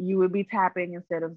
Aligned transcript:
you 0.00 0.18
would 0.18 0.32
be 0.32 0.44
tapping 0.44 0.94
instead 0.94 1.22
of 1.22 1.36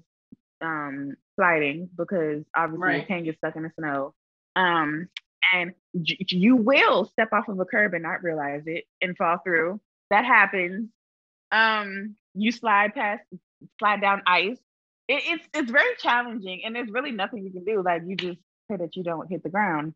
um, 0.60 1.16
sliding 1.36 1.88
because 1.96 2.44
obviously 2.56 2.86
Right. 2.88 3.00
you 3.00 3.06
can 3.06 3.24
get 3.24 3.36
stuck 3.36 3.56
in 3.56 3.64
the 3.64 3.70
snow. 3.78 4.14
Um, 4.56 5.08
and 5.52 5.72
j- 6.00 6.18
you 6.28 6.56
will 6.56 7.04
step 7.04 7.32
off 7.32 7.48
of 7.48 7.60
a 7.60 7.64
curb 7.64 7.92
and 7.94 8.02
not 8.02 8.22
realize 8.22 8.62
it 8.66 8.84
and 9.02 9.16
fall 9.16 9.38
through. 9.44 9.80
That 10.10 10.24
happens. 10.24 10.88
Um, 11.52 12.16
you 12.34 12.50
slide 12.50 12.94
past, 12.94 13.22
slide 13.78 14.00
down 14.00 14.22
ice. 14.26 14.58
It, 15.06 15.22
it's 15.26 15.48
it's 15.52 15.70
very 15.70 15.94
challenging, 15.98 16.62
and 16.64 16.74
there's 16.74 16.90
really 16.90 17.10
nothing 17.12 17.44
you 17.44 17.50
can 17.52 17.64
do. 17.64 17.82
Like 17.82 18.02
you 18.06 18.16
just 18.16 18.38
pray 18.68 18.78
that 18.78 18.96
you 18.96 19.02
don't 19.02 19.28
hit 19.28 19.42
the 19.42 19.50
ground. 19.50 19.94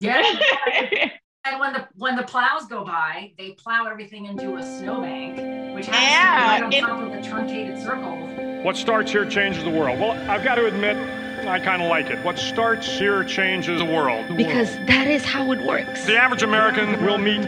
Yeah. 0.00 0.22
And 1.44 1.58
when 1.58 1.72
the 1.72 1.88
when 1.96 2.14
the 2.14 2.22
plows 2.22 2.66
go 2.68 2.84
by, 2.84 3.32
they 3.36 3.52
plow 3.52 3.86
everything 3.86 4.26
into 4.26 4.54
a 4.56 4.62
snowbank, 4.62 5.74
which 5.74 5.86
happens 5.86 6.02
Yeah, 6.08 6.58
to 6.60 6.68
be 6.68 6.76
right 6.76 6.84
on 6.84 7.00
top 7.00 7.12
of 7.12 7.22
the 7.22 7.28
truncated 7.28 7.82
circle. 7.82 8.62
What 8.62 8.76
starts 8.76 9.10
here 9.10 9.28
changes 9.28 9.64
the 9.64 9.70
world. 9.70 9.98
Well, 9.98 10.12
I've 10.30 10.44
got 10.44 10.54
to 10.54 10.66
admit, 10.66 10.96
I 11.44 11.58
kind 11.58 11.82
of 11.82 11.88
like 11.88 12.06
it. 12.10 12.24
What 12.24 12.38
starts 12.38 12.86
here 12.86 13.24
changes 13.24 13.80
the 13.80 13.84
world. 13.84 14.36
Because 14.36 14.72
that 14.86 15.08
is 15.08 15.24
how 15.24 15.50
it 15.50 15.66
works. 15.66 16.06
The 16.06 16.16
average 16.16 16.44
American 16.44 17.04
will 17.04 17.18
meet 17.18 17.42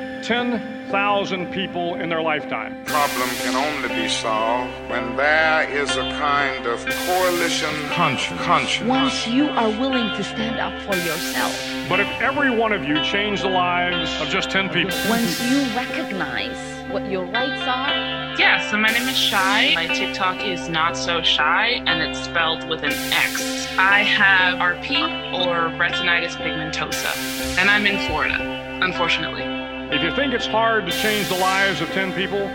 10,000 0.91 1.51
people 1.53 1.95
in 1.95 2.09
their 2.11 2.21
lifetime. 2.21 2.77
problem 2.85 3.29
can 3.43 3.57
only 3.57 3.89
be 3.89 4.07
solved 4.09 4.71
when 4.91 5.17
there 5.17 5.69
is 5.71 5.91
a 5.97 6.11
kind 6.21 6.67
of 6.67 6.79
coalition 7.07 7.75
conscience. 7.91 8.41
conscience. 8.43 8.89
Once 8.89 9.27
you 9.27 9.49
are 9.49 9.71
willing 9.81 10.15
to 10.17 10.23
stand 10.23 10.59
up 10.61 10.75
for 10.83 10.95
yourself, 10.97 11.53
But 11.89 12.01
if 12.01 12.09
every 12.21 12.51
one 12.51 12.73
of 12.73 12.85
you 12.85 13.03
change 13.03 13.41
the 13.43 13.49
lives 13.49 14.11
of 14.21 14.29
just 14.29 14.51
10 14.51 14.69
people, 14.69 14.97
once 15.09 15.43
you 15.43 15.63
recognize 15.75 16.57
what 16.93 17.11
your 17.11 17.25
rights 17.25 17.63
are, 17.63 18.35
Yeah, 18.39 18.61
so 18.71 18.77
my 18.77 18.89
name 18.89 19.09
is 19.09 19.17
Shy. 19.17 19.73
My 19.75 19.87
TikTok 19.87 20.45
is 20.45 20.69
not 20.69 20.97
so 20.97 21.23
shy, 21.23 21.83
and 21.87 22.03
it's 22.03 22.19
spelled 22.19 22.69
with 22.69 22.83
an 22.83 22.93
X. 23.13 23.69
I 23.79 24.01
have 24.03 24.59
RP 24.59 24.97
or 25.33 25.71
retinitis 25.79 26.35
pigmentosa, 26.37 27.13
and 27.59 27.71
I'm 27.71 27.87
in 27.87 27.99
Florida, 28.09 28.39
unfortunately. 28.83 29.54
If 29.93 30.03
you 30.03 30.15
think 30.15 30.33
it's 30.33 30.47
hard 30.47 30.87
to 30.87 30.93
change 30.93 31.29
the 31.29 31.37
lives 31.37 31.81
of 31.81 31.89
10 31.91 32.13
people, 32.15 32.47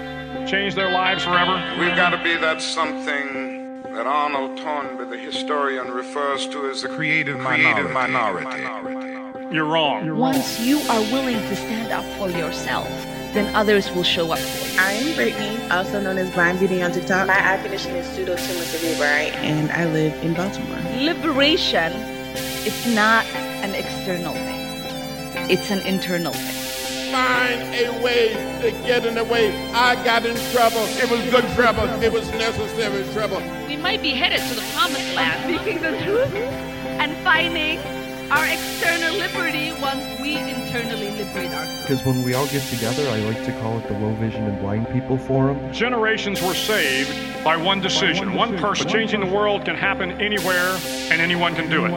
change 0.48 0.76
their 0.76 0.92
lives 0.92 1.24
forever, 1.24 1.56
We've 1.80 1.96
got 1.96 2.10
to 2.12 2.24
be 2.24 2.36
that 2.38 2.62
something 2.62 3.82
that 3.84 4.06
Arnold 4.08 4.58
Toynbee, 4.58 5.10
the 5.10 5.18
historian, 5.18 5.92
refers 5.92 6.48
to 6.48 6.70
as 6.70 6.82
the 6.84 6.90
creative 6.90 7.40
minority. 7.40 7.90
minority. 7.94 9.56
you're 9.56 9.66
wrong. 9.66 10.18
once 10.18 10.60
you 10.60 10.80
are 10.90 11.02
willing 11.12 11.38
to 11.38 11.56
stand 11.56 11.92
up 11.92 12.06
for 12.18 12.30
yourself, 12.30 12.88
then 13.34 13.54
others 13.56 13.92
will 13.92 14.04
show 14.04 14.32
up 14.32 14.40
for 14.40 14.68
you. 14.68 14.80
I'm 14.80 15.16
Brittany, 15.16 15.70
also 15.70 16.02
known 16.02 16.18
as 16.18 16.32
Blind 16.34 16.60
Beauty 16.60 16.82
on 16.82 16.92
TikTok. 16.92 17.28
My 17.28 17.54
eye 17.54 17.62
condition 17.62 17.96
is 17.96 18.06
pseudotumor 18.08 18.64
cerebri, 18.72 19.34
and 19.36 19.72
I 19.72 19.86
live 19.86 20.14
in 20.24 20.34
Baltimore. 20.34 20.80
Liberation 21.00 21.92
is 22.66 22.96
not 22.96 23.26
an 23.64 23.76
external 23.76 24.34
thing, 24.34 25.50
it's 25.50 25.70
an 25.72 25.80
internal 25.82 26.34
thing. 26.34 26.59
Find 27.12 27.62
a 27.76 28.04
way 28.04 28.34
to 28.62 28.72
get 28.86 29.06
in 29.06 29.16
the 29.16 29.24
way. 29.24 29.52
I 29.74 29.96
got 30.04 30.26
in 30.26 30.36
trouble. 30.52 30.86
It 30.98 31.10
was 31.10 31.22
good 31.30 31.46
trouble. 31.56 31.86
It 32.02 32.12
was 32.12 32.30
necessary 32.32 33.04
trouble. 33.14 33.42
We 33.68 33.78
might 33.78 34.02
be 34.02 34.12
headed 34.12 34.42
to 34.50 34.56
the 34.56 34.66
promised 34.74 35.14
land, 35.16 35.44
speaking 35.44 35.82
the 35.82 35.98
truth 36.04 36.34
and 37.00 37.16
finding 37.24 37.80
our 38.32 38.46
external 38.46 39.16
liberty 39.16 39.72
once 39.82 40.04
we 40.22 40.38
internally 40.38 41.10
liberate 41.12 41.52
ourselves. 41.52 41.82
Because 41.82 42.06
when 42.06 42.24
we 42.24 42.36
all 42.36 42.46
get 42.48 42.62
together, 42.64 43.08
I 43.10 43.18
like 43.22 43.44
to 43.46 43.52
call 43.60 43.80
it 43.80 43.88
the 43.88 43.98
Low 43.98 44.14
Vision 44.16 44.44
and 44.44 44.60
Blind 44.60 44.88
People 44.90 45.18
Forum. 45.18 45.74
Generations 45.74 46.40
were 46.42 46.54
saved 46.54 47.44
by 47.44 47.58
one 47.58 47.82
decision. 47.82 48.36
One 48.36 48.56
person. 48.58 48.88
Changing 48.88 49.22
the 49.22 49.26
world 49.26 49.66
can 49.66 49.76
happen 49.76 50.12
anywhere, 50.22 50.78
and 51.10 51.22
anyone 51.22 51.56
can 51.56 51.70
do 51.70 51.86
it. 51.86 51.92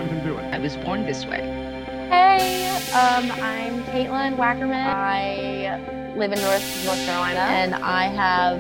I 0.55 0.59
was 0.59 0.77
born 0.79 1.05
this 1.05 1.27
way. 1.27 1.62
Hey, 2.13 2.69
um, 2.93 3.33
I'm 3.41 3.83
Caitlin 3.85 4.37
Wackerman. 4.37 4.85
I 4.85 6.13
live 6.15 6.31
in 6.31 6.39
North 6.43 6.85
North 6.85 7.03
Carolina, 7.07 7.39
and 7.39 7.75
I 7.75 8.05
have 8.05 8.59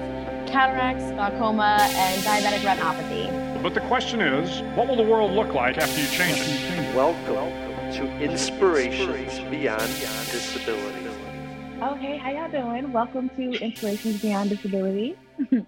cataracts, 0.48 1.10
glaucoma, 1.10 1.76
and 1.90 2.22
diabetic 2.22 2.60
retinopathy. 2.60 3.62
But 3.62 3.74
the 3.74 3.82
question 3.82 4.22
is, 4.22 4.62
what 4.74 4.88
will 4.88 4.96
the 4.96 5.02
world 5.02 5.32
look 5.32 5.52
like 5.52 5.76
after 5.76 6.00
you 6.00 6.06
change 6.06 6.38
it? 6.40 6.96
Welcome 6.96 7.52
to 7.92 8.22
Inspirations 8.22 9.38
Beyond 9.50 9.82
Disability. 10.30 11.08
Oh, 11.82 11.94
hey, 11.96 12.16
how 12.16 12.30
y'all 12.30 12.50
doing? 12.50 12.90
Welcome 12.90 13.28
to 13.36 13.52
Inspirations 13.62 14.22
Beyond 14.22 14.48
Disability. 14.48 15.14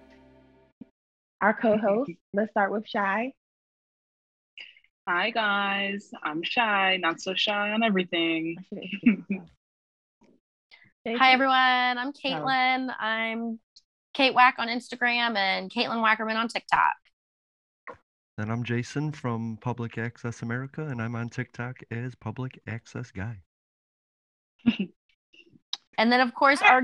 Our 1.43 1.53
co-host. 1.53 2.13
Let's 2.33 2.51
start 2.53 2.73
with 2.73 2.89
Shy. 2.89 3.35
Hi, 5.07 5.29
guys. 5.29 6.11
I'm 6.23 6.43
Shy, 6.43 6.97
not 6.97 7.21
so 7.21 7.35
shy 7.35 7.73
on 7.73 7.83
everything. 7.83 8.57
Hi, 11.07 11.33
everyone. 11.33 11.55
I'm 11.99 12.15
Caitlin. 12.15 12.89
I'm 12.99 13.59
Kate 14.15 14.33
Wack 14.33 14.55
on 14.57 14.69
Instagram 14.69 15.37
and 15.37 15.71
Caitlin 15.71 16.03
Wackerman 16.03 16.37
on 16.37 16.49
TikTok. 16.49 16.95
And 18.39 18.51
I'm 18.51 18.65
Jason 18.65 19.13
from 19.13 19.59
Public 19.61 19.99
Access 19.99 20.41
America, 20.41 20.87
and 20.87 21.03
I'm 21.03 21.15
on 21.17 21.29
TikTok 21.29 21.81
as 21.91 22.15
Public 22.15 22.59
Access 22.67 23.11
Guy. 23.11 23.43
And 25.99 26.11
then, 26.11 26.21
of 26.21 26.35
course, 26.35 26.63
our 26.63 26.83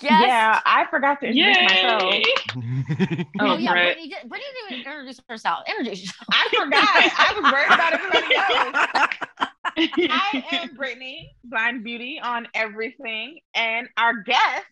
guest. 0.00 0.26
Yeah, 0.26 0.60
I 0.64 0.86
forgot 0.90 1.20
to 1.20 1.26
introduce 1.28 1.56
myself. 1.62 2.02
Yay! 2.14 2.22
Oh, 3.40 3.46
Oh, 3.52 3.56
yeah, 3.56 3.70
Brett. 3.72 3.84
Brittany, 3.96 4.08
did, 4.08 4.28
Brittany 4.28 4.50
didn't 4.54 4.80
even 4.80 4.92
introduce 4.92 5.20
herself. 5.28 5.60
Introduce 5.68 6.00
yourself. 6.02 6.28
I 6.30 6.48
forgot. 6.50 7.12
I 7.18 7.40
was 7.40 7.52
worried 7.52 7.66
about 7.72 7.92
everybody 7.92 8.34
else. 8.36 10.08
I 10.10 10.44
am 10.52 10.74
Brittany, 10.74 11.30
Blind 11.44 11.84
Beauty 11.84 12.20
on 12.22 12.48
everything, 12.54 13.38
and 13.54 13.88
our 13.96 14.22
guest, 14.22 14.64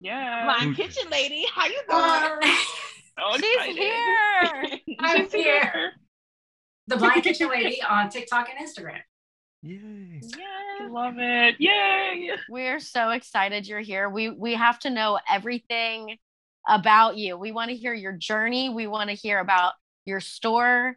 Yeah. 0.00 0.44
Blind 0.44 0.76
Kitchen 0.76 1.08
Lady. 1.10 1.46
How 1.54 1.66
you 1.66 1.80
uh, 1.88 2.28
doing? 2.40 2.54
Oh, 3.18 3.36
She's 3.40 3.54
excited. 3.54 3.76
here. 3.76 4.96
I'm 5.00 5.22
She's 5.24 5.32
here. 5.32 5.92
The 6.88 6.96
Blind 6.96 7.22
Kitchen 7.22 7.48
Lady 7.48 7.80
on 7.82 8.10
TikTok 8.10 8.48
and 8.50 8.66
Instagram. 8.68 9.00
Yay! 9.62 10.20
I 10.80 10.88
love 10.88 11.14
it. 11.18 11.56
Yay. 11.58 12.30
We're 12.50 12.80
so 12.80 13.10
excited 13.10 13.66
you're 13.66 13.80
here. 13.80 14.08
We 14.08 14.30
we 14.30 14.54
have 14.54 14.78
to 14.80 14.90
know 14.90 15.20
everything 15.30 16.16
about 16.68 17.16
you. 17.16 17.36
We 17.36 17.52
want 17.52 17.70
to 17.70 17.76
hear 17.76 17.94
your 17.94 18.12
journey. 18.12 18.70
We 18.70 18.86
want 18.86 19.10
to 19.10 19.14
hear 19.16 19.38
about 19.38 19.74
your 20.04 20.20
store. 20.20 20.96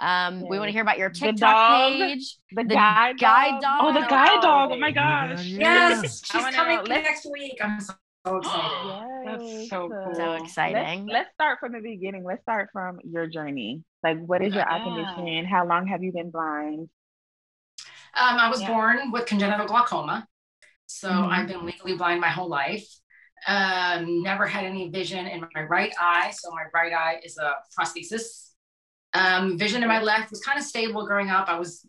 Um, 0.00 0.40
we 0.48 0.58
want 0.58 0.68
to 0.68 0.72
hear 0.72 0.82
about 0.82 0.96
your 0.98 1.08
The 1.10 1.18
TikTok 1.18 1.38
dog, 1.40 1.92
page. 1.92 2.36
The, 2.52 2.62
The 2.62 2.74
guide, 2.74 3.18
guide 3.18 3.60
dog. 3.60 3.80
Oh, 3.82 3.92
the 3.92 4.00
dog. 4.00 4.08
guide 4.10 4.40
dog. 4.42 4.70
Oh 4.72 4.78
my 4.78 4.90
gosh. 4.92 5.44
yeah. 5.44 5.88
Yes, 5.90 6.22
she's 6.24 6.44
coming 6.56 6.76
know. 6.76 6.82
Next 6.84 7.26
week. 7.30 7.58
I'm 7.60 7.80
so, 7.80 7.92
so 8.24 8.36
excited. 8.38 9.26
That's 9.26 9.68
so 9.68 9.88
cool. 9.88 10.14
So 10.14 10.30
Let's, 10.30 10.44
exciting. 10.44 11.06
let's 11.06 11.30
start 11.34 11.58
from 11.58 11.72
the 11.72 11.80
beginning. 11.80 12.22
Let's 12.24 12.42
start 12.42 12.70
from 12.72 13.00
your 13.04 13.26
journey. 13.26 13.82
Like, 14.04 14.18
what 14.24 14.40
is 14.42 14.54
your 14.54 14.70
eye 14.70 14.78
Yeah. 14.78 15.14
condition? 15.14 15.44
How 15.46 15.66
long 15.66 15.86
have 15.88 16.02
you 16.02 16.12
been 16.12 16.30
blind? 16.30 16.88
Um, 18.18 18.36
I 18.38 18.48
was 18.48 18.60
Yeah. 18.60 18.68
born 18.68 19.12
with 19.12 19.26
congenital 19.26 19.66
glaucoma, 19.66 20.26
so 20.86 21.08
Mhm. 21.08 21.30
I've 21.30 21.46
been 21.46 21.64
legally 21.64 21.96
blind 21.96 22.20
my 22.20 22.28
whole 22.28 22.48
life. 22.48 22.86
Um, 23.46 24.22
never 24.22 24.46
had 24.46 24.64
any 24.64 24.88
vision 24.88 25.26
in 25.26 25.46
my 25.54 25.62
right 25.62 25.94
eye, 25.98 26.32
so 26.32 26.50
my 26.50 26.64
right 26.74 26.92
eye 26.92 27.20
is 27.22 27.38
a 27.38 27.54
prosthesis. 27.78 28.54
Um, 29.14 29.56
vision 29.56 29.82
in 29.82 29.88
my 29.88 30.02
left 30.02 30.30
was 30.30 30.40
kind 30.40 30.58
of 30.58 30.64
stable 30.64 31.06
growing 31.06 31.30
up. 31.30 31.48
I 31.48 31.58
was, 31.58 31.86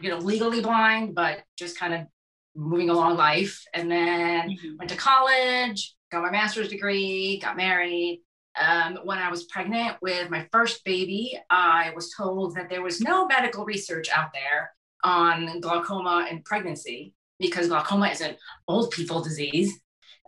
you 0.00 0.10
know, 0.10 0.18
legally 0.18 0.60
blind, 0.60 1.14
but 1.14 1.42
just 1.56 1.76
kind 1.78 1.92
of 1.92 2.06
moving 2.54 2.88
along 2.88 3.16
life. 3.16 3.64
And 3.74 3.90
then 3.90 4.50
Mhm. 4.50 4.78
went 4.78 4.90
to 4.90 4.96
college, 4.96 5.96
got 6.12 6.22
my 6.22 6.30
master's 6.30 6.68
degree, 6.68 7.38
got 7.40 7.56
married. 7.56 8.22
Um, 8.54 8.98
when 9.04 9.18
I 9.18 9.30
was 9.30 9.44
pregnant 9.44 9.96
with 10.00 10.30
my 10.30 10.46
first 10.52 10.84
baby, 10.84 11.40
I 11.50 11.92
was 11.96 12.14
told 12.14 12.54
that 12.54 12.68
there 12.68 12.82
was 12.82 13.00
no 13.00 13.26
medical 13.26 13.64
research 13.64 14.08
out 14.10 14.32
there 14.32 14.72
on 15.04 15.60
glaucoma 15.60 16.26
and 16.30 16.44
pregnancy 16.44 17.14
because 17.38 17.68
glaucoma 17.68 18.08
is 18.08 18.20
an 18.20 18.36
old 18.68 18.90
people 18.90 19.22
disease. 19.22 19.78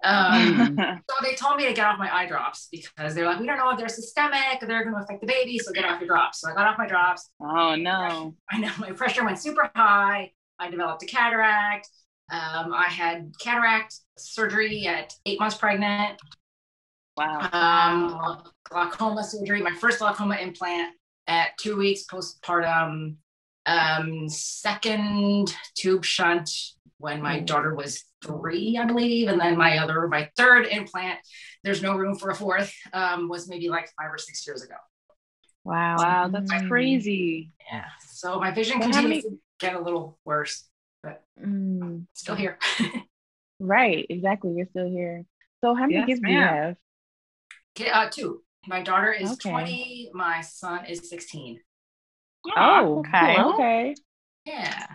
Um, 0.03 0.77
so 1.11 1.17
they 1.23 1.35
told 1.35 1.57
me 1.57 1.67
to 1.67 1.73
get 1.73 1.87
off 1.87 1.99
my 1.99 2.15
eye 2.15 2.27
drops 2.27 2.69
because 2.71 3.15
they're 3.15 3.27
like, 3.27 3.41
we 3.41 3.47
don't 3.47 3.57
know 3.57 3.71
if 3.71 3.79
they're 3.79 3.89
systemic, 3.89 4.61
they're 4.61 4.85
going 4.85 4.95
to 4.95 5.03
affect 5.03 5.21
the 5.21 5.27
baby, 5.27 5.59
so 5.59 5.73
get 5.73 5.85
off 5.85 6.01
your 6.01 6.09
drops. 6.09 6.41
So 6.41 6.51
I 6.51 6.55
got 6.55 6.67
off 6.67 6.79
my 6.79 6.87
drops. 6.87 7.31
oh 7.41 7.75
no. 7.75 8.35
I 8.51 8.59
know 8.59 8.71
my 8.79 8.93
pressure 8.93 9.25
went 9.25 9.39
super 9.39 9.71
high. 9.75 10.33
I 10.59 10.71
developed 10.71 11.03
a 11.03 11.07
cataract. 11.07 11.89
Um, 12.31 12.73
I 12.73 12.87
had 12.89 13.33
cataract 13.41 13.97
surgery 14.17 14.87
at 14.87 15.13
eight 15.27 15.39
months 15.41 15.57
pregnant. 15.57 16.21
Wow. 17.17 17.49
Um, 17.53 18.43
glaucoma 18.65 19.23
surgery, 19.25 19.63
my 19.63 19.75
first 19.75 19.99
glaucoma 19.99 20.37
implant 20.37 20.95
at 21.27 21.57
two 21.59 21.77
weeks 21.77 22.05
postpartum. 22.11 23.17
Um, 23.67 24.29
second 24.29 25.55
tube 25.75 26.05
shunt 26.05 26.51
when 26.99 27.21
my 27.23 27.41
daughter 27.41 27.75
was 27.75 28.05
three, 28.25 28.79
I 28.79 28.85
believe. 28.85 29.29
And 29.29 29.41
then 29.41 29.57
my 29.57 29.79
other, 29.79 30.07
my 30.09 30.31
third 30.37 30.67
implant, 30.67 31.19
there's 31.63 31.83
no 31.83 31.97
room 31.97 32.17
for 32.17 32.31
a 32.31 32.35
fourth, 32.35 32.73
um, 32.93 33.29
was 33.29 33.49
maybe 33.49 33.69
like 33.69 33.91
five 34.01 34.11
or 34.13 34.19
six 34.19 34.47
years 34.47 34.63
ago. 34.63 34.75
Wow. 35.65 35.97
Wow, 35.97 36.29
that's 36.29 36.53
Mm. 36.53 36.69
crazy. 36.69 37.53
Yeah. 37.73 37.85
So 38.11 38.39
my 38.39 38.51
vision 38.51 38.81
So 38.81 38.89
continues 38.89 39.25
many- 39.25 39.37
to 39.37 39.39
get 39.59 39.75
a 39.75 39.81
little 39.81 40.19
worse, 40.25 40.69
but 41.03 41.25
Mm, 41.41 42.07
still 42.13 42.35
here. 42.35 42.59
right, 43.59 44.07
exactly. 44.09 44.53
You're 44.53 44.67
still 44.67 44.89
here. 44.89 45.25
So 45.63 45.75
how 45.75 45.83
many 45.87 45.95
Yes, 45.95 46.07
kids 46.07 46.21
do 46.21 46.31
you 46.33 46.39
have? 46.39 46.77
Okay, 47.77 47.91
uh, 47.91 48.09
two. 48.11 48.43
My 48.67 48.83
daughter 48.83 49.13
is 49.13 49.33
Okay. 49.33 49.51
20. 49.51 50.11
My 50.15 50.41
son 50.43 50.85
is 50.87 51.09
16. 51.09 51.61
Oh, 52.57 52.99
okay. 53.01 53.37
cool, 53.37 53.55
okay. 53.55 53.95
Yeah. 54.45 54.87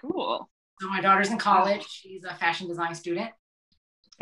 Cool. 0.00 0.48
So 0.80 0.88
my 0.88 1.00
daughter's 1.00 1.30
in 1.30 1.38
college. 1.38 1.84
She's 1.88 2.24
a 2.24 2.34
fashion 2.34 2.68
design 2.68 2.94
student. 2.94 3.30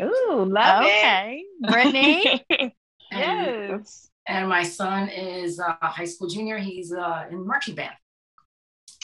Ooh, 0.01 0.45
love 0.47 0.83
Okay. 0.85 1.43
Brittany? 1.61 2.45
it. 2.49 2.73
And, 3.13 3.81
yes. 3.81 4.09
and 4.25 4.47
my 4.47 4.63
son 4.63 5.09
is 5.09 5.59
a 5.59 5.77
high 5.81 6.05
school 6.05 6.29
junior. 6.29 6.57
He's 6.57 6.93
uh, 6.93 7.25
in 7.29 7.45
marching 7.45 7.75
band. 7.75 7.91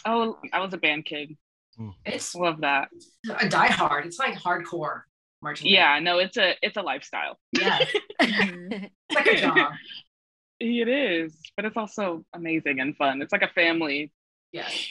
Oh, 0.06 0.38
I 0.54 0.62
was 0.62 0.74
a 0.74 0.78
band 0.78 1.04
kid. 1.04 1.36
It's 2.06 2.34
Love 2.34 2.62
that. 2.62 2.88
a 3.38 3.50
die 3.50 3.68
hard. 3.68 4.06
It's 4.06 4.18
like 4.18 4.36
hardcore 4.36 5.02
marching 5.42 5.68
Yeah, 5.68 6.00
no, 6.00 6.20
it's 6.20 6.38
a 6.38 6.56
it's 6.62 6.78
a 6.78 6.82
lifestyle. 6.82 7.38
Yeah. 7.52 7.80
it's 8.20 8.92
like 9.14 9.28
a 9.28 9.36
job. 9.38 9.74
It 10.60 10.88
is, 10.88 11.38
but 11.56 11.66
it's 11.66 11.78
also 11.78 12.26
amazing 12.34 12.80
and 12.80 12.96
fun. 12.98 13.22
It's 13.22 13.32
like 13.32 13.44
a 13.44 13.48
family. 13.50 14.12
Yes. 14.52 14.90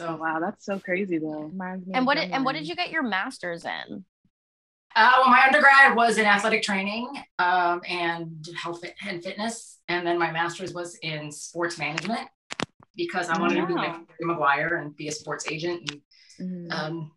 Oh 0.00 0.06
So, 0.06 0.16
wow, 0.16 0.38
that's 0.40 0.64
so 0.64 0.78
crazy 0.78 1.18
though. 1.18 1.52
And 1.92 2.06
what 2.06 2.16
did, 2.16 2.30
and 2.30 2.44
what 2.44 2.52
did 2.54 2.66
you 2.68 2.74
get 2.76 2.90
your 2.90 3.02
master's 3.02 3.64
in? 3.64 4.04
uh, 4.96 5.12
well, 5.18 5.28
my 5.28 5.42
undergrad 5.46 5.96
was 5.96 6.18
in 6.18 6.24
athletic 6.24 6.62
training 6.62 7.08
um, 7.40 7.80
and 7.88 8.48
health 8.60 8.80
fit- 8.80 8.94
and 9.06 9.22
fitness. 9.22 9.80
And 9.88 10.06
then 10.06 10.18
my 10.18 10.30
master's 10.30 10.72
was 10.72 10.96
in 11.02 11.32
sports 11.32 11.78
management 11.78 12.28
because 12.96 13.28
I 13.28 13.38
wanted 13.40 13.60
to 13.60 13.66
be 13.66 13.74
like 13.74 13.90
Wow. 13.92 14.06
Jerry 14.18 14.26
Maguire 14.34 14.76
and 14.76 14.94
be 14.96 15.08
a 15.08 15.12
sports 15.12 15.46
agent. 15.50 15.90
And 16.38 16.70
Mhm. 16.70 16.72
um, 16.72 17.12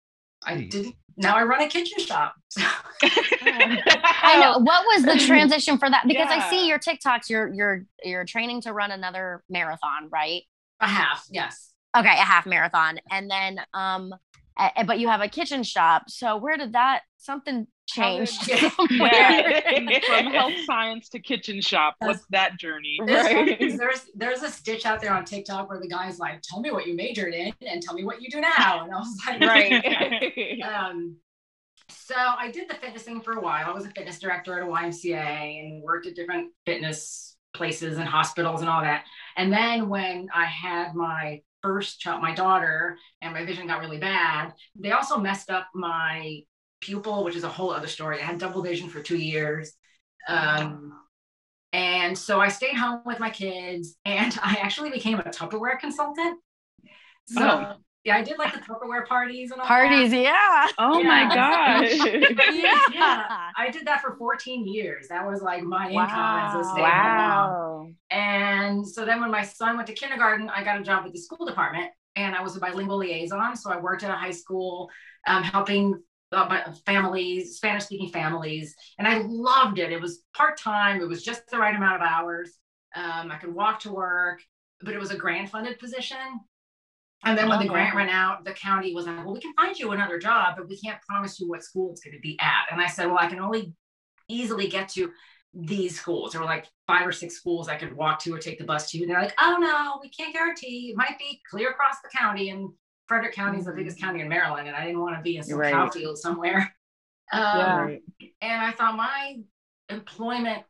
I 0.45 0.55
didn't, 0.61 0.95
now 1.17 1.35
I 1.35 1.43
run 1.43 1.61
a 1.61 1.67
kitchen 1.67 1.99
shop. 2.03 2.35
So, 2.49 2.63
I 3.03 4.39
know. 4.41 4.57
What 4.59 4.85
was 4.87 5.03
the 5.03 5.17
transition 5.25 5.77
for 5.77 5.89
that? 5.89 6.03
Because 6.07 6.27
I 6.29 6.49
see 6.49 6.67
your 6.67 6.79
TikToks. 6.79 7.29
You're 7.29 7.53
you're 7.53 7.85
you're 8.03 8.25
training 8.25 8.61
to 8.61 8.73
run 8.73 8.91
another 8.91 9.43
marathon, 9.49 10.09
right? 10.11 10.41
a 10.79 10.87
half, 10.87 11.25
yes. 11.31 11.71
Okay, 11.95 12.09
a 12.09 12.23
half 12.23 12.45
marathon, 12.45 12.99
and 13.11 13.29
then 13.29 13.59
um, 13.73 14.13
a- 14.57 14.71
a- 14.77 14.83
but 14.85 14.99
you 14.99 15.07
have 15.09 15.21
a 15.21 15.27
kitchen 15.27 15.63
shop. 15.63 16.03
So 16.09 16.37
where 16.37 16.57
did 16.57 16.73
that 16.73 17.01
something 17.17 17.67
change? 17.87 18.31
Yeah. 18.89 19.99
From 20.07 20.25
health 20.31 20.53
science 20.65 21.09
to 21.09 21.19
kitchen 21.19 21.61
shop. 21.61 21.95
What's 21.99 22.25
that 22.31 22.57
journey? 22.57 22.97
It's 23.05 23.27
funny 23.29 23.77
there's 23.77 24.05
there's 24.15 24.43
a 24.43 24.49
stitch 24.49 24.85
out 24.85 25.01
there 25.01 25.13
on 25.13 25.25
TikTok 25.25 25.69
where 25.69 25.79
the 25.79 25.87
guy's 25.87 26.19
like, 26.19 26.41
"Tell 26.41 26.59
me 26.59 26.71
what 26.71 26.87
you 26.87 26.95
majored 26.95 27.33
in, 27.33 27.53
and 27.65 27.81
tell 27.81 27.93
me 27.93 28.03
what 28.03 28.21
you 28.21 28.29
do 28.29 28.41
now." 28.41 28.83
And 28.83 28.93
I 28.93 28.97
was 28.97 29.17
like, 29.27 29.41
Right. 29.41 30.61
Um, 30.61 31.17
so 31.89 32.15
I 32.15 32.51
did 32.51 32.69
the 32.69 32.75
fitness 32.75 33.03
thing 33.03 33.21
for 33.21 33.33
a 33.33 33.41
while. 33.41 33.69
I 33.69 33.73
was 33.73 33.85
a 33.85 33.89
fitness 33.91 34.19
director 34.19 34.59
at 34.59 34.67
a 34.67 34.69
YMCA 34.69 35.15
and 35.15 35.83
worked 35.83 36.07
at 36.07 36.15
different 36.15 36.51
fitness 36.65 37.35
places 37.53 37.97
and 37.97 38.07
hospitals 38.07 38.61
and 38.61 38.69
all 38.69 38.81
that. 38.81 39.05
And 39.35 39.51
then 39.51 39.89
when 39.89 40.27
I 40.33 40.45
had 40.45 40.95
my 40.95 41.41
first 41.63 41.99
child, 41.99 42.21
my 42.21 42.33
daughter, 42.33 42.97
and 43.21 43.33
my 43.33 43.45
vision 43.45 43.67
got 43.67 43.79
really 43.79 43.97
bad, 43.97 44.53
they 44.75 44.91
also 44.91 45.17
messed 45.17 45.49
up 45.49 45.67
my 45.73 46.41
pupil, 46.81 47.23
which 47.23 47.35
is 47.35 47.43
a 47.43 47.49
whole 47.49 47.71
other 47.71 47.87
story. 47.87 48.19
I 48.19 48.23
had 48.25 48.39
double 48.39 48.61
vision 48.61 48.89
for 48.89 49.01
two 49.01 49.17
years. 49.17 49.73
Um, 50.27 50.93
and 51.73 52.17
so 52.17 52.39
I 52.39 52.49
stayed 52.49 52.75
home 52.75 53.01
with 53.05 53.19
my 53.19 53.29
kids 53.29 53.95
and 54.05 54.37
I 54.43 54.57
actually 54.61 54.89
became 54.91 55.19
a 55.19 55.23
Tupperware 55.23 55.79
consultant. 55.79 56.39
So 57.25 57.43
Oh. 57.43 57.75
yeah, 58.03 58.15
I 58.15 58.21
did 58.23 58.37
like 58.37 58.53
the 58.53 58.59
Tupperware 58.59 59.05
parties 59.05 59.51
and 59.51 59.59
all 59.59 59.67
Parties, 59.67 60.11
that. 60.11 60.21
yeah. 60.21 60.67
Oh 60.77 61.03
my 61.03 61.25
Yeah. 61.25 61.35
gosh. 61.35 62.05
Yeah. 62.49 62.73
Yeah, 62.93 63.23
I 63.57 63.69
did 63.71 63.85
that 63.87 64.01
for 64.01 64.15
14 64.17 64.65
years. 64.67 65.07
That 65.09 65.27
was 65.27 65.41
like 65.41 65.63
my 65.63 65.89
income 65.91 66.35
as 66.37 66.53
a 66.53 66.63
Wow. 66.63 66.63
stay-at-home 66.63 67.15
mom. 67.15 67.49
Wow. 67.51 67.91
And 68.09 68.87
so 68.87 69.03
then 69.05 69.19
when 69.19 69.31
my 69.31 69.43
son 69.43 69.75
went 69.75 69.87
to 69.87 69.93
kindergarten, 69.93 70.49
I 70.49 70.63
got 70.63 70.79
a 70.79 70.83
job 70.83 71.03
with 71.03 71.13
the 71.13 71.19
school 71.19 71.45
department 71.45 71.91
and 72.15 72.35
I 72.35 72.41
was 72.41 72.55
a 72.55 72.59
bilingual 72.59 72.97
liaison. 72.97 73.55
So 73.57 73.69
I 73.71 73.77
worked 73.77 74.03
at 74.03 74.09
a 74.11 74.15
high 74.15 74.31
school 74.31 74.89
um, 75.27 75.43
helping 75.43 76.01
uh, 76.31 76.45
my- 76.49 76.73
families, 76.85 77.57
Spanish 77.57 77.85
speaking 77.85 78.09
families. 78.09 78.75
And 78.97 79.07
I 79.07 79.19
loved 79.25 79.79
it. 79.79 79.91
It 79.91 80.01
was 80.01 80.23
part 80.35 80.57
time, 80.57 81.01
it 81.01 81.07
was 81.07 81.23
just 81.23 81.47
the 81.49 81.57
right 81.57 81.75
amount 81.75 82.01
of 82.01 82.07
hours. 82.07 82.57
Um, 82.95 83.31
I 83.31 83.37
could 83.37 83.53
walk 83.53 83.79
to 83.81 83.91
work, 83.91 84.41
but 84.81 84.93
it 84.93 84.99
was 84.99 85.11
a 85.11 85.17
grant 85.17 85.49
funded 85.49 85.79
position. 85.79 86.17
And 87.25 87.37
then 87.37 87.49
when 87.49 87.59
the 87.59 87.67
grant 87.67 87.95
ran 87.95 88.09
out, 88.09 88.45
the 88.45 88.53
county 88.53 88.93
was 88.93 89.07
like, 89.07 89.25
well, 89.25 89.33
we 89.33 89.39
can 89.39 89.53
find 89.55 89.77
you 89.77 89.91
another 89.91 90.19
job, 90.19 90.55
but 90.55 90.69
we 90.69 90.79
can't 90.79 91.01
promise 91.01 91.39
you 91.39 91.49
what 91.49 91.63
school 91.63 91.91
it's 91.91 92.01
going 92.01 92.15
to 92.15 92.21
be 92.21 92.37
at. 92.39 92.65
And 92.71 92.79
I 92.79 92.87
said, 92.87 93.07
well, 93.07 93.17
I 93.19 93.27
can 93.27 93.39
only 93.39 93.73
easily 94.27 94.67
get 94.67 94.89
to 94.89 95.11
these 95.53 95.99
schools. 95.99 96.31
There 96.31 96.41
were 96.41 96.47
like 96.47 96.67
five 96.85 97.07
or 97.07 97.11
six 97.11 97.35
schools 97.35 97.67
I 97.67 97.75
could 97.75 97.95
walk 97.95 98.19
to 98.19 98.33
or 98.33 98.37
take 98.37 98.59
the 98.59 98.65
bus 98.65 98.91
to. 98.91 99.01
And 99.01 99.09
they're 99.09 99.21
like, 99.21 99.33
oh 99.39 99.57
no, 99.59 99.99
we 100.01 100.09
can't 100.09 100.33
guarantee. 100.33 100.91
It 100.91 100.97
might 100.97 101.17
be 101.17 101.41
clear 101.49 101.71
across 101.71 101.95
the 102.03 102.15
county. 102.15 102.51
And 102.51 102.69
Frederick 103.07 103.33
County 103.33 103.59
is 103.59 103.65
the 103.65 103.73
biggest 103.73 103.99
county 103.99 104.21
in 104.21 104.29
Maryland. 104.29 104.67
And 104.67 104.75
I 104.75 104.85
didn't 104.85 105.01
want 105.01 105.15
to 105.15 105.21
be 105.21 105.37
in 105.37 105.43
some 105.43 105.59
Right. 105.59 105.71
cow 105.73 105.89
field 105.89 106.17
somewhere. 106.17 106.73
Um, 107.33 107.43
Right. 107.43 108.01
And 108.41 108.61
I 108.65 108.71
thought 108.71 108.95
my 108.95 109.35
employment 109.89 110.63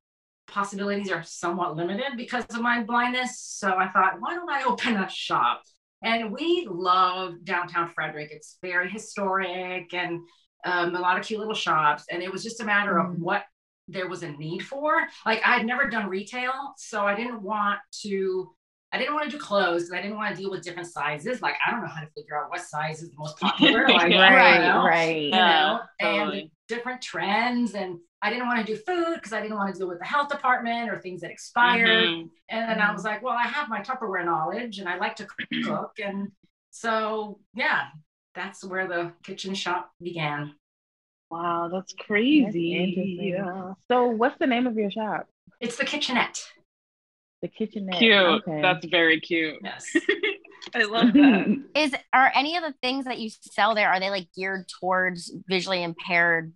possibilities 0.48 1.12
are 1.12 1.22
somewhat 1.22 1.76
limited 1.76 2.18
because 2.18 2.46
of 2.50 2.62
my 2.62 2.82
blindness. 2.84 3.40
So 3.40 3.70
I 3.76 3.90
thought, 3.90 4.20
why 4.20 4.34
don't 4.34 4.50
I 4.50 4.64
open 4.64 4.98
a 4.98 5.08
shop? 5.08 5.62
And 6.04 6.32
we 6.32 6.68
love 6.70 7.44
downtown 7.44 7.90
Frederick. 7.90 8.30
It's 8.32 8.58
very 8.62 8.90
historic 8.90 9.94
and 9.94 10.20
um, 10.66 10.96
a 10.96 11.00
lot 11.00 11.20
of 11.20 11.26
cute 11.28 11.40
little 11.40 11.54
shops. 11.54 12.06
And 12.10 12.24
it 12.24 12.32
was 12.32 12.44
just 12.44 12.60
a 12.60 12.66
matter 12.66 12.98
of 12.98 13.12
Mhm. 13.12 13.20
what 13.20 13.44
there 13.88 14.10
was 14.10 14.24
a 14.24 14.32
need 14.32 14.62
for. 14.66 15.08
Like 15.26 15.42
I'd 15.46 15.66
never 15.66 15.90
done 15.90 16.10
retail, 16.10 16.74
so 16.78 17.06
I 17.06 17.16
didn't 17.16 17.42
want 17.42 17.80
to. 18.02 18.52
I 18.98 19.00
didn't 19.00 19.14
want 19.14 19.30
to 19.30 19.38
do 19.38 19.42
clothes 19.42 19.84
because 19.84 19.94
I 19.94 20.02
didn't 20.02 20.18
want 20.18 20.36
to 20.36 20.42
deal 20.42 20.50
with 20.52 20.64
different 20.64 20.88
sizes. 20.88 21.42
Like 21.42 21.56
I 21.66 21.72
don't 21.72 21.82
know 21.82 21.88
how 21.88 22.02
to 22.02 22.10
figure 22.16 22.36
out 22.42 22.50
what 22.50 22.62
size 22.62 23.02
is 23.04 23.12
the 23.12 23.18
most 23.18 23.38
popular. 23.40 23.88
Like, 23.88 24.12
you 24.12 24.20
Right, 24.20 24.62
know? 24.62 24.84
right. 24.86 25.22
you 25.24 25.30
know, 25.32 25.80
and 26.00 26.18
totally. 26.18 26.52
different 26.68 27.02
trends. 27.02 27.74
And 27.76 28.00
I 28.22 28.30
didn't 28.32 28.48
want 28.48 28.66
to 28.66 28.74
do 28.74 28.76
food 28.80 29.16
because 29.16 29.34
I 29.34 29.42
didn't 29.42 29.58
want 29.58 29.72
to 29.74 29.78
deal 29.80 29.88
with 29.88 30.00
the 30.00 30.06
health 30.06 30.30
department 30.30 30.90
or 30.90 31.00
things 31.00 31.22
that 31.22 31.30
expired. 31.32 31.88
Mhm. 32.08 32.30
And 32.50 32.70
then 32.70 32.80
I 32.82 32.92
was 32.92 33.04
like, 33.04 33.22
well, 33.22 33.36
I 33.38 33.44
have 33.44 33.70
my 33.70 33.82
Tupperware 33.82 34.26
knowledge 34.26 34.80
and 34.80 34.90
I 34.90 34.98
like 34.98 35.16
to 35.18 35.28
cook. 35.64 35.92
And 36.04 36.30
so, 36.72 37.40
yeah, 37.56 37.86
that's 38.36 38.64
where 38.66 38.88
the 38.88 39.14
kitchen 39.24 39.54
shop 39.54 39.92
began. 40.02 40.54
Wow, 41.30 41.70
that's 41.72 41.94
That's 41.94 42.08
crazy. 42.08 42.74
interesting. 42.76 43.34
Yeah. 43.38 43.74
So 43.92 44.08
what's 44.08 44.38
the 44.40 44.48
name 44.48 44.66
of 44.66 44.76
your 44.76 44.90
shop? 44.90 45.28
It's 45.60 45.76
the 45.76 45.86
kitchenette. 45.86 46.42
The 47.42 47.48
kitchenette. 47.50 48.00
Cute. 48.00 48.14
Okay. 48.14 48.62
That's 48.62 48.86
very 48.88 49.20
cute. 49.20 49.56
Yes. 49.64 49.96
I 50.76 50.84
love 50.84 51.14
that. 51.14 51.48
Is 51.76 51.94
are 52.12 52.32
any 52.34 52.58
of 52.58 52.64
the 52.64 52.74
things 52.82 53.06
that 53.06 53.20
you 53.20 53.30
sell 53.30 53.76
there 53.76 53.90
are 53.90 54.00
they 54.00 54.10
like 54.10 54.28
geared 54.36 54.66
towards 54.80 55.32
visually 55.48 55.84
impaired 55.84 56.54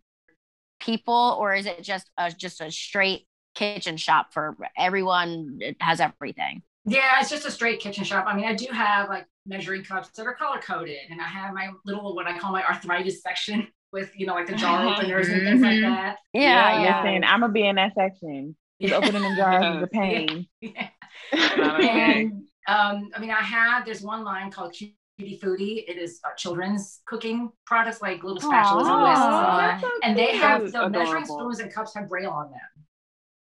people, 0.80 1.38
or 1.40 1.54
is 1.54 1.66
it 1.66 1.84
just 1.84 2.10
a 2.18 2.32
just 2.32 2.62
a 2.62 2.72
straight 2.72 3.28
kitchen 3.54 3.98
shop 3.98 4.34
for 4.34 4.58
everyone? 4.78 5.60
It 5.62 5.78
has 5.80 6.00
everything. 6.00 6.64
Yeah, 6.86 7.20
it's 7.20 7.30
just 7.30 7.46
a 7.46 7.52
straight 7.52 7.80
kitchen 7.80 8.04
shop. 8.04 8.26
I 8.28 8.36
mean, 8.36 8.46
I 8.46 8.56
do 8.56 8.66
have 8.72 9.08
like 9.08 9.28
measuring 9.46 9.84
cups 9.84 10.10
that 10.10 10.26
are 10.26 10.34
color 10.34 10.60
coded, 10.60 10.98
and 11.12 11.22
I 11.22 11.26
have 11.26 11.54
my 11.54 11.70
little 11.86 12.16
what 12.16 12.26
I 12.28 12.38
call 12.40 12.52
my 12.52 12.64
arthritis 12.64 13.22
section 13.22 13.68
with 13.94 14.10
you 14.18 14.26
know 14.26 14.34
like 14.34 14.48
the 14.48 14.56
jar 14.56 14.84
Uh-huh. 14.84 14.96
openers 14.96 15.30
and 15.30 15.42
things 15.44 15.62
like 15.62 15.76
Mhm. 15.76 15.82
that. 15.84 16.18
Yeah, 16.34 16.82
yeah. 16.82 17.04
Listen, 17.04 17.24
I'm 17.24 17.42
gonna 17.42 17.54
be 17.54 17.68
in 17.68 17.76
that 17.76 17.94
section. 17.94 18.56
Just 18.82 18.94
opening 18.94 19.22
them 19.22 19.36
jars 19.38 19.78
is 19.78 19.84
a 19.84 19.88
pain. 19.92 20.48
Yeah. 20.62 20.90
Not 21.58 21.80
okay. 21.80 22.22
and 22.24 22.44
um, 22.68 23.10
I 23.16 23.20
mean, 23.20 23.32
I 23.32 23.42
have 23.42 23.86
there's 23.86 24.02
one 24.02 24.24
line 24.24 24.50
called 24.52 24.74
Cutie 24.74 25.40
Foodie. 25.42 25.84
It 25.88 25.98
is 25.98 26.20
uh, 26.24 26.30
children's 26.38 27.02
cooking 27.06 27.52
products 27.66 28.02
like 28.02 28.24
little 28.24 28.40
spatulas 28.40 28.82
and 28.82 28.88
Aw, 28.90 29.04
whisks, 29.10 29.24
and, 29.24 29.60
that's 29.60 29.82
so 29.82 29.90
and 30.04 30.18
they 30.18 30.38
have 30.38 30.62
That's 30.62 30.74
the 30.74 30.90
measuring 30.90 31.26
spoons 31.26 31.60
and 31.60 31.74
cups 31.74 31.94
have 31.96 32.10
braille 32.10 32.30
on 32.32 32.50
them. 32.52 32.60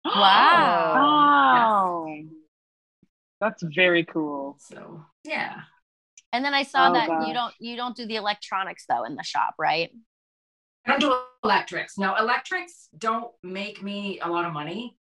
Wow. 0.16 0.94
Wow. 0.96 2.16
That's 3.42 3.64
very 3.64 4.06
cool. 4.06 4.58
So 4.60 5.04
yeah, 5.24 5.62
And 6.34 6.44
then 6.46 6.54
I 6.54 6.64
saw 6.64 6.90
Oh, 6.90 6.94
that 6.94 7.08
gosh. 7.08 7.28
you 7.28 7.34
don't 7.34 7.54
you 7.60 7.76
don't 7.76 7.96
do 7.96 8.06
the 8.06 8.16
electronics 8.18 8.86
though 8.88 9.04
in 9.04 9.16
the 9.16 9.24
shop, 9.24 9.56
right? 9.60 9.92
I 10.86 10.92
don't 10.92 11.00
do 11.00 11.16
electrics. 11.44 11.98
No, 11.98 12.16
electrics 12.16 12.90
don't 12.98 13.32
make 13.44 13.82
me 13.82 14.20
a 14.20 14.28
lot 14.30 14.46
of 14.46 14.54
money. 14.54 14.98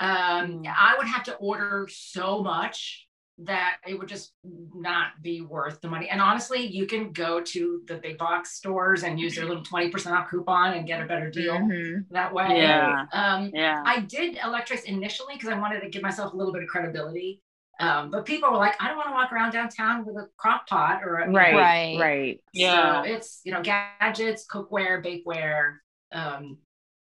Um, 0.00 0.62
Mm. 0.62 0.66
I 0.76 0.94
would 0.98 1.06
have 1.06 1.24
to 1.24 1.34
order 1.36 1.88
so 1.90 2.42
much 2.42 3.06
that 3.38 3.78
it 3.86 3.98
would 3.98 4.08
just 4.08 4.32
not 4.44 5.20
be 5.20 5.40
worth 5.40 5.80
the 5.80 5.88
money. 5.88 6.08
And 6.08 6.20
honestly, 6.20 6.66
you 6.66 6.86
can 6.86 7.10
go 7.12 7.40
to 7.40 7.82
the 7.86 7.96
big 7.96 8.16
box 8.16 8.52
stores 8.54 9.02
and 9.02 9.18
use 9.18 9.34
their 9.34 9.44
little 9.44 9.64
20% 9.64 10.16
off 10.16 10.30
coupon 10.30 10.74
and 10.74 10.86
get 10.86 11.02
a 11.02 11.06
better 11.06 11.30
deal 11.30 11.54
Mhm. 11.54 12.06
that 12.10 12.32
way. 12.32 12.58
Yeah. 12.58 13.06
Um, 13.12 13.50
Yeah. 13.52 13.82
I 13.84 14.00
did 14.00 14.36
electrics 14.44 14.82
initially 14.84 15.34
because 15.34 15.48
I 15.48 15.58
wanted 15.58 15.80
to 15.80 15.88
give 15.88 16.02
myself 16.02 16.32
a 16.32 16.36
little 16.36 16.52
bit 16.52 16.62
of 16.62 16.68
credibility. 16.68 17.42
Um, 17.80 18.12
but 18.12 18.24
people 18.24 18.52
were 18.52 18.56
like, 18.56 18.80
I 18.80 18.86
don't 18.86 18.96
want 18.98 19.08
to 19.08 19.14
walk 19.14 19.32
around 19.32 19.50
downtown 19.50 20.04
with 20.04 20.14
a 20.16 20.28
crock 20.36 20.68
pot 20.68 21.02
or 21.02 21.16
a, 21.16 21.26
you 21.26 21.32
know, 21.32 21.38
Right, 21.38 21.54
Right. 21.56 21.98
right. 22.00 22.40
Yeah. 22.52 23.02
It's 23.02 23.40
you 23.44 23.50
know 23.52 23.62
gadgets, 23.62 24.46
cookware, 24.46 25.04
bakeware, 25.04 25.78
um, 26.12 26.58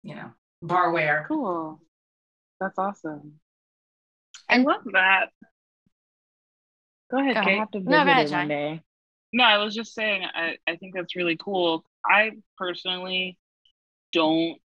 you 0.02 0.14
know, 0.14 0.30
barware. 0.62 1.26
Cool. 1.26 1.80
That's 2.60 2.78
awesome. 2.78 3.34
I 4.48 4.58
love 4.58 4.82
that. 4.92 5.30
Go 7.10 7.18
ahead, 7.18 7.34
Go 7.34 7.40
I 7.40 7.50
have 7.52 7.70
to 7.70 7.78
visit 7.78 7.90
No, 7.90 8.02
ahead, 8.02 8.26
it 8.26 8.32
one 8.32 8.48
day. 8.48 8.82
No, 9.32 9.44
I 9.44 9.58
was 9.58 9.74
just 9.74 9.94
saying, 9.94 10.24
I, 10.24 10.56
I 10.66 10.76
think 10.76 10.94
that's 10.94 11.16
really 11.16 11.36
cool. 11.36 11.84
I 12.04 12.32
personally 12.56 13.38
don't, 14.12 14.58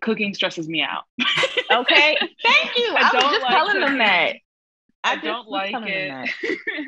cooking 0.00 0.34
stresses 0.34 0.68
me 0.68 0.82
out. 0.82 1.04
Okay, 1.70 2.16
thank 2.42 2.76
you. 2.78 2.94
I 2.96 3.00
I, 3.00 3.02
was 3.02 3.12
don't 3.12 3.32
just 3.32 3.42
like 3.42 3.54
telling 3.54 3.80
them 3.80 3.98
that. 3.98 4.36
I, 5.04 5.14
just 5.16 5.24
don't 5.24 5.48
like 5.48 5.74
it. 5.74 6.30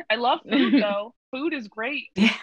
I 0.10 0.16
love 0.16 0.40
food 0.50 0.74
though. 0.82 1.14
Food 1.30 1.52
is 1.52 1.68
great, 1.68 2.04
that. 2.16 2.36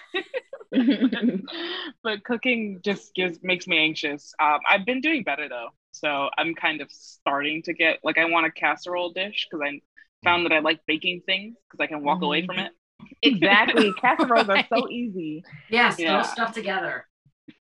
but 2.04 2.24
cooking 2.24 2.80
just 2.84 3.14
gives 3.16 3.40
makes 3.44 3.68
me 3.68 3.78
anxious. 3.78 4.34
Um, 4.42 4.60
I've 4.70 4.86
been 4.86 5.02
doing 5.02 5.24
better 5.24 5.48
though, 5.50 5.70
so 5.92 6.30
I'm 6.38 6.56
kind 6.56 6.82
of 6.82 6.92
starting 6.92 7.64
to 7.64 7.74
get 7.74 8.00
like 8.04 8.18
I 8.18 8.26
want 8.26 8.46
a 8.46 8.52
casserole 8.52 9.12
dish 9.14 9.48
because 9.50 9.66
I 9.66 9.82
found 10.24 10.46
that 10.46 10.52
I 10.54 10.60
like 10.60 10.82
baking 10.88 11.22
things 11.26 11.56
because 11.70 11.84
I 11.84 11.88
can 11.88 12.04
walk 12.04 12.22
away 12.22 12.46
from 12.46 12.60
it. 12.60 12.72
exactly. 13.22 13.94
Casseroles 14.02 14.50
are 14.50 14.62
so 14.70 14.88
easy. 14.90 15.44
Yes, 15.70 15.98
Yeah. 16.00 16.14
throw 16.14 16.24
stuff 16.24 16.54
together. 16.54 17.06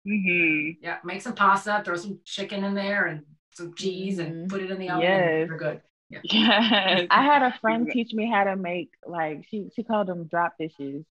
hmm 0.05 0.71
Yeah, 0.81 0.97
make 1.03 1.21
some 1.21 1.35
pasta, 1.35 1.81
throw 1.85 1.95
some 1.95 2.19
chicken 2.25 2.63
in 2.63 2.73
there 2.73 3.05
and 3.05 3.23
some 3.51 3.73
cheese 3.75 4.19
and 4.19 4.35
Mhm. 4.35 4.49
put 4.49 4.61
it 4.61 4.71
in 4.71 4.79
the 4.79 4.89
oven. 4.89 5.05
Yes. 5.09 5.31
And 5.33 5.47
you're 5.47 5.57
good. 5.57 5.81
Yes. 6.33 7.07
I 7.09 7.23
had 7.23 7.41
a 7.43 7.57
friend 7.61 7.89
teach 7.89 8.13
me 8.13 8.29
how 8.29 8.43
to 8.43 8.55
make 8.55 8.91
like 9.07 9.45
she 9.49 9.69
she 9.75 9.83
called 9.83 10.07
them 10.07 10.25
drop 10.25 10.57
dishes. 10.59 11.05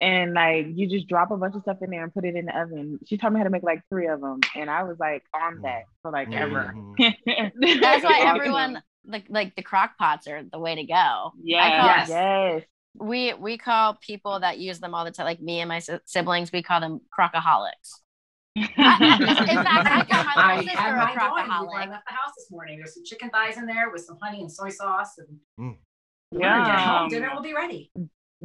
And 0.00 0.34
like 0.34 0.66
you 0.74 0.86
just 0.88 1.08
drop 1.08 1.30
a 1.30 1.36
bunch 1.38 1.54
of 1.54 1.62
stuff 1.62 1.78
in 1.80 1.88
there 1.90 2.02
and 2.04 2.12
put 2.12 2.24
it 2.26 2.36
in 2.36 2.44
the 2.46 2.58
oven. 2.60 2.98
She 3.06 3.16
taught 3.16 3.32
me 3.32 3.38
how 3.40 3.44
to 3.44 3.50
make 3.50 3.62
like 3.62 3.80
three 3.88 4.08
of 4.08 4.20
them, 4.20 4.40
and 4.54 4.68
I 4.68 4.82
was 4.82 4.98
like 4.98 5.22
on 5.34 5.62
that 5.62 5.84
for 6.02 6.10
like 6.10 6.30
ever. 6.32 6.74
Mhm. 6.76 7.14
That's 7.80 8.04
why 8.04 8.20
everyone 8.26 8.82
like 9.06 9.24
like 9.30 9.56
the 9.56 9.62
crock 9.62 9.96
pots 9.98 10.26
are 10.26 10.42
the 10.42 10.58
way 10.58 10.74
to 10.74 10.84
go. 10.84 11.32
Yeah. 11.42 11.78
Call, 11.80 11.86
Yes. 11.86 12.08
Yes. 12.10 12.62
We 12.98 13.32
we 13.34 13.56
call 13.56 13.94
people 14.02 14.40
that 14.40 14.58
use 14.58 14.80
them 14.80 14.94
all 14.94 15.04
the 15.06 15.10
time, 15.12 15.24
like 15.26 15.40
me 15.40 15.60
and 15.60 15.68
my 15.70 15.78
si- 15.78 15.98
siblings, 16.04 16.52
we 16.52 16.62
call 16.62 16.80
them 16.80 17.00
crockaholics. 17.18 18.00
In 18.56 18.64
fact, 18.66 18.78
I 18.78 20.06
call 20.10 20.24
my 20.24 20.32
I 20.36 20.56
little 20.56 20.62
sister 20.64 20.78
had 20.80 20.92
a 20.92 20.96
mine 20.96 21.16
going 21.16 21.44
before 21.46 21.78
I 21.78 21.86
crockaholic. 21.86 21.90
left 21.90 22.04
the 22.06 22.12
house 22.12 22.32
this 22.36 22.50
morning. 22.50 22.78
There's 22.78 22.94
some 22.94 23.04
chicken 23.04 23.30
thighs 23.30 23.56
in 23.58 23.66
there 23.66 23.90
with 23.90 24.02
some 24.04 24.18
honey 24.22 24.40
and 24.40 24.50
soy 24.52 24.68
sauce, 24.70 25.18
and 25.18 25.38
Mm. 25.60 25.76
when 26.30 26.44
I 26.44 26.66
get 26.66 26.78
home, 26.78 27.00
Yum. 27.02 27.08
dinner 27.08 27.34
will 27.34 27.42
be 27.42 27.54
ready. 27.54 27.90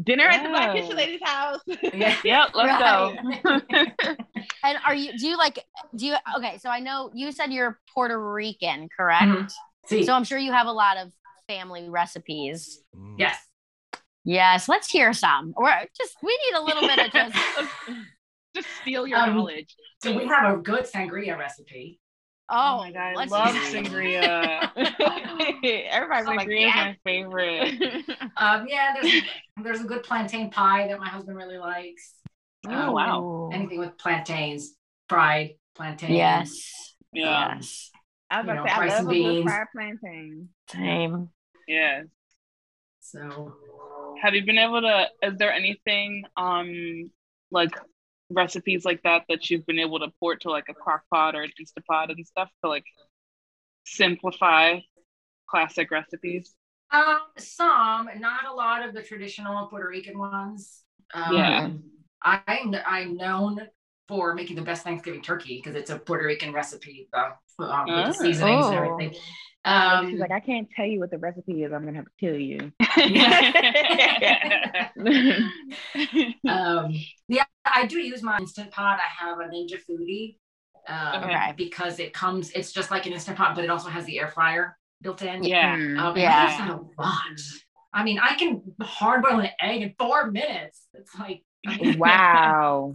Dinner 0.01 0.23
at 0.25 0.43
the 0.43 0.49
Black 0.49 0.73
Kitchen 0.73 0.95
Lady's 0.95 1.19
house. 1.23 1.59
Yeah. 1.67 2.15
Yep, 2.23 2.49
let's 2.53 2.79
go. 2.81 3.15
And 4.63 4.77
are 4.85 4.93
you? 4.95 5.17
Do 5.17 5.27
you 5.27 5.37
like? 5.37 5.63
Do 5.95 6.05
you? 6.07 6.15
Okay, 6.37 6.57
so 6.59 6.69
I 6.69 6.79
know 6.79 7.11
you 7.13 7.31
said 7.31 7.51
you're 7.51 7.79
Puerto 7.93 8.17
Rican, 8.33 8.87
correct? 8.95 9.23
Mhm. 9.23 9.51
See, 9.87 10.03
So 10.03 10.13
I'm 10.13 10.23
sure 10.23 10.37
you 10.37 10.51
have 10.51 10.67
a 10.67 10.71
lot 10.71 10.97
of 10.97 11.11
family 11.47 11.89
recipes. 11.89 12.81
Mm. 12.95 13.15
yes. 13.19 13.37
Yes, 14.23 14.69
let's 14.69 14.89
hear 14.89 15.13
some. 15.13 15.53
Or 15.57 15.69
just 15.97 16.15
we 16.21 16.37
need 16.45 16.57
a 16.57 16.61
little 16.61 16.81
bit 16.87 16.99
of 16.99 17.11
just. 17.13 17.37
Just 18.55 18.67
steal 18.81 19.07
your 19.07 19.17
Um, 19.19 19.35
knowledge. 19.37 19.73
So 20.03 20.15
we 20.15 20.25
have 20.27 20.53
a 20.53 20.57
good 20.57 20.83
sangria 20.85 21.37
recipe. 21.37 21.99
Oh, 22.51 22.77
my 22.77 22.91
god, 22.91 22.99
I 23.17 23.25
love 23.25 23.55
hear 23.55 23.79
it. 23.79 23.85
sangria. 23.85 24.71
Everybody's 25.91 26.27
like, 26.27 26.39
Sangria 26.41 26.57
is 26.57 26.75
yeah. 26.75 26.75
my 26.75 26.97
favorite. 27.03 28.03
Um, 28.37 28.65
yeah, 28.67 28.93
there's 28.99 29.23
there's 29.61 29.81
a 29.81 29.83
good 29.83 30.03
plantain 30.03 30.49
pie 30.49 30.87
that 30.87 30.99
my 30.99 31.07
husband 31.07 31.37
really 31.37 31.57
likes. 31.57 32.13
Oh, 32.67 32.91
wow. 32.93 33.49
Anything 33.53 33.79
with 33.79 33.97
plantains, 33.97 34.73
fried 35.09 35.51
plantains. 35.75 36.11
Yes. 36.11 36.95
Yeah. 37.13 37.55
Yes. 37.55 37.91
I 38.29 38.39
was 38.41 38.47
You 38.47 38.53
about 38.53 38.65
know, 38.65 38.85
to 38.85 38.89
say, 38.89 38.95
I 38.95 38.99
love 38.99 39.05
a 39.05 39.09
good 39.09 39.13
beans. 39.13 39.43
fried 39.43 39.67
plantain. 39.75 40.49
Same. 40.69 41.29
Yeah. 41.67 42.03
So 43.01 43.53
Have 44.21 44.33
you 44.33 44.45
been 44.45 44.57
able 44.57 44.81
to? 44.81 45.07
Is 45.23 45.37
there 45.37 45.51
anything 45.53 46.23
um 46.37 47.11
like 47.51 47.71
recipes 48.33 48.85
like 48.85 49.01
that 49.03 49.23
that 49.29 49.49
you've 49.49 49.65
been 49.65 49.79
able 49.79 49.99
to 49.99 50.07
port 50.19 50.41
to 50.41 50.49
like 50.49 50.65
a 50.69 50.73
crock 50.73 51.03
pot 51.13 51.35
or 51.35 51.43
an 51.43 51.51
Instapot 51.61 52.09
and 52.11 52.25
stuff 52.25 52.49
to 52.63 52.69
like 52.69 52.85
simplify 53.85 54.79
classic 55.47 55.91
recipes? 55.91 56.55
um, 56.91 57.19
some, 57.37 58.09
not 58.19 58.45
a 58.49 58.53
lot 58.53 58.85
of 58.87 58.93
the 58.93 59.01
traditional 59.01 59.67
Puerto 59.67 59.87
Rican 59.87 60.17
ones. 60.17 60.83
Um, 61.13 61.33
Yeah. 61.35 61.69
I'm 62.23 62.75
I'm 62.85 63.17
known 63.17 63.67
for 64.07 64.33
making 64.33 64.57
the 64.57 64.61
best 64.61 64.83
Thanksgiving 64.83 65.21
turkey 65.21 65.57
because 65.57 65.75
it's 65.75 65.89
a 65.89 65.97
Puerto 65.97 66.25
Rican 66.25 66.53
recipe 66.53 67.07
uh, 67.13 67.31
um, 67.59 67.85
with 67.87 68.05
Ah. 68.05 68.07
the 68.07 68.13
seasonings 68.13 68.67
and 68.67 68.75
Oh. 68.75 69.11
Everything. 69.65 70.09
She's 70.09 70.13
Um, 70.15 70.19
like, 70.19 70.31
I 70.31 70.39
can't 70.39 70.67
tell 70.75 70.85
you 70.85 70.99
what 70.99 71.11
the 71.11 71.17
recipe 71.17 71.63
is. 71.63 71.71
I'm 71.71 71.85
gonna 71.85 71.97
have 71.97 72.05
to 72.05 72.11
kill 72.19 72.35
you. 72.37 72.71
um, 76.47 76.93
yeah, 77.27 77.43
I 77.65 77.85
do 77.85 77.99
use 77.99 78.23
my 78.23 78.37
instant 78.39 78.71
pot. 78.71 78.99
I 78.99 79.25
have 79.25 79.39
a 79.39 79.43
Ninja 79.43 79.77
Foodi 79.89 80.37
um, 80.87 81.23
Okay. 81.25 81.53
because 81.55 81.99
it 81.99 82.13
comes. 82.13 82.51
It's 82.51 82.71
just 82.71 82.91
like 82.91 83.05
an 83.05 83.13
instant 83.13 83.37
pot, 83.37 83.55
but 83.55 83.63
it 83.63 83.69
also 83.69 83.89
has 83.89 84.05
the 84.05 84.19
air 84.19 84.27
fryer 84.27 84.77
built 85.01 85.21
in. 85.21 85.43
yeah. 85.43 85.75
Mm. 85.77 85.99
Um, 85.99 86.17
Yeah. 86.17 86.57
yeah. 86.57 86.75
a 86.75 87.01
lot. 87.01 87.21
I 87.93 88.03
mean, 88.03 88.19
I 88.19 88.35
can 88.35 88.61
hard 88.81 89.21
boil 89.23 89.39
an 89.39 89.49
egg 89.59 89.81
in 89.81 89.93
four 89.99 90.31
minutes. 90.31 90.87
It's 90.93 91.13
like 91.17 91.43
wow. 91.97 92.93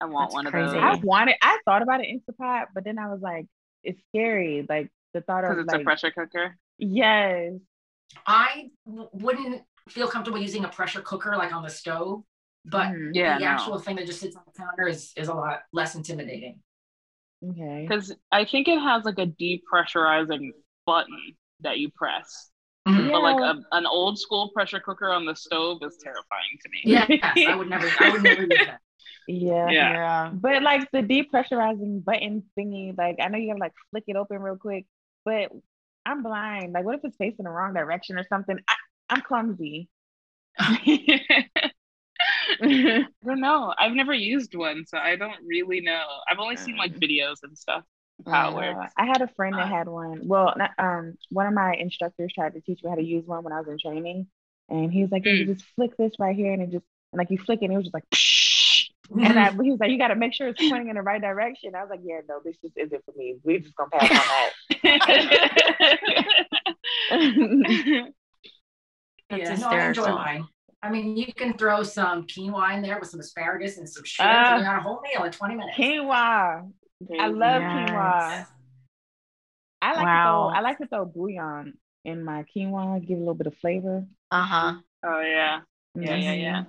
I 0.00 0.06
want 0.06 0.30
That's 0.30 0.34
one 0.34 0.46
crazy. 0.46 0.66
of 0.66 0.72
those. 0.72 0.82
I 0.82 0.94
wanted. 1.02 1.36
I 1.42 1.58
thought 1.64 1.82
about 1.82 2.00
an 2.00 2.20
Instapot, 2.20 2.66
but 2.74 2.84
then 2.84 2.98
I 2.98 3.08
was 3.08 3.20
like, 3.20 3.46
it's 3.84 4.00
scary. 4.08 4.66
Like 4.68 4.90
the 5.12 5.20
thought 5.22 5.44
of 5.44 5.50
Because 5.50 5.58
of 5.60 5.64
it's 5.66 5.72
like, 5.72 5.80
a 5.82 5.84
pressure 5.84 6.10
cooker. 6.10 6.58
yes, 6.78 7.52
I 8.26 8.70
w- 8.86 9.08
wouldn't 9.12 9.62
feel 9.88 10.08
comfortable 10.08 10.38
using 10.40 10.64
a 10.64 10.68
pressure 10.68 11.00
cooker 11.02 11.36
like 11.36 11.52
on 11.52 11.62
the 11.62 11.70
stove, 11.70 12.24
but 12.64 12.88
Mhm. 12.88 13.10
Yeah, 13.14 13.38
the 13.38 13.44
no. 13.44 13.46
actual 13.50 13.78
thing 13.78 13.96
that 13.96 14.06
just 14.06 14.20
sits 14.20 14.36
on 14.36 14.42
the 14.46 14.52
counter 14.52 14.88
is 14.88 15.12
is 15.16 15.28
a 15.28 15.34
lot 15.34 15.62
less 15.72 15.94
intimidating. 15.94 16.62
okay. 17.50 17.86
Because 17.88 18.14
I 18.32 18.44
think 18.44 18.68
it 18.68 18.78
has 18.80 19.04
like 19.04 19.18
a 19.18 19.26
depressurizing 19.26 20.52
button 20.86 21.36
that 21.60 21.78
you 21.78 21.90
press. 21.90 22.50
Mhm. 22.88 23.12
But 23.12 23.22
like 23.22 23.36
a, 23.40 23.62
an 23.72 23.86
old 23.86 24.18
school 24.18 24.50
pressure 24.54 24.80
cooker 24.80 25.10
on 25.10 25.24
the 25.26 25.34
stove 25.34 25.78
is 25.82 25.96
terrifying 26.02 26.58
to 26.62 26.68
me. 26.70 26.80
Yes, 26.84 27.10
I 27.48 27.54
would 27.56 27.68
never. 27.68 27.90
I 27.98 28.10
would 28.10 28.22
never 28.22 28.42
use 28.42 28.64
that. 28.66 28.80
Yeah. 29.26 29.70
Yeah. 29.70 30.30
But 30.32 30.62
like 30.62 30.90
the 30.92 31.02
depressurizing 31.02 32.04
button 32.04 32.44
thingy, 32.58 32.96
like 32.96 33.16
I 33.20 33.28
know 33.28 33.38
you 33.38 33.48
gotta 33.48 33.60
like 33.60 33.72
flick 33.90 34.04
it 34.06 34.16
open 34.16 34.40
real 34.40 34.56
quick, 34.56 34.86
but 35.24 35.50
I'm 36.06 36.22
blind. 36.22 36.72
Like, 36.72 36.84
what 36.84 36.96
if 36.96 37.00
it's 37.04 37.16
facing 37.16 37.44
the 37.44 37.50
wrong 37.50 37.74
direction 37.74 38.18
or 38.18 38.24
something? 38.28 38.58
I, 38.68 38.74
I'm 39.10 39.20
clumsy. 39.22 39.88
I 42.62 43.04
don't 43.26 43.40
know. 43.40 43.74
I've 43.78 43.92
never 43.92 44.14
used 44.14 44.54
one, 44.54 44.84
so 44.86 44.98
I 44.98 45.16
don't 45.16 45.44
really 45.46 45.80
know. 45.80 46.04
I've 46.30 46.38
only 46.38 46.56
seen 46.56 46.76
like 46.76 46.94
videos 46.94 47.36
and 47.42 47.56
stuff 47.56 47.84
of 48.20 48.26
how 48.30 48.50
it 48.50 48.50
Uh, 48.50 48.54
works. 48.54 48.92
I 48.96 49.06
had 49.06 49.22
a 49.22 49.28
friend 49.28 49.56
that 49.58 49.68
had 49.68 49.88
one. 49.88 50.26
Well, 50.26 50.54
um, 50.78 51.16
one 51.30 51.46
of 51.46 51.54
my 51.54 51.74
instructors 51.74 52.32
tried 52.32 52.54
to 52.54 52.60
teach 52.60 52.82
me 52.82 52.90
how 52.90 52.96
to 52.96 53.02
use 53.04 53.26
one 53.26 53.44
when 53.44 53.52
I 53.52 53.60
was 53.60 53.68
in 53.68 53.78
training, 53.78 54.26
and 54.68 54.92
he 54.92 55.02
was 55.02 55.10
like, 55.10 55.24
"You 55.26 55.46
just 55.46 55.64
flick 55.76 55.96
this 55.96 56.12
right 56.18 56.36
here," 56.36 56.52
and 56.52 56.62
it 56.62 56.70
just 56.70 56.84
and 57.12 57.18
like 57.18 57.30
you 57.30 57.38
flick 57.38 57.60
it, 57.62 57.66
and 57.66 57.74
it 57.74 57.76
was 57.76 57.86
just 57.86 57.94
like, 57.94 58.04
and 59.10 59.38
I, 59.38 59.50
he 59.62 59.70
was 59.70 59.78
like, 59.80 59.90
"You 59.90 59.98
got 59.98 60.08
to 60.08 60.16
make 60.16 60.34
sure 60.34 60.48
it's 60.48 60.60
pointing 60.68 60.88
in 60.88 60.96
the 60.96 61.02
right 61.02 61.20
direction." 61.20 61.74
I 61.74 61.80
was 61.82 61.90
like, 61.90 62.00
"Yeah, 62.04 62.20
no, 62.28 62.40
this 62.44 62.56
just 62.62 62.76
isn't 62.76 63.04
for 63.04 63.12
me. 63.16 63.36
We're 63.42 63.60
just 63.60 63.74
gonna 63.76 63.90
pass 63.90 64.10
on 64.10 64.16
that." 64.80 65.04
Yeah, 69.30 69.56
no, 69.56 69.68
I 69.68 69.88
enjoy 69.88 70.08
mine. 70.10 70.46
I 70.82 70.90
mean, 70.90 71.16
you 71.16 71.32
can 71.32 71.56
throw 71.56 71.82
some 71.82 72.26
quinoa 72.26 72.74
in 72.76 72.82
there 72.82 72.98
with 73.00 73.08
some 73.08 73.20
asparagus 73.20 73.78
and 73.78 73.88
some 73.88 74.04
shrimp, 74.04 74.30
Ah. 74.30 74.50
and 74.52 74.58
you 74.60 74.64
got 74.66 74.78
a 74.78 74.82
whole 74.82 75.00
meal 75.00 75.24
in 75.24 75.32
20 75.32 75.54
minutes. 75.56 75.76
quinoa. 75.78 76.70
I 77.18 77.26
love 77.28 77.62
Yes. 77.62 77.90
quinoa. 77.90 78.46
I 79.82 79.94
like 79.94 80.04
Wow. 80.04 80.14
to 80.14 80.28
throw 80.28 80.58
I 80.58 80.60
like 80.60 80.78
to 80.78 80.86
throw 80.86 81.04
bouillon 81.06 81.78
in 82.04 82.22
my 82.22 82.44
quinoa, 82.54 83.00
give 83.00 83.12
it 83.16 83.16
a 83.16 83.20
little 83.20 83.34
bit 83.34 83.46
of 83.46 83.56
flavor. 83.56 84.04
Uh 84.30 84.42
huh. 84.42 84.74
oh 85.04 85.20
yeah. 85.20 85.60
Yeah, 85.94 86.16
yeah, 86.16 86.32
yeah. 86.32 86.64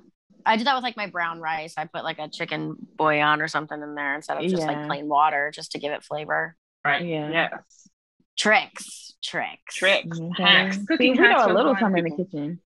I 0.46 0.58
do 0.58 0.64
that 0.66 0.76
with 0.76 0.84
like 0.84 0.98
my 0.98 1.08
brown 1.08 1.40
rice. 1.40 1.74
I 1.78 1.86
put 1.86 2.04
like 2.04 2.20
a 2.20 2.28
chicken 2.30 2.76
bouillon 2.98 3.42
or 3.42 3.48
something 3.48 3.82
in 3.82 3.96
there 3.96 4.16
instead 4.16 4.38
of 4.38 4.44
just 4.44 4.62
Yeah. 4.62 4.68
like 4.68 4.86
plain 4.88 5.08
water, 5.08 5.52
just 5.54 5.72
to 5.74 5.80
give 5.80 5.92
it 5.92 6.04
flavor. 6.04 6.56
Right. 6.86 7.06
Yeah. 7.06 7.30
Yes. 7.32 7.90
Tricks, 8.38 9.14
tricks, 9.24 9.76
tricks, 9.76 10.20
Okay. 10.20 10.44
hacks, 10.44 10.78
See, 10.78 10.86
cooking 10.86 11.12
we 11.14 11.18
know 11.18 11.46
a 11.46 11.48
little 11.48 11.74
blind 11.74 11.80
something 11.80 12.06
in 12.06 12.16
the 12.16 12.24
kitchen. 12.24 12.60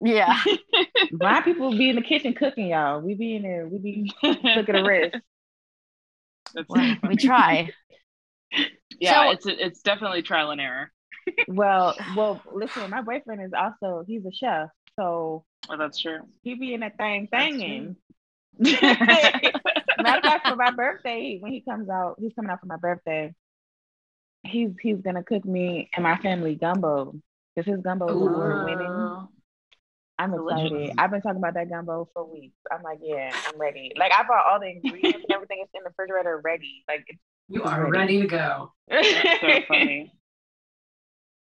Yeah. 0.00 0.38
Blind 1.12 1.44
people 1.44 1.70
be 1.70 1.88
in 1.88 1.96
the 1.96 2.02
kitchen 2.02 2.34
cooking, 2.34 2.66
y'all. 2.68 3.00
We 3.00 3.14
be 3.14 3.36
in 3.36 3.42
there. 3.42 3.66
We 3.66 3.78
be 3.78 4.12
looking 4.22 4.76
at 4.76 4.84
wrist. 4.84 5.16
That's 6.54 6.68
Well, 6.68 6.96
we 7.08 7.16
try. 7.16 7.70
yeah, 9.00 9.24
So- 9.24 9.30
it's 9.30 9.46
it's 9.46 9.80
definitely 9.82 10.22
trial 10.22 10.50
and 10.50 10.60
error. 10.60 10.92
Well, 11.48 11.96
well, 12.16 12.42
listen, 12.52 12.90
my 12.90 13.00
boyfriend 13.00 13.40
is 13.42 13.52
also 13.56 14.04
he's 14.06 14.26
a 14.26 14.32
chef, 14.32 14.68
so 14.98 15.44
Oh, 15.68 15.76
that's 15.76 15.98
true. 16.00 16.18
he 16.42 16.54
be 16.54 16.74
in 16.74 16.80
that 16.80 16.96
thing 16.98 17.28
thinging. 17.32 17.96
Matter 18.58 20.18
of 20.18 20.22
fact, 20.22 20.48
for 20.48 20.56
my 20.56 20.70
birthday, 20.76 21.38
when 21.40 21.52
he 21.52 21.60
comes 21.60 21.88
out, 21.88 22.16
he's 22.18 22.32
coming 22.34 22.50
out 22.50 22.60
for 22.60 22.66
my 22.66 22.76
birthday. 22.76 23.34
He's 24.44 24.70
he's 24.82 24.98
gonna 24.98 25.22
cook 25.22 25.44
me 25.44 25.88
and 25.94 26.02
my 26.02 26.16
family 26.18 26.54
gumbo 26.54 27.14
because 27.54 27.70
his 27.72 27.80
gumbo 27.82 28.08
is 28.08 28.14
award 28.14 28.62
winning. 28.62 29.28
I'm 30.18 30.30
Delicious. 30.30 30.66
excited. 30.66 30.94
I've 30.98 31.10
been 31.10 31.22
talking 31.22 31.38
about 31.38 31.54
that 31.54 31.68
gumbo 31.70 32.08
for 32.12 32.24
weeks. 32.24 32.54
I'm 32.70 32.82
like, 32.82 32.98
yeah, 33.02 33.32
I'm 33.48 33.58
ready. 33.58 33.92
Like 33.96 34.12
I 34.12 34.22
bought 34.22 34.44
all 34.48 34.60
the 34.60 34.66
ingredients 34.66 35.24
and 35.28 35.32
everything 35.34 35.60
is 35.62 35.68
in 35.74 35.82
the 35.82 35.88
refrigerator 35.88 36.40
ready. 36.44 36.84
Like 36.86 37.04
it's 37.08 37.18
You 37.48 37.62
are 37.64 37.90
ready 37.90 38.20
to 38.20 38.26
go. 38.26 38.72
That's 38.88 39.40
so 39.40 39.60
funny. 39.66 40.12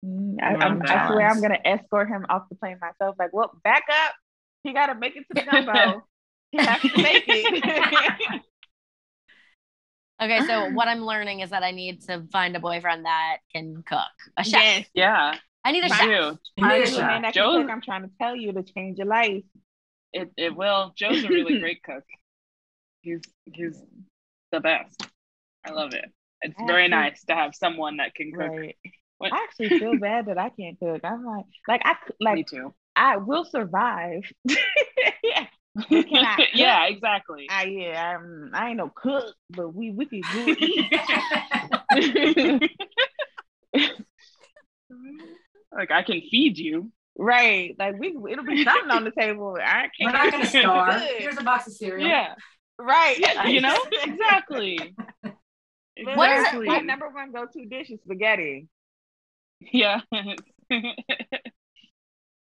Mm, 0.04 0.36
I, 0.42 0.56
I'm, 0.56 0.82
I 0.82 1.08
swear. 1.08 1.28
I'm 1.28 1.42
gonna 1.42 1.60
escort 1.64 2.10
him 2.10 2.26
off 2.30 2.44
the 2.50 2.56
plane 2.56 2.78
myself. 2.82 3.16
Like, 3.18 3.32
well, 3.34 3.52
back 3.64 3.84
up. 3.90 4.14
He 4.64 4.74
gotta 4.74 4.96
make 4.96 5.16
it 5.16 5.26
to 5.30 5.34
the 5.34 5.50
gumbo. 5.50 6.04
he 6.52 6.58
has 6.58 6.82
to 6.82 7.02
make 7.02 7.24
it. 7.28 8.42
Okay, 10.22 10.40
so 10.48 10.70
what 10.70 10.88
I'm 10.88 11.04
learning 11.04 11.42
is 11.42 11.50
that 11.50 11.64
I 11.64 11.72
need 11.72 12.02
to 12.04 12.24
find 12.32 12.56
a 12.56 12.60
boyfriend 12.60 13.04
that 13.06 13.38
can 13.54 13.84
cook. 13.86 14.00
A 14.38 14.44
chef. 14.44 14.54
yes. 14.54 14.88
Yeah, 14.94 15.36
I 15.66 15.72
need 15.72 15.84
a 15.84 15.90
me 15.90 15.90
chef. 15.90 16.00
too. 16.00 16.40
You 16.56 16.68
need 16.68 16.84
a 16.84 16.90
you 16.90 16.98
a 16.98 17.02
man 17.02 17.22
shot. 17.22 17.22
that 17.22 17.22
can 17.24 17.34
Joe- 17.34 17.62
cook. 17.62 17.70
I'm 17.72 17.82
trying 17.82 18.04
to 18.04 18.10
tell 18.22 18.36
you 18.36 18.54
to 18.54 18.64
change 18.64 19.00
your 19.00 19.08
life. 19.08 19.44
It 20.14 20.30
it 20.38 20.56
will. 20.56 20.94
Joe's 20.96 21.24
a 21.24 21.28
really 21.28 21.60
great 21.62 21.84
cook. 21.84 22.04
He's 23.02 23.22
he's 23.52 23.82
the 24.52 24.62
best. 24.62 25.06
I 25.66 25.72
love 25.72 25.94
it. 25.94 26.06
It's 26.42 26.56
very 26.68 26.88
nice 26.88 27.24
to 27.26 27.36
have 27.36 27.56
someone 27.56 27.98
that 27.98 28.14
can 28.16 28.32
cook. 28.32 28.50
Right. 28.50 28.78
What- 29.24 29.34
I 29.34 29.44
actually 29.44 29.70
feel 29.80 29.98
bad 29.98 30.28
that 30.28 30.38
I 30.38 30.50
can't 30.50 30.78
cook. 30.80 31.02
I'm 31.04 31.26
like, 31.26 31.46
like 31.68 31.82
I 31.86 31.94
c- 31.94 32.14
Me 32.20 32.26
like 32.38 32.48
too. 32.48 32.74
I 32.96 33.18
will 33.18 33.44
survive. 33.46 34.22
yeah. 35.24 35.48
I 35.76 36.48
yeah, 36.54 36.86
exactly. 36.86 37.48
I 37.50 37.64
yeah, 37.66 38.18
I'm, 38.18 38.52
I 38.54 38.68
ain't 38.70 38.78
no 38.78 38.90
cook, 38.96 39.34
but 39.50 39.74
we 39.74 39.90
we 39.92 40.06
can 40.06 40.22
do 40.22 40.56
it. 41.92 42.72
like 45.76 45.92
I 45.92 46.04
can 46.04 46.22
feed 46.30 46.58
you. 46.58 46.92
right. 47.18 47.76
Like 47.80 47.98
we 48.00 48.16
it'll 48.32 48.46
be 48.46 48.64
something 48.64 48.92
on 48.92 49.04
the 49.04 49.12
table. 49.12 49.58
I 49.60 49.90
can't 49.90 49.92
We're 50.02 50.12
can't 50.12 50.32
gonna 50.32 50.46
starve. 50.46 51.00
Good. 51.02 51.10
Here's 51.22 51.38
a 51.38 51.44
box 51.44 51.68
of 51.68 51.74
cereal. 51.74 52.08
Yeah, 52.08 52.36
Right. 52.78 53.18
you 53.48 53.62
know 53.62 53.78
exactly. 54.04 54.96
But 55.24 56.18
What 56.18 56.30
is 56.32 56.36
my- 56.36 56.38
Exactly. 56.38 56.68
My 56.68 56.80
number 56.80 57.10
one 57.10 57.32
go-to 57.32 57.66
dish 57.66 57.90
is 57.92 58.00
spaghetti. 58.04 58.68
Yeah. 59.72 60.02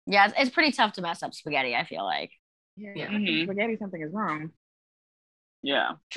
Yeah, 0.08 0.26
it's, 0.26 0.34
it's 0.38 0.50
pretty 0.52 0.72
tough 0.72 0.94
to 0.94 1.02
mess 1.02 1.24
up 1.24 1.34
spaghetti, 1.34 1.76
I 1.76 1.86
feel 1.86 2.04
like. 2.04 2.32
Yeah. 2.76 2.94
Yeah. 2.96 3.08
Mhm. 3.10 3.44
Spaghetti, 3.46 3.78
something 3.78 4.02
is 4.02 4.12
wrong. 4.12 4.52
yeah. 5.62 5.92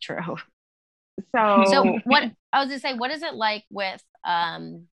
True. 0.00 0.36
so, 1.34 1.64
So 1.66 1.98
what 2.04 2.22
I 2.52 2.60
was 2.60 2.68
gonna 2.68 2.78
say, 2.78 2.94
what 2.94 3.10
is 3.10 3.22
it 3.22 3.34
like 3.34 3.64
with 3.70 4.02
um 4.24 4.86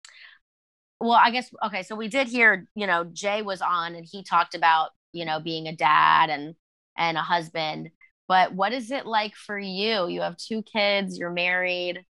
well, 0.99 1.11
I 1.13 1.31
guess 1.31 1.49
okay, 1.65 1.83
so 1.83 1.95
we 1.95 2.07
did 2.07 2.27
hear, 2.27 2.65
you 2.75 2.87
know, 2.87 3.03
Jay 3.03 3.41
was 3.41 3.61
on 3.61 3.95
and 3.95 4.05
he 4.09 4.23
talked 4.23 4.55
about, 4.55 4.91
you 5.11 5.25
know, 5.25 5.39
being 5.39 5.67
a 5.67 5.75
dad 5.75 6.29
and 6.29 6.55
and 6.97 7.17
a 7.17 7.21
husband. 7.21 7.89
But 8.27 8.53
what 8.53 8.73
is 8.73 8.89
it 8.89 9.05
like 9.05 9.35
for 9.35 9.59
you? 9.59 10.07
You 10.07 10.21
have 10.21 10.37
two 10.37 10.63
kids, 10.63 11.17
you're 11.17 11.29
married. 11.29 12.03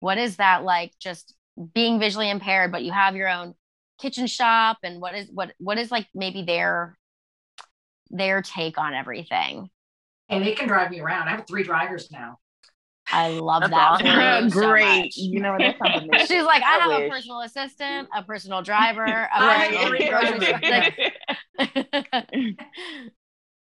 What 0.00 0.18
is 0.18 0.36
that 0.36 0.64
like 0.64 0.92
just 1.00 1.34
being 1.74 1.98
visually 2.00 2.30
impaired, 2.30 2.72
but 2.72 2.82
you 2.82 2.92
have 2.92 3.16
your 3.16 3.28
own 3.28 3.54
kitchen 4.00 4.26
shop 4.26 4.78
and 4.82 5.00
what 5.00 5.14
is 5.14 5.28
what 5.32 5.52
what 5.58 5.78
is 5.78 5.90
like 5.90 6.06
maybe 6.14 6.42
their 6.42 6.98
their 8.10 8.42
take 8.42 8.78
on 8.78 8.94
everything? 8.94 9.70
And 10.28 10.44
they 10.44 10.52
can 10.52 10.66
drive 10.68 10.90
me 10.90 11.00
around. 11.00 11.28
I 11.28 11.32
have 11.32 11.46
three 11.46 11.62
drivers 11.62 12.10
now. 12.10 12.38
I 13.12 13.28
love 13.28 13.60
That's 13.60 13.72
that. 13.72 14.00
awesome. 14.02 14.44
you 14.46 14.50
so 14.50 14.60
great. 14.60 14.98
much. 15.04 15.16
you 15.16 15.40
know 15.40 15.56
that's 15.58 15.78
something. 15.78 16.08
that- 16.08 16.20
She's 16.28 16.42
like, 16.44 16.62
I, 16.62 16.78
I 16.78 16.78
have 16.80 17.02
a 17.02 17.08
personal 17.10 17.40
assistant, 17.40 18.08
a 18.16 18.22
personal 18.22 18.62
driver, 18.62 19.04
a 19.04 19.28
I 19.32 19.66
personal 19.68 19.86
agree. 19.86 20.08
grocery. 20.08 20.52
Like, 20.70 20.94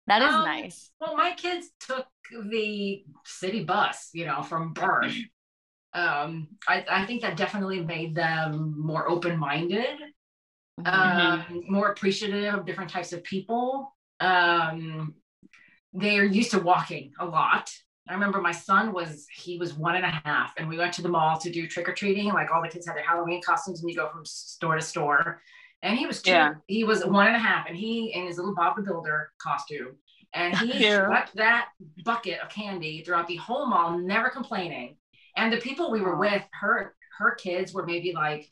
that 0.06 0.22
is 0.22 0.34
Um, 0.34 0.44
nice. 0.44 0.90
Well, 1.00 1.16
my 1.16 1.32
kids 1.32 1.68
took 1.80 2.06
the 2.50 3.04
city 3.24 3.64
bus, 3.64 4.10
you 4.12 4.26
know, 4.26 4.42
from 4.42 4.72
birth. 4.72 5.16
Um, 5.94 6.48
I, 6.68 6.84
I 6.90 7.06
think 7.06 7.22
that 7.22 7.36
definitely 7.36 7.80
made 7.80 8.14
them 8.14 8.74
more 8.76 9.08
open-minded, 9.08 10.00
um, 10.84 11.62
more 11.68 11.88
appreciative 11.90 12.54
of 12.54 12.66
different 12.66 12.90
types 12.90 13.12
of 13.12 13.22
people. 13.22 13.94
Um, 14.20 15.14
they're 15.92 16.24
used 16.24 16.50
to 16.50 16.58
walking 16.58 17.12
a 17.20 17.24
lot. 17.24 17.70
I 18.08 18.12
remember 18.12 18.40
my 18.40 18.52
son 18.52 18.92
was 18.92 19.26
he 19.34 19.56
was 19.56 19.72
one 19.74 19.94
and 19.94 20.04
a 20.04 20.10
half, 20.24 20.52
and 20.58 20.68
we 20.68 20.76
went 20.76 20.92
to 20.94 21.02
the 21.02 21.08
mall 21.08 21.38
to 21.38 21.50
do 21.50 21.66
trick 21.66 21.88
or 21.88 21.92
treating. 21.94 22.26
Like 22.26 22.50
all 22.52 22.60
the 22.60 22.68
kids 22.68 22.86
had 22.86 22.96
their 22.96 23.04
Halloween 23.04 23.40
costumes, 23.40 23.80
and 23.80 23.88
you 23.88 23.96
go 23.96 24.08
from 24.10 24.24
store 24.26 24.74
to 24.74 24.82
store. 24.82 25.40
And 25.82 25.96
he 25.98 26.06
was 26.06 26.20
two, 26.22 26.30
Yeah. 26.32 26.54
he 26.66 26.82
was 26.84 27.04
one 27.04 27.26
and 27.28 27.36
a 27.36 27.38
half, 27.38 27.66
and 27.68 27.76
he 27.76 28.12
in 28.14 28.26
his 28.26 28.36
little 28.38 28.54
Bob 28.54 28.76
the 28.76 28.82
Builder 28.82 29.30
costume, 29.38 29.96
and 30.34 30.56
he 30.56 30.72
Cute. 30.78 31.04
swept 31.06 31.36
that 31.36 31.68
bucket 32.04 32.40
of 32.40 32.48
candy 32.48 33.02
throughout 33.04 33.26
the 33.28 33.36
whole 33.36 33.66
mall, 33.66 33.98
never 33.98 34.28
complaining. 34.30 34.96
And 35.36 35.52
the 35.52 35.58
people 35.58 35.90
we 35.90 36.00
were 36.00 36.16
with, 36.16 36.42
her 36.60 36.94
her 37.18 37.34
kids 37.34 37.72
were 37.72 37.86
maybe 37.86 38.12
like 38.12 38.50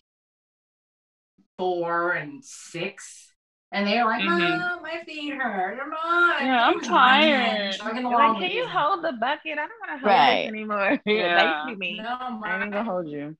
four 1.58 2.12
and 2.12 2.44
six. 2.44 3.28
And 3.72 3.86
they 3.86 3.98
were 3.98 4.04
like, 4.04 4.22
Mhm. 4.22 4.58
Mom, 4.58 4.82
my 4.82 5.02
feet 5.06 5.32
hurt. 5.34 5.78
Mom, 5.88 6.44
Yeah, 6.46 6.66
I'm 6.68 6.80
tired. 6.80 7.72
Chugging 7.72 8.02
You're 8.02 8.10
along 8.10 8.34
like, 8.34 8.42
with 8.42 8.42
can 8.42 8.50
you 8.50 8.66
hold 8.70 9.02
the 9.04 9.12
bucket? 9.12 9.58
I 9.58 9.66
don't 9.66 9.80
want 9.80 9.92
to 9.92 9.98
hold 9.98 10.02
Right. 10.02 10.44
this 10.44 10.48
anymore. 10.52 11.00
Yeah. 11.06 11.64
Like 11.64 11.78
me. 11.78 11.96
No, 12.02 12.16
I 12.20 12.28
ain't 12.28 12.40
my, 12.40 12.66
gonna 12.72 12.84
hold 12.84 13.08
you. 13.08 13.36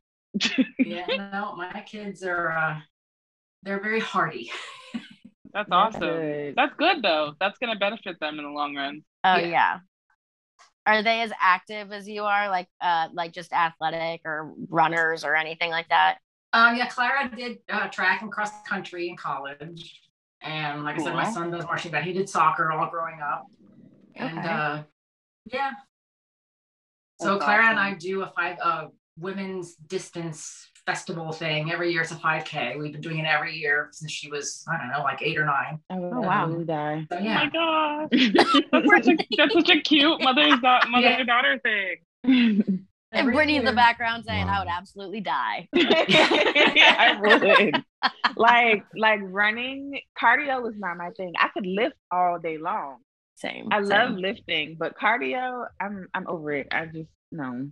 yeah, 0.84 1.06
no, 1.32 1.54
my 1.56 1.82
kids 1.86 2.22
are 2.24 2.50
uh, 2.52 2.80
they're 3.62 3.80
very 3.82 4.00
hardy. 4.00 4.50
That's 5.52 5.68
That's 5.68 5.96
awesome. 5.96 6.00
good. 6.00 6.54
That's 6.56 6.74
good 6.76 7.02
though. 7.02 7.34
That's 7.40 7.58
gonna 7.58 7.76
benefit 7.76 8.18
them 8.20 8.38
in 8.38 8.44
the 8.44 8.50
long 8.50 8.74
run. 8.74 9.02
Oh 9.24 9.36
yeah. 9.36 9.46
yeah. 9.50 9.78
Are 10.86 11.02
they 11.02 11.22
as 11.22 11.32
active 11.40 11.92
as 11.92 12.08
you 12.08 12.24
are, 12.24 12.48
like 12.48 12.68
uh 12.80 13.08
like 13.12 13.32
just 13.32 13.52
athletic 13.52 14.22
or 14.24 14.52
runners 14.68 15.24
or 15.24 15.36
anything 15.36 15.70
like 15.70 15.88
that? 15.90 16.18
Um, 16.52 16.76
yeah, 16.76 16.86
Clara 16.88 17.30
did 17.34 17.58
uh, 17.70 17.88
track 17.88 18.20
and 18.22 18.30
cross 18.30 18.50
country 18.68 19.08
in 19.08 19.16
college, 19.16 20.00
and 20.42 20.84
like 20.84 20.98
I 20.98 21.02
said, 21.02 21.14
my 21.14 21.30
son 21.30 21.50
does 21.50 21.64
marching 21.64 21.92
band. 21.92 22.04
He 22.04 22.12
did 22.12 22.28
soccer 22.28 22.70
all 22.72 22.90
growing 22.90 23.20
up, 23.20 23.46
and 24.16 24.38
Okay. 24.38 24.48
uh, 24.48 24.82
yeah. 25.52 25.70
So 27.20 27.34
That's 27.34 27.44
Clara 27.44 27.70
and. 27.70 27.78
I 27.78 27.94
do 27.94 28.22
a 28.22 28.26
five 28.36 28.58
uh 28.60 28.86
women's 29.18 29.74
distance 29.76 30.68
festival 30.86 31.32
thing 31.32 31.70
every 31.72 31.92
year. 31.92 32.02
It's 32.02 32.10
a 32.10 32.16
five 32.16 32.44
k. 32.44 32.74
We've 32.76 32.92
been 32.92 33.00
doing 33.00 33.18
it 33.18 33.26
every 33.26 33.54
year 33.56 33.88
since 33.92 34.10
she 34.10 34.28
was 34.30 34.64
I 34.72 34.76
don't 34.78 34.90
know 34.90 35.02
like 35.02 35.22
eight 35.22 35.38
or 35.38 35.44
nine. 35.44 35.78
I 35.90 35.98
would 35.98 36.12
Oh, 36.12 36.20
wow. 36.20 36.26
Oh, 36.26 36.30
absolutely 36.30 36.64
die. 36.66 37.06
So 37.10 37.16
Oh 37.16 37.20
my 37.20 37.24
yeah, 37.24 37.50
gosh. 37.50 38.08
That's 38.72 38.90
such 38.90 39.08
a 39.08 39.16
that's 39.36 39.52
such 39.54 39.70
a 39.70 39.80
cute 39.80 40.20
mother's 40.22 40.58
da- 40.62 40.80
mother 40.88 41.08
Yeah. 41.08 41.22
daughter 41.24 41.60
thing. 41.62 42.86
And 43.14 43.20
Every 43.20 43.34
Brittany 43.34 43.56
in 43.58 43.66
the 43.66 43.74
background 43.74 44.24
saying, 44.24 44.48
I 44.48 44.60
would 44.60 44.68
absolutely 44.70 45.20
die. 45.20 45.68
I 45.74 47.18
would. 47.20 47.84
like 48.38 48.84
like 48.96 49.20
running, 49.24 50.00
cardio 50.18 50.66
is 50.70 50.78
not 50.78 50.96
my 50.96 51.10
thing. 51.10 51.34
I 51.38 51.48
could 51.48 51.66
lift 51.66 51.94
all 52.10 52.38
day 52.38 52.56
long. 52.56 53.00
Same. 53.36 53.68
I 53.70 53.80
same. 53.80 53.88
love 53.90 54.12
lifting, 54.12 54.76
but 54.78 54.96
cardio, 54.96 55.66
I'm 55.78 56.08
I'm 56.14 56.26
over 56.26 56.52
it. 56.52 56.68
I 56.72 56.86
just 56.86 57.10
no. 57.30 57.68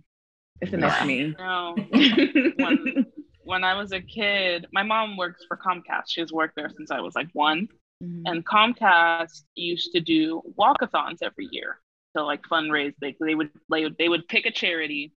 It's 0.61 0.73
enough 0.73 0.97
for 0.97 1.05
me. 1.05 1.35
No. 1.37 1.75
When 2.57 3.05
when 3.43 3.63
I 3.63 3.73
was 3.75 3.91
a 3.91 4.01
kid, 4.01 4.67
my 4.71 4.83
mom 4.83 5.17
works 5.17 5.43
for 5.47 5.57
Comcast. 5.57 6.03
She's 6.09 6.31
worked 6.31 6.55
there 6.55 6.69
since 6.77 6.91
I 6.91 7.01
was 7.01 7.15
like 7.15 7.29
one. 7.33 7.67
Mhm. 8.03 8.21
And 8.25 8.45
Comcast 8.45 9.43
used 9.55 9.91
to 9.93 9.99
do 9.99 10.41
walkathons 10.59 11.19
every 11.23 11.47
year 11.51 11.79
to 12.15 12.23
like 12.23 12.43
fundraise. 12.43 12.93
They 13.01 13.15
they 13.19 13.35
would 13.35 13.49
they 13.71 13.83
would 13.83 13.97
they 13.97 14.09
would 14.09 14.27
pick 14.27 14.45
a 14.45 14.51
charity 14.51 15.13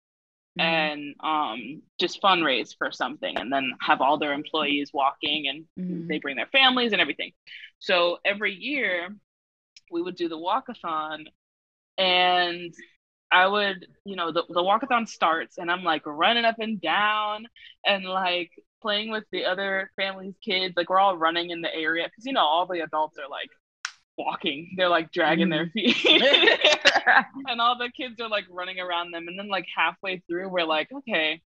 Mhm. 0.59 0.62
and 0.62 1.14
um 1.20 1.83
just 1.98 2.22
fundraise 2.22 2.76
for 2.76 2.92
something 2.92 3.37
and 3.38 3.52
then 3.52 3.72
have 3.81 4.00
all 4.00 4.18
their 4.18 4.33
employees 4.35 4.90
walking 4.92 5.48
and 5.48 5.66
Mhm. 5.78 6.09
they 6.09 6.18
bring 6.18 6.37
their 6.37 6.46
families 6.52 6.92
and 6.92 7.00
everything. 7.00 7.33
So 7.78 8.18
every 8.24 8.55
year 8.55 9.16
we 9.90 10.02
would 10.02 10.16
do 10.16 10.28
the 10.28 10.38
walkathon 10.38 11.26
and 11.98 12.74
I 13.32 13.46
would, 13.46 13.86
you 14.04 14.16
know, 14.16 14.30
the, 14.30 14.44
the 14.48 14.62
walkathon 14.62 15.08
starts 15.08 15.58
and 15.58 15.70
I'm 15.70 15.82
like 15.82 16.02
running 16.04 16.44
up 16.44 16.56
and 16.58 16.80
down 16.80 17.46
and 17.86 18.04
like 18.04 18.50
playing 18.82 19.10
with 19.10 19.24
the 19.32 19.46
other 19.46 19.90
family's 19.96 20.34
kids. 20.44 20.74
Like 20.76 20.90
we're 20.90 20.98
all 20.98 21.16
running 21.16 21.50
in 21.50 21.62
the 21.62 21.74
area 21.74 22.04
because 22.04 22.26
you 22.26 22.32
know 22.32 22.44
all 22.44 22.66
the 22.66 22.80
adults 22.80 23.18
are 23.18 23.30
like 23.30 23.48
walking. 24.18 24.74
They're 24.76 24.88
like 24.88 25.12
dragging 25.12 25.48
their 25.48 25.66
mm. 25.66 25.72
feet. 25.72 25.96
and 27.48 27.60
all 27.60 27.78
the 27.78 27.90
kids 27.90 28.20
are 28.20 28.28
like 28.28 28.44
running 28.50 28.80
around 28.80 29.12
them. 29.12 29.28
And 29.28 29.38
then 29.38 29.48
like 29.48 29.66
halfway 29.74 30.22
through, 30.28 30.48
we're 30.48 30.64
like, 30.64 30.88
okay, 30.92 31.40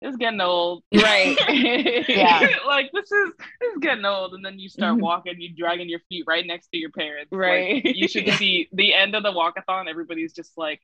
it's 0.00 0.16
getting 0.16 0.40
old. 0.40 0.84
Right. 0.94 1.36
Yeah. 2.08 2.48
like 2.66 2.90
this 2.92 3.10
is 3.10 3.30
this 3.60 3.72
is 3.74 3.78
getting 3.80 4.04
old. 4.04 4.34
And 4.34 4.44
then 4.44 4.58
you 4.58 4.68
start 4.68 4.96
walking, 4.98 5.40
you 5.40 5.54
dragging 5.56 5.88
your 5.88 6.00
feet 6.08 6.24
right 6.26 6.46
next 6.46 6.68
to 6.68 6.78
your 6.78 6.90
parents. 6.90 7.32
Like, 7.32 7.40
Right. 7.40 7.84
you 7.84 8.08
should 8.08 8.28
see 8.34 8.68
the 8.72 8.94
end 8.94 9.14
of 9.14 9.22
the 9.22 9.32
walkathon, 9.32 9.88
everybody's 9.88 10.32
just 10.32 10.56
like 10.56 10.80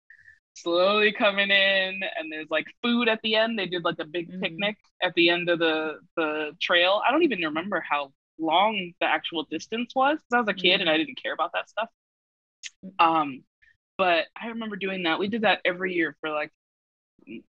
slowly 0.57 1.13
coming 1.13 1.51
in 1.51 2.01
and 2.17 2.31
there's 2.31 2.51
like 2.51 2.67
food 2.83 3.09
at 3.09 3.21
the 3.23 3.35
end. 3.37 3.59
They 3.59 3.67
did 3.67 3.85
like 3.85 3.99
a 3.99 4.05
big 4.05 4.31
Mhm. 4.33 4.41
picnic 4.43 4.77
at 5.03 5.15
the 5.15 5.31
end 5.31 5.49
of 5.49 5.59
the 5.59 6.01
the 6.17 6.53
trail. 6.61 7.03
I 7.07 7.11
don't 7.13 7.23
even 7.25 7.41
remember 7.41 7.81
how 7.81 8.13
long 8.39 8.93
the 9.01 9.07
actual 9.07 9.45
distance 9.45 9.95
was. 9.95 10.19
I 10.33 10.39
was 10.41 10.49
a 10.49 10.55
kid 10.55 10.81
and 10.81 10.91
I 10.91 10.97
didn't 10.97 11.21
care 11.23 11.33
about 11.33 11.53
that 11.55 11.69
stuff. 11.71 11.89
Um, 12.99 13.43
but 13.97 14.27
I 14.41 14.49
remember 14.49 14.77
doing 14.77 15.05
that. 15.05 15.19
We 15.19 15.29
did 15.29 15.43
that 15.43 15.61
every 15.65 15.95
year 15.95 16.17
for 16.21 16.31
like 16.31 16.53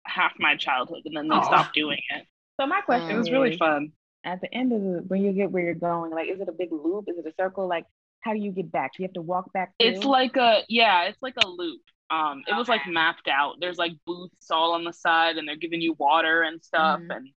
half 0.04 0.32
my 0.38 0.56
childhood, 0.56 1.02
and 1.04 1.16
then 1.16 1.28
they 1.28 1.36
Aw. 1.36 1.42
stopped 1.42 1.74
doing 1.74 2.00
it. 2.10 2.26
So 2.60 2.66
my 2.66 2.80
question 2.80 3.10
It 3.14 3.18
was 3.18 3.30
really 3.30 3.56
fun. 3.56 3.92
At 4.24 4.40
the 4.40 4.52
end 4.52 4.72
of 4.72 4.80
the, 4.80 5.04
when 5.06 5.22
you 5.22 5.32
get 5.32 5.50
where 5.50 5.62
you're 5.62 5.74
going, 5.74 6.10
like, 6.10 6.28
is 6.28 6.40
it 6.40 6.48
a 6.48 6.52
big 6.52 6.72
loop? 6.72 7.04
Is 7.08 7.16
it 7.18 7.26
a 7.26 7.32
circle? 7.40 7.68
Like, 7.68 7.84
how 8.22 8.32
do 8.32 8.38
you 8.40 8.50
get 8.50 8.72
back? 8.72 8.92
You 8.98 9.04
have 9.04 9.12
to 9.14 9.22
walk 9.22 9.52
back. 9.52 9.72
It's 9.78 10.04
like 10.04 10.36
a 10.36 10.62
yeah, 10.68 11.04
it's 11.04 11.22
like 11.22 11.34
a 11.42 11.46
loop. 11.46 11.80
Um, 12.10 12.42
it 12.46 12.54
was 12.54 12.68
like 12.68 12.86
mapped 12.88 13.28
out. 13.28 13.56
There's 13.60 13.78
like 13.78 13.92
booths 14.06 14.50
all 14.50 14.72
on 14.72 14.84
the 14.84 14.92
side, 14.92 15.36
and 15.36 15.46
they're 15.46 15.56
giving 15.56 15.80
you 15.80 15.94
water 15.94 16.42
and 16.42 16.62
stuff, 16.62 17.00
Mhm. 17.00 17.16
and 17.16 17.28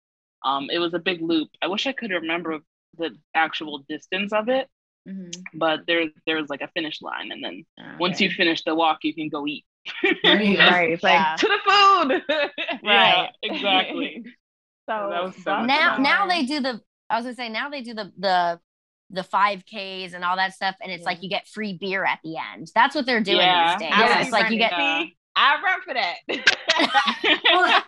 um, 0.42 0.70
it 0.70 0.78
was 0.78 0.94
a 0.94 0.98
big 0.98 1.20
loop. 1.22 1.48
I 1.62 1.68
wish 1.68 1.86
I 1.86 1.92
could 1.92 2.10
remember 2.10 2.60
the 2.98 3.16
actual 3.34 3.78
distance 3.88 4.32
of 4.32 4.48
it, 4.48 4.68
Mhm. 5.06 5.32
but 5.54 5.86
there 5.86 6.06
there's 6.26 6.48
like 6.48 6.60
a 6.62 6.68
finish 6.68 7.00
line, 7.02 7.30
and 7.30 7.42
then 7.44 7.64
once 7.98 8.20
you 8.20 8.30
finish 8.30 8.64
the 8.64 8.74
walk, 8.74 8.98
you 9.02 9.14
can 9.14 9.28
go 9.28 9.46
eat. 9.46 9.64
There 10.02 10.12
right, 10.24 10.90
it's 10.92 11.02
Yeah. 11.02 11.36
like 11.36 11.40
to 11.40 11.48
the 11.48 12.20
food. 12.28 12.50
Yeah, 12.82 13.28
exactly. 13.42 14.24
So 14.88 15.32
so 15.44 15.62
now 15.66 15.92
fun. 15.94 16.02
now 16.02 16.26
they 16.26 16.44
do 16.46 16.58
the 16.58 16.80
I 17.08 17.14
was 17.16 17.24
gonna 17.24 17.36
say 17.36 17.48
now 17.48 17.68
they 17.70 17.80
do 17.82 17.94
the 17.94 18.10
the 18.18 18.58
the 19.10 19.22
5Ks 19.22 20.14
and 20.14 20.24
all 20.24 20.34
that 20.34 20.52
stuff, 20.54 20.74
and 20.82 20.90
it's 20.90 21.04
like 21.04 21.22
you 21.22 21.28
get 21.28 21.46
free 21.46 21.76
beer 21.80 22.04
at 22.04 22.18
the 22.24 22.36
end. 22.36 22.72
That's 22.74 22.96
what 22.96 23.06
they're 23.06 23.20
doing 23.20 23.38
Yeah. 23.38 23.76
these 23.78 23.88
days. 23.88 23.98
Yes. 23.98 24.22
It's 24.24 24.32
like 24.32 24.50
you 24.50 24.58
get 24.58 24.72
Yeah. 24.72 25.02
See, 25.02 25.16
I 25.36 25.62
run 25.62 25.80
for 25.82 25.94
that. 25.94 26.16
Well, 27.52 27.82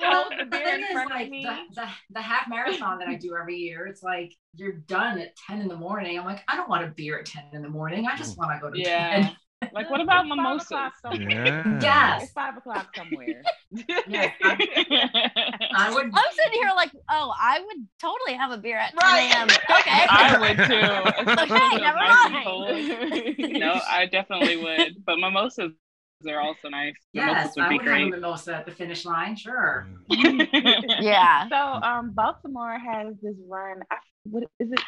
well, 0.00 0.28
the 0.38 0.44
the 0.44 0.56
thing 0.56 0.84
is, 0.88 0.94
like 1.10 1.30
the, 1.30 1.46
the, 1.74 1.88
the 2.10 2.20
half 2.20 2.48
marathon 2.48 2.98
that 2.98 3.08
I 3.08 3.14
do 3.14 3.34
every 3.36 3.56
year, 3.56 3.86
it's 3.86 4.02
like 4.02 4.32
you're 4.54 4.72
done 4.72 5.18
at 5.18 5.34
10 5.48 5.60
in 5.60 5.68
the 5.68 5.76
morning. 5.76 6.18
I'm 6.18 6.24
like, 6.24 6.42
I 6.48 6.56
don't 6.56 6.68
want 6.68 6.84
a 6.84 6.88
beer 6.88 7.18
at 7.18 7.26
10 7.26 7.44
in 7.52 7.62
the 7.62 7.68
morning. 7.68 8.06
I 8.06 8.16
just 8.16 8.36
mm. 8.36 8.38
want 8.38 8.52
to 8.52 8.60
go 8.60 8.70
to 8.72 8.78
Yeah. 8.80 9.22
bed. 9.22 9.36
Like 9.72 9.90
what 9.90 10.00
about 10.00 10.26
It's 10.26 10.28
five 10.30 10.36
mimosas? 10.36 10.66
o'clock 10.70 10.92
somewhere. 11.02 11.30
Yeah. 11.30 11.78
Yes. 11.80 12.22
It's 12.24 12.32
five 12.32 12.56
o'clock 12.56 12.88
somewhere. 12.94 13.42
Yes, 14.06 14.34
I 14.44 15.90
would. 15.92 16.06
I'm 16.14 16.32
sitting 16.32 16.60
here 16.60 16.70
like, 16.76 16.90
oh, 17.10 17.32
I 17.40 17.60
would 17.60 17.86
totally 18.00 18.34
have 18.34 18.50
a 18.52 18.58
beer 18.58 18.78
at 18.78 18.90
10 18.90 18.98
Right. 18.98 19.32
a.m. 19.34 19.48
Okay. 19.48 20.06
I 20.10 20.38
would 20.38 20.56
too. 20.68 21.42
Okay, 21.42 21.76
never 21.78 21.98
nice 21.98 22.30
mind. 22.30 23.36
No, 23.58 23.80
I 23.88 24.06
definitely 24.06 24.56
would. 24.58 25.04
But 25.04 25.18
mimosas 25.18 25.72
are 26.28 26.40
also 26.40 26.68
nice. 26.68 26.94
Yes, 27.12 27.26
Mimosas 27.26 27.56
would 27.56 27.64
I 27.64 27.68
be 27.68 27.78
would 27.78 27.86
have 27.86 28.00
a 28.02 28.10
mimosa 28.10 28.56
at 28.56 28.66
the 28.66 28.72
finish 28.72 29.04
line. 29.04 29.36
Sure. 29.36 29.86
yeah. 30.08 31.48
So 31.48 31.56
um, 31.56 32.10
Baltimore 32.12 32.78
has 32.78 33.14
this 33.22 33.34
run. 33.48 33.80
I, 33.90 33.96
what 34.24 34.44
is 34.58 34.70
it? 34.70 34.80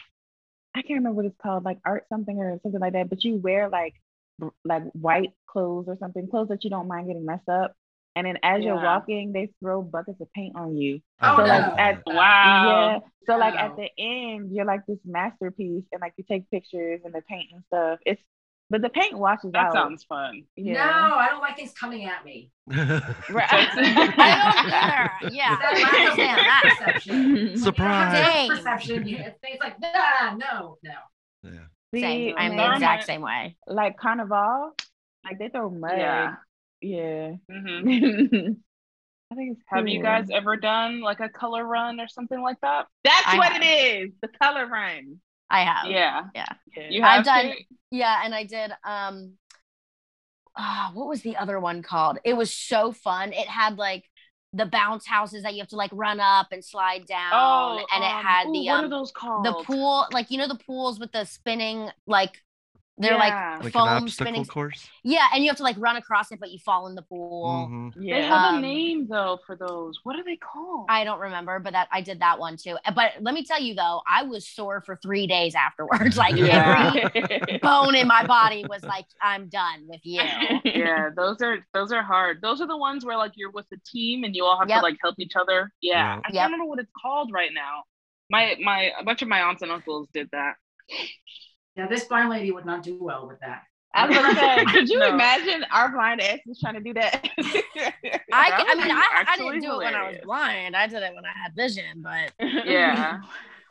I 0.75 0.83
can't 0.83 0.99
remember 0.99 1.17
what 1.17 1.25
it's 1.27 1.37
called, 1.43 1.65
like 1.65 1.79
art 1.85 2.05
something 2.11 2.39
or 2.39 2.59
something 2.63 2.81
like 2.81 2.93
that. 2.93 3.09
But 3.09 3.25
you 3.25 3.37
wear 3.37 3.69
like 3.69 3.95
br- 3.95 3.99
like 4.65 4.83
white 4.93 5.31
clothes 5.49 5.87
or 5.89 5.97
something, 5.99 6.29
clothes 6.29 6.49
that 6.49 6.65
you 6.65 6.71
don't 6.71 6.89
mind 6.89 7.07
getting 7.09 7.25
messed 7.27 7.49
up. 7.49 7.75
And 8.17 8.27
then 8.27 8.39
as 8.43 8.65
you're 8.65 8.75
walking, 8.75 9.33
they 9.33 9.51
throw 9.61 9.81
buckets 9.81 10.21
of 10.21 10.33
paint 10.33 10.57
on 10.57 10.77
you. 10.77 11.01
Oh, 11.23 11.37
so 11.37 11.43
no. 11.43 11.49
like 11.49 11.79
at 11.79 12.03
Wow. 12.07 12.91
yeah, 12.91 12.99
so 13.27 13.37
like 13.39 13.55
at 13.55 13.77
the 13.77 13.89
end, 13.97 14.51
you're 14.53 14.65
like 14.65 14.81
this 14.87 14.99
masterpiece, 15.05 15.85
and 15.93 16.01
like 16.01 16.15
you 16.17 16.25
take 16.29 16.51
pictures 16.51 17.01
and 17.05 17.15
the 17.15 17.23
paint 17.23 17.51
and 17.53 17.63
stuff. 17.67 18.01
It's 18.05 18.21
but 18.71 18.83
the 18.83 18.91
paint 18.91 19.17
washes 19.17 19.53
That 19.53 19.67
out. 19.69 19.73
sounds 19.73 20.05
fun. 20.05 20.43
No. 20.57 20.79
I 20.81 21.29
don't 21.31 21.41
like 21.41 21.57
things 21.57 21.73
coming 21.73 22.05
at 22.05 22.25
me. 22.25 22.51
Right. 22.71 23.49
I 23.51 25.11
don't 25.21 25.25
either. 25.25 25.35
Yeah. 25.35 25.57
That 25.57 26.15
I 26.19 26.23
lack 26.27 26.65
of 26.73 26.79
perception. 26.79 27.19
When 27.19 27.37
you 27.37 27.47
don't 27.47 27.51
have 27.51 27.61
Surprise. 27.61 28.13
depth 28.13 28.33
Same. 28.35 28.51
Perception. 28.51 29.07
You, 29.09 29.17
it's, 29.19 29.39
it's 29.43 29.63
like, 29.63 29.81
nah, 29.81 30.35
no, 30.37 30.77
no. 30.85 30.91
yeah. 31.45 31.51
See, 31.95 32.01
Same. 32.03 32.35
I'm 32.37 32.51
and 32.51 32.59
the 32.59 32.63
then, 32.65 32.73
exact 32.75 33.05
same 33.07 33.23
way. 33.23 33.57
like 33.67 33.97
carnival, 33.99 34.73
like 35.25 35.39
they 35.39 35.49
throw 35.49 35.71
mud. 35.71 35.93
Yeah. 35.97 36.35
Yeah. 36.81 37.33
hmm 37.51 37.89
I 39.31 39.35
think 39.35 39.53
it's 39.53 39.63
Have 39.69 39.87
you 39.89 40.03
guys 40.03 40.29
ever 40.33 40.57
done 40.57 41.01
like 41.01 41.21
a 41.21 41.29
color 41.29 41.65
run 41.65 42.01
or 42.01 42.09
something 42.09 42.41
like 42.41 42.61
that? 42.63 42.87
That's 43.05 43.27
I 43.27 43.37
what 43.39 43.53
have. 43.53 43.63
it 43.63 43.67
is. 43.67 44.11
The 44.23 44.29
color 44.43 44.67
run. 44.67 45.21
I 45.51 45.63
have. 45.65 45.91
Yeah. 45.91 46.25
Yeah. 46.35 46.47
Yeah. 46.77 46.89
You 46.91 47.03
I've 47.03 47.17
have 47.17 47.25
done- 47.25 47.45
to? 47.53 47.65
Yeah, 47.91 48.21
and 48.25 48.35
I 48.35 48.45
did 48.45 48.71
um 48.85 49.33
ah, 50.57 50.91
what 50.95 51.09
was 51.09 51.23
the 51.23 51.37
other 51.37 51.59
one 51.61 51.83
called? 51.83 52.19
It 52.25 52.35
was 52.35 52.53
so 52.53 52.93
fun. 52.93 53.33
It 53.33 53.49
had 53.49 53.77
like 53.79 54.05
the 54.53 54.67
bounce 54.67 55.07
houses 55.07 55.43
that 55.43 55.53
you 55.55 55.61
have 55.61 55.69
to 55.69 55.77
like 55.77 55.91
run 55.93 56.21
up 56.21 56.49
and 56.53 56.65
slide 56.65 57.07
down 57.07 57.31
Oh, 57.35 57.87
and 57.95 58.03
it 58.03 58.11
um, 58.11 58.25
had 58.25 58.49
ooh, 58.49 58.53
the 58.53 58.69
are 58.71 58.85
um 58.85 58.91
those 58.91 59.13
called? 59.13 59.45
the 59.45 59.53
pool 59.65 60.07
like 60.13 60.31
you 60.31 60.39
know 60.39 60.49
the 60.49 60.55
pools 60.67 60.99
with 60.99 61.13
the 61.13 61.25
spinning 61.25 61.91
like 62.07 62.43
they're 62.99 63.13
Yeah. 63.13 63.19
like 63.19 63.33
Like 63.59 63.67
an 63.67 63.71
foam 63.73 63.89
obstacle 63.89 64.27
spinning 64.27 64.45
course. 64.45 64.89
yeah 65.05 65.27
and 65.33 65.43
you 65.45 65.51
have 65.51 65.57
to 65.59 65.63
like 65.63 65.77
run 65.79 65.97
across 65.97 66.31
it 66.33 66.41
but 66.41 66.51
you 66.51 66.59
fall 66.59 66.87
in 66.89 66.95
the 66.95 67.03
pool 67.03 67.67
Mhm. 67.71 67.95
They 67.95 68.01
Yeah. 68.09 68.23
have 68.29 68.55
a 68.55 68.57
Um, 68.57 68.63
name 68.63 69.07
though 69.09 69.39
for 69.47 69.57
those. 69.57 69.99
What 70.05 70.17
are 70.17 70.25
they 70.25 70.37
called? 70.37 70.87
I 70.89 71.05
don't 71.05 71.21
remember, 71.21 71.59
but 71.61 71.73
that 71.73 71.89
I 71.93 72.01
did 72.01 72.21
that 72.21 72.39
one 72.39 72.57
too. 72.57 72.77
But 72.95 73.13
let 73.21 73.35
me 73.35 73.45
tell 73.45 73.61
you 73.61 73.75
though, 73.75 74.03
I 74.09 74.23
was 74.25 74.47
sore 74.49 74.81
for 74.83 74.97
three 74.97 75.27
days 75.27 75.55
afterwards. 75.55 76.17
Like 76.19 76.37
Yeah. 76.37 76.93
every 77.15 77.59
bone 77.63 77.95
in 77.95 78.07
my 78.09 78.27
body 78.27 78.65
was 78.69 78.83
like, 78.85 79.07
I'm 79.23 79.49
done 79.49 79.87
with 79.89 80.01
you. 80.05 80.21
yeah, 80.65 81.11
those 81.17 81.41
are 81.43 81.59
those 81.75 81.93
are 81.93 82.03
hard. 82.03 82.41
Those 82.43 82.61
are 82.61 82.67
the 82.67 82.77
ones 82.77 83.05
where 83.05 83.17
like 83.17 83.33
you're 83.37 83.51
with 83.53 83.67
a 83.73 83.77
team 83.91 84.25
and 84.25 84.35
you 84.35 84.45
all 84.45 84.59
have 84.59 84.69
Yep. 84.69 84.79
to 84.79 84.83
like 84.83 84.97
help 85.03 85.15
each 85.19 85.37
other. 85.37 85.73
Yeah, 85.81 85.93
Yeah. 85.93 86.19
I 86.19 86.21
can't 86.23 86.35
Yep. 86.35 86.45
remember 86.47 86.65
what 86.67 86.79
it's 86.81 86.93
called 87.01 87.31
right 87.33 87.53
now. 87.55 87.85
My 88.31 88.57
my 88.63 88.93
a 88.99 89.05
bunch 89.05 89.23
of 89.23 89.29
my 89.29 89.41
aunts 89.43 89.63
and 89.63 89.71
uncles 89.73 90.09
did 90.13 90.29
that. 90.33 90.55
Yeah, 91.79 91.87
this 91.87 92.05
blind 92.05 92.29
lady 92.29 92.51
would 92.51 92.67
not 92.67 92.83
do 92.83 92.99
well 93.01 93.29
with 93.29 93.39
that. 93.39 93.63
I 93.95 94.07
was 94.07 94.17
gonna 94.17 94.35
say, 94.35 94.65
could 94.73 94.89
you 94.89 94.99
No. 94.99 95.11
imagine 95.15 95.65
our 95.73 95.91
blind 95.93 96.21
asses 96.21 96.59
trying 96.61 96.75
to 96.75 96.81
do 96.81 96.93
that? 96.95 97.15
I, 98.33 98.51
That 98.51 98.67
I 98.69 98.75
mean, 98.75 98.91
I, 98.91 99.25
I 99.29 99.37
didn't 99.37 99.61
do 99.61 99.73
it 99.75 99.85
when 99.85 99.95
I 99.95 100.11
was 100.11 100.19
blind. 100.25 100.75
I 100.75 100.89
did 100.89 101.03
it 101.05 101.15
when 101.15 101.25
I 101.25 101.33
had 101.41 101.55
vision, 101.55 102.03
but 102.03 102.33
Yeah, 102.67 103.21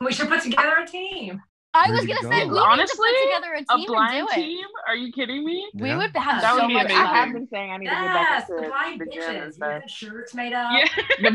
We 0.00 0.12
should 0.12 0.28
put 0.28 0.42
together 0.42 0.76
a 0.82 0.86
team. 0.86 1.42
I 1.74 1.86
There 1.86 1.96
was 1.96 2.06
gonna 2.06 2.34
say 2.34 2.48
we 2.48 2.58
Honestly, 2.58 3.08
need 3.10 3.14
to 3.14 3.24
put 3.26 3.34
together 3.36 3.54
a 3.54 3.60
a 3.60 3.64
team 3.64 3.78
and 3.78 3.86
blind 3.86 4.26
do 4.28 4.32
it. 4.32 4.34
team? 4.42 4.66
Are 4.88 4.96
you 4.96 5.12
kidding 5.12 5.44
me? 5.44 5.70
We 5.74 5.88
Yeah. 5.90 5.98
would 5.98 6.16
have 6.16 6.40
That 6.40 6.54
would 6.54 6.60
so 6.62 6.66
be 6.68 6.74
much 6.74 6.84
amazing. 6.86 7.02
I 7.06 7.16
have 7.16 7.32
been 7.34 7.48
saying 7.52 7.70
I 7.70 7.76
need 7.76 7.84
to 7.90 7.90
get 7.90 8.04
back 8.06 8.30
Yes, 8.30 8.48
into 8.48 8.62
the 8.62 8.68
blind 8.68 9.00
the 9.00 9.04
bitches. 9.04 9.28
and 9.28 9.44
You 9.44 9.52
stuff. 9.52 9.70
know, 9.70 9.80
the 9.82 9.88
shirts 9.88 10.34
made 10.34 10.52
up. 10.54 10.80
Yeah. 11.20 11.34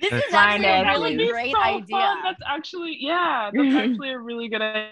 This 0.00 0.10
That's 0.10 0.26
is 0.28 0.34
actually 0.34 0.66
a 0.66 0.84
really 0.84 1.16
That'd 1.16 1.30
great 1.30 1.52
so 1.52 1.60
idea. 1.60 1.96
Fun. 1.96 2.22
That's 2.24 2.40
actually 2.46 2.96
yeah. 3.00 3.50
That's 3.52 3.74
actually 3.76 4.10
a 4.10 4.18
really 4.18 4.48
good 4.48 4.62
idea. 4.62 4.90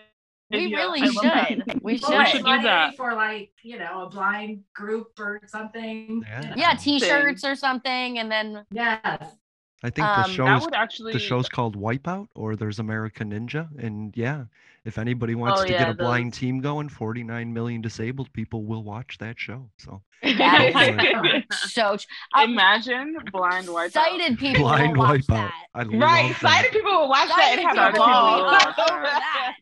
We 0.53 0.75
really 0.75 1.01
I 1.03 1.05
love 1.07 1.23
that. 1.23 1.49
should. 1.49 1.59
We 1.67 1.73
Well, 1.75 1.81
We 1.83 1.99
should. 1.99 2.29
should 2.29 2.45
do 2.45 2.63
that. 2.63 2.97
for 2.97 3.15
like 3.15 3.53
you 3.63 3.79
know 3.79 4.03
a 4.03 4.11
blind 4.11 4.65
group 4.75 5.09
or 5.21 5.41
something. 5.47 6.25
Yeah. 6.27 6.55
Yeah, 6.57 6.75
t-shirts 6.75 7.45
or 7.45 7.55
something, 7.55 8.19
and 8.19 8.31
then 8.31 8.65
Yes. 8.73 9.37
I 9.83 9.89
think 9.91 9.97
the 9.97 10.03
Um, 10.05 10.23
That 10.23 10.29
show's 10.31 10.67
actually 10.75 11.13
the 11.15 11.19
show's 11.19 11.49
called 11.49 11.75
Wipeout, 11.77 12.29
or 12.35 12.55
there's 12.57 12.79
American 12.79 13.31
Ninja, 13.33 13.69
and 13.83 14.15
yeah, 14.17 14.45
if 14.85 14.99
anybody 14.99 15.35
wants 15.35 15.63
Oh, 15.63 15.67
to 15.67 15.73
yeah, 15.73 15.79
get 15.79 15.89
a 15.91 15.95
blind 15.95 16.35
team 16.35 16.61
going, 16.61 16.89
49 16.91 17.51
million 17.53 17.81
disabled 17.81 18.31
people 18.35 18.65
will 18.65 18.83
watch 18.85 19.17
that 19.19 19.39
show. 19.41 19.71
So 19.79 20.03
That 20.23 21.45
so 21.69 21.97
tr- 21.97 22.07
uh, 22.37 22.43
Imagine 22.45 23.17
blind 23.33 23.67
wipeout. 23.69 23.93
sighted 23.93 24.39
people 24.39 24.65
blind 24.65 24.97
will 24.99 25.05
watch 25.05 25.21
Wipeout. 25.23 25.27
that. 25.29 25.53
I 25.75 25.83
love 25.85 26.01
Right, 26.01 26.29
that. 26.33 26.41
sighted 26.41 26.73
people 26.73 26.93
will 26.93 27.09
watch 27.09 27.29
that 27.29 27.39
Sighted 27.39 27.65
and 27.65 27.79
have 27.79 27.93
people 27.95 28.05
a 28.05 28.07
will 28.07 28.13
ball. 28.13 28.39
be 28.39 28.45
all 28.83 28.93
over 28.93 29.03
that. 29.03 29.57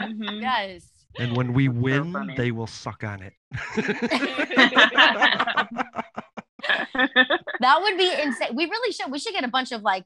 Mhm. 0.00 0.40
Yes. 0.40 0.86
And 1.18 1.36
when 1.36 1.52
we 1.52 1.66
That's 1.68 1.78
so 1.78 1.82
win, 2.12 2.34
they 2.36 2.50
will 2.52 2.66
suck 2.68 3.02
on 3.04 3.22
it. 3.22 3.34
That 7.60 7.80
would 7.82 7.96
be 7.98 8.12
insane. 8.22 8.54
We 8.54 8.64
really 8.66 8.92
should. 8.92 9.10
We 9.10 9.18
should 9.18 9.32
get 9.34 9.44
a 9.44 9.48
bunch 9.48 9.72
of 9.72 9.82
like 9.82 10.04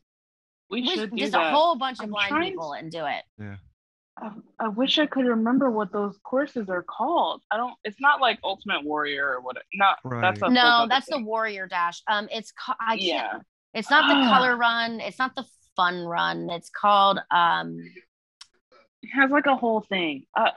we 0.71 0.83
we- 0.83 0.89
should 0.95 1.11
do 1.11 1.17
just 1.17 1.33
that. 1.33 1.47
a 1.49 1.51
whole 1.51 1.77
bunch 1.77 1.99
of 1.99 2.05
I'm 2.05 2.11
blind 2.11 2.29
trying 2.31 2.51
people 2.51 2.73
and 2.73 2.91
do 2.91 3.05
it. 3.07 3.23
Yeah. 3.39 3.57
Um, 4.21 4.43
I 4.59 4.67
wish 4.69 4.99
I 4.99 5.07
could 5.07 5.27
remember 5.27 5.71
what 5.71 5.93
those 5.93 6.19
courses 6.25 6.69
are 6.69 6.83
called. 6.83 7.41
I 7.53 7.57
don't. 7.57 7.75
It's 7.85 8.01
not 8.01 8.21
like 8.21 8.39
Ultimate 8.43 8.85
Warrior 8.85 9.35
or 9.37 9.41
what. 9.41 9.57
Not 9.75 9.99
that's 10.05 10.43
a 10.43 10.49
no, 10.49 10.87
that's 10.89 11.07
thing. 11.07 11.21
the 11.21 11.25
Warrior 11.25 11.69
Dash. 11.69 12.03
Um, 12.09 12.29
it's 12.33 12.51
ca- 12.53 12.77
I 12.81 12.97
can't. 12.97 13.03
Yeah. 13.03 13.39
It's 13.75 13.91
not 13.91 14.09
the 14.09 14.15
Ah. 14.15 14.35
color 14.37 14.57
run. 14.57 14.99
It's 15.01 15.19
not 15.21 15.37
the 15.37 15.45
fun 15.77 16.05
run. 16.05 16.51
It's 16.51 16.69
called 16.71 17.21
um. 17.31 17.79
It 19.05 19.11
has 19.15 19.31
like 19.31 19.47
a 19.47 19.55
whole 19.55 19.83
thing. 19.83 20.25
Uh, 20.37 20.51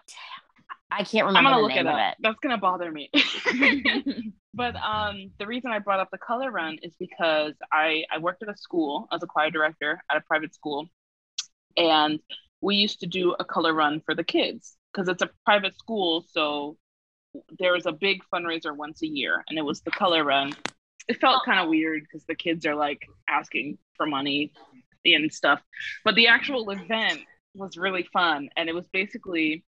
I 0.90 1.04
can't 1.04 1.28
remember. 1.28 1.38
I'm 1.38 1.44
gonna 1.54 1.58
the 1.58 1.62
look 1.62 1.70
name 1.76 1.86
it 1.86 1.90
of 1.90 1.96
up. 1.96 2.14
it. 2.14 2.18
That's 2.22 2.40
gonna 2.42 2.58
bother 2.58 2.92
me. 2.92 3.12
but 4.54 4.76
um, 4.76 5.32
the 5.40 5.48
reason 5.48 5.72
I 5.72 5.80
brought 5.80 6.00
up 6.00 6.10
the 6.12 6.18
color 6.18 6.52
run 6.52 6.78
is 6.84 6.94
because 7.00 7.54
I 7.72 8.04
I 8.12 8.18
worked 8.18 8.44
at 8.44 8.50
a 8.50 8.58
school 8.58 9.08
as 9.12 9.24
a 9.24 9.28
choir 9.28 9.50
director 9.50 10.04
at 10.10 10.18
a 10.18 10.22
private 10.22 10.54
school, 10.54 10.88
and 11.78 12.20
we 12.62 12.76
used 12.76 13.00
to 13.02 13.08
do 13.08 13.36
a 13.40 13.46
color 13.46 13.74
run 13.74 14.02
for 14.06 14.14
the 14.14 14.24
kids 14.24 14.76
because 14.92 15.08
it's 15.08 15.22
a 15.22 15.30
private 15.46 15.78
school. 15.78 16.26
So 16.30 16.78
there 17.60 17.74
was 17.74 17.86
a 17.86 17.92
big 17.92 18.22
fundraiser 18.34 18.76
once 18.76 19.02
a 19.04 19.08
year, 19.08 19.44
and 19.48 19.58
it 19.58 19.64
was 19.64 19.82
the 19.82 19.92
color 19.92 20.24
run. 20.24 20.54
It 21.08 21.20
felt 21.20 21.46
kind 21.46 21.60
of 21.60 21.70
weird 21.70 22.04
because 22.04 22.26
the 22.26 22.36
kids 22.36 22.66
are 22.66 22.76
like 22.76 23.02
asking 23.30 23.78
for 23.96 24.06
money 24.06 24.52
and 25.06 25.32
stuff, 25.34 25.62
but 26.04 26.16
the 26.16 26.28
actual 26.28 26.70
event 26.70 27.22
was 27.56 27.78
really 27.78 28.08
fun, 28.14 28.50
and 28.56 28.70
it 28.70 28.76
was 28.76 28.88
basically 28.90 29.64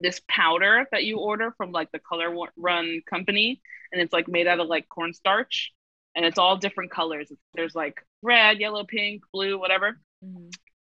this 0.00 0.20
powder 0.28 0.86
that 0.92 1.04
you 1.04 1.18
order 1.18 1.52
from 1.56 1.72
like 1.72 1.90
the 1.92 1.98
color 1.98 2.34
run 2.56 3.00
company 3.08 3.60
and 3.92 4.00
it's 4.00 4.12
like 4.12 4.28
made 4.28 4.46
out 4.46 4.60
of 4.60 4.68
like 4.68 4.88
cornstarch 4.88 5.72
and 6.14 6.24
it's 6.24 6.38
all 6.38 6.56
different 6.56 6.90
colors. 6.90 7.30
There's 7.54 7.74
like 7.74 8.04
red 8.22 8.58
yellow 8.58 8.84
pink 8.84 9.22
blue 9.32 9.58
whatever. 9.58 10.00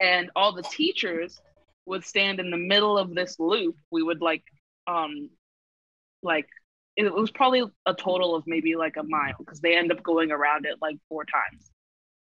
And 0.01 0.31
all 0.35 0.53
the 0.53 0.63
teachers 0.63 1.41
would 1.87 2.05
stand 2.05 2.41
in 2.41 2.51
the 2.51 2.57
middle 2.57 2.99
of 2.99 3.15
this 3.15 3.39
loop. 3.39 3.77
We 3.91 4.03
would 4.03 4.21
like 4.21 4.45
um 4.87 5.31
like 6.23 6.47
it 6.97 7.13
was 7.13 7.31
probably 7.31 7.65
a 7.87 7.95
total 7.95 8.35
of 8.35 8.45
maybe 8.47 8.77
like 8.77 8.97
a 8.97 9.03
mile 9.03 9.35
because 9.39 9.61
they 9.61 9.77
end 9.77 9.91
up 9.93 10.03
going 10.03 10.31
around 10.31 10.65
it 10.67 10.77
like 10.81 10.97
four 11.09 11.25
times 11.25 11.71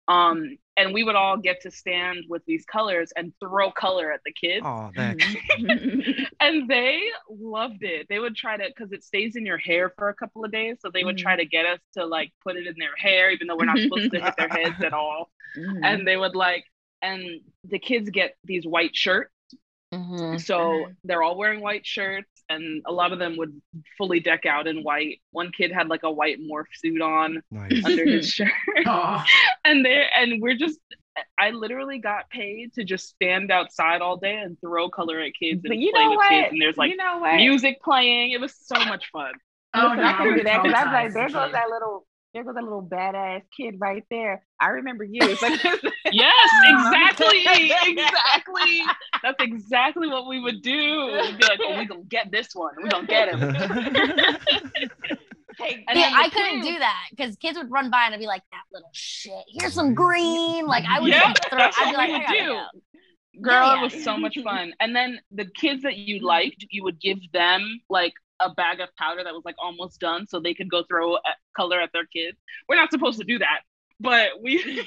um 0.08 0.58
and 0.76 0.94
we 0.94 1.04
would 1.04 1.16
all 1.16 1.38
get 1.38 1.62
to 1.62 1.72
stand 1.72 2.26
with 2.30 2.44
these 2.46 2.66
colors 2.66 3.12
and 3.16 3.32
throw 3.40 3.72
color 3.72 4.12
at 4.12 4.22
the 4.26 4.32
kids 4.32 4.64
Oh, 4.66 4.92
that. 4.96 5.18
Mm-hmm. 5.18 6.24
and 6.40 6.68
they 6.68 7.02
loved 7.30 7.84
it. 7.84 8.08
They 8.10 8.20
would 8.20 8.36
try 8.36 8.58
to 8.58 8.64
because 8.68 8.92
it 8.92 9.04
stays 9.04 9.36
in 9.36 9.46
your 9.46 9.58
hair 9.58 9.94
for 9.98 10.10
a 10.10 10.14
couple 10.14 10.44
of 10.44 10.52
days, 10.52 10.78
so 10.82 10.90
they 10.92 11.04
would 11.04 11.18
mm-hmm. 11.18 11.24
try 11.24 11.36
to 11.36 11.46
get 11.46 11.66
us 11.66 11.80
to 11.94 12.06
like 12.06 12.32
put 12.44 12.56
it 12.56 12.68
in 12.68 12.76
their 12.80 12.96
hair, 12.98 13.30
even 13.32 13.48
though 13.48 13.56
we're 13.56 13.66
not 13.66 13.78
supposed 13.78 14.12
to 14.12 14.20
hit 14.20 14.34
their 14.38 14.50
heads 14.50 14.84
at 14.84 14.94
all. 14.94 15.30
Mm-hmm. 15.58 15.84
And 15.84 16.08
they 16.08 16.18
would 16.18 16.36
like, 16.36 16.66
and 17.02 17.42
the 17.66 17.80
kids 17.80 18.10
get 18.10 18.36
these 18.44 18.66
white 18.66 18.96
shirts, 18.96 19.33
Mm-hmm. 19.94 20.38
so 20.38 20.88
they're 21.04 21.22
all 21.24 21.38
wearing 21.38 21.62
white 21.62 21.86
shirts, 21.86 22.30
and 22.50 22.82
a 22.86 22.92
lot 22.92 23.14
of 23.14 23.20
them 23.20 23.38
would 23.38 23.62
fully 23.98 24.20
deck 24.20 24.46
out 24.46 24.68
in 24.68 24.84
white. 24.84 25.20
One 25.32 25.52
kid 25.52 25.72
had 25.72 25.88
like 25.88 26.04
a 26.04 26.12
white 26.12 26.40
morph 26.40 26.66
suit 26.76 27.02
on 27.02 27.42
Nice. 27.52 27.84
under 27.86 28.06
his 28.06 28.30
shirt, 28.34 28.50
and 29.66 29.86
they 29.86 30.08
and 30.16 30.42
we're 30.42 30.56
just. 30.58 30.80
I 31.40 31.52
literally 31.52 32.00
got 32.00 32.28
paid 32.32 32.74
to 32.74 32.84
just 32.84 33.08
stand 33.10 33.52
outside 33.52 34.02
all 34.02 34.18
day 34.18 34.34
and 34.36 34.60
throw 34.60 34.90
color 34.90 35.20
at 35.20 35.34
kids 35.40 35.62
and 35.64 35.70
But 35.70 35.78
you 35.78 35.92
play 35.92 36.04
know 36.06 36.10
with 36.10 36.18
what? 36.18 36.30
kids. 36.30 36.48
And 36.54 36.60
there's 36.60 36.76
like 36.76 36.90
you 36.90 36.98
know 36.98 37.20
what? 37.20 37.36
music 37.36 37.84
playing. 37.84 38.32
It 38.32 38.42
was 38.42 38.56
so 38.60 38.84
much 38.86 39.12
fun. 39.12 39.32
oh 39.76 39.82
Listen, 39.84 39.98
no, 39.98 40.04
I 40.06 40.14
couldn't 40.14 40.38
do 40.40 40.44
that 40.46 40.64
because 40.64 40.76
I 40.76 40.86
was 40.86 40.92
like, 40.92 41.14
there 41.14 41.26
as 41.26 41.32
a 41.32 41.34
goes 41.36 41.52
that 41.52 41.70
little, 41.70 42.08
there 42.34 42.44
goes 42.44 42.56
that 42.56 42.64
little 42.64 42.82
badass 42.82 43.42
kid 43.56 43.76
right 43.78 44.04
there. 44.10 44.44
I 44.60 44.70
remember 44.70 45.04
you. 45.04 45.20
Like, 45.40 45.64
Yes, 46.12 46.50
exactly, 46.66 47.46
exactly. 47.46 48.73
That's 49.24 49.42
exactly 49.42 50.10
what 50.10 50.28
we 50.28 50.42
would 50.42 50.62
do. 50.62 51.20
We'd 51.22 51.38
be 51.38 51.44
like, 51.46 51.60
oh, 51.64 51.78
we 51.78 51.86
gonna 51.86 52.04
get 52.04 52.30
this 52.32 52.50
one. 52.54 52.74
We 52.84 52.90
gonna 52.90 53.08
get 53.08 53.30
him. 53.30 53.40
hey, 55.58 55.84
yeah, 55.94 56.12
I 56.16 56.30
couldn't 56.30 56.62
do 56.62 56.78
that 56.80 57.06
because 57.12 57.36
kids 57.38 57.58
would 57.58 57.72
run 57.72 57.90
by 57.90 58.06
and 58.06 58.14
I'd 58.14 58.20
be 58.20 58.26
like, 58.28 58.44
"That 58.52 58.64
little 58.72 58.90
shit. 58.94 59.44
Here's 59.48 59.74
some 59.74 59.94
green." 59.94 60.66
Like 60.68 60.84
I 60.88 61.00
would 61.00 61.10
Yeah, 61.10 61.34
throw. 61.50 61.58
that's 61.58 61.78
I'd 61.80 61.92
be 61.92 61.96
what 61.96 61.98
like, 61.98 62.08
we 62.10 62.18
would 62.18 62.28
do. 62.28 62.46
go." 62.48 62.66
Girl, 63.42 63.66
Yeah, 63.68 63.80
it 63.80 63.82
was 63.82 64.04
so 64.04 64.18
much 64.18 64.38
fun. 64.44 64.74
And 64.80 64.96
then 64.96 65.20
the 65.32 65.46
kids 65.46 65.82
that 65.84 65.98
you 65.98 66.20
liked, 66.20 66.66
you 66.70 66.84
would 66.84 67.00
give 67.00 67.18
them 67.32 67.80
like 67.90 68.14
a 68.40 68.54
bag 68.54 68.80
of 68.80 68.90
powder 68.98 69.24
that 69.24 69.34
was 69.34 69.44
like 69.46 69.56
almost 69.58 70.00
done 70.00 70.28
so 70.28 70.40
they 70.40 70.54
could 70.54 70.70
go 70.70 70.84
throw 70.90 71.18
color 71.56 71.80
at 71.82 71.92
their 71.94 72.06
kids. 72.06 72.38
We're 72.70 72.76
not 72.76 72.92
supposed 72.92 73.20
to 73.20 73.26
do 73.26 73.40
that, 73.40 73.62
but 74.00 74.30
we 74.42 74.58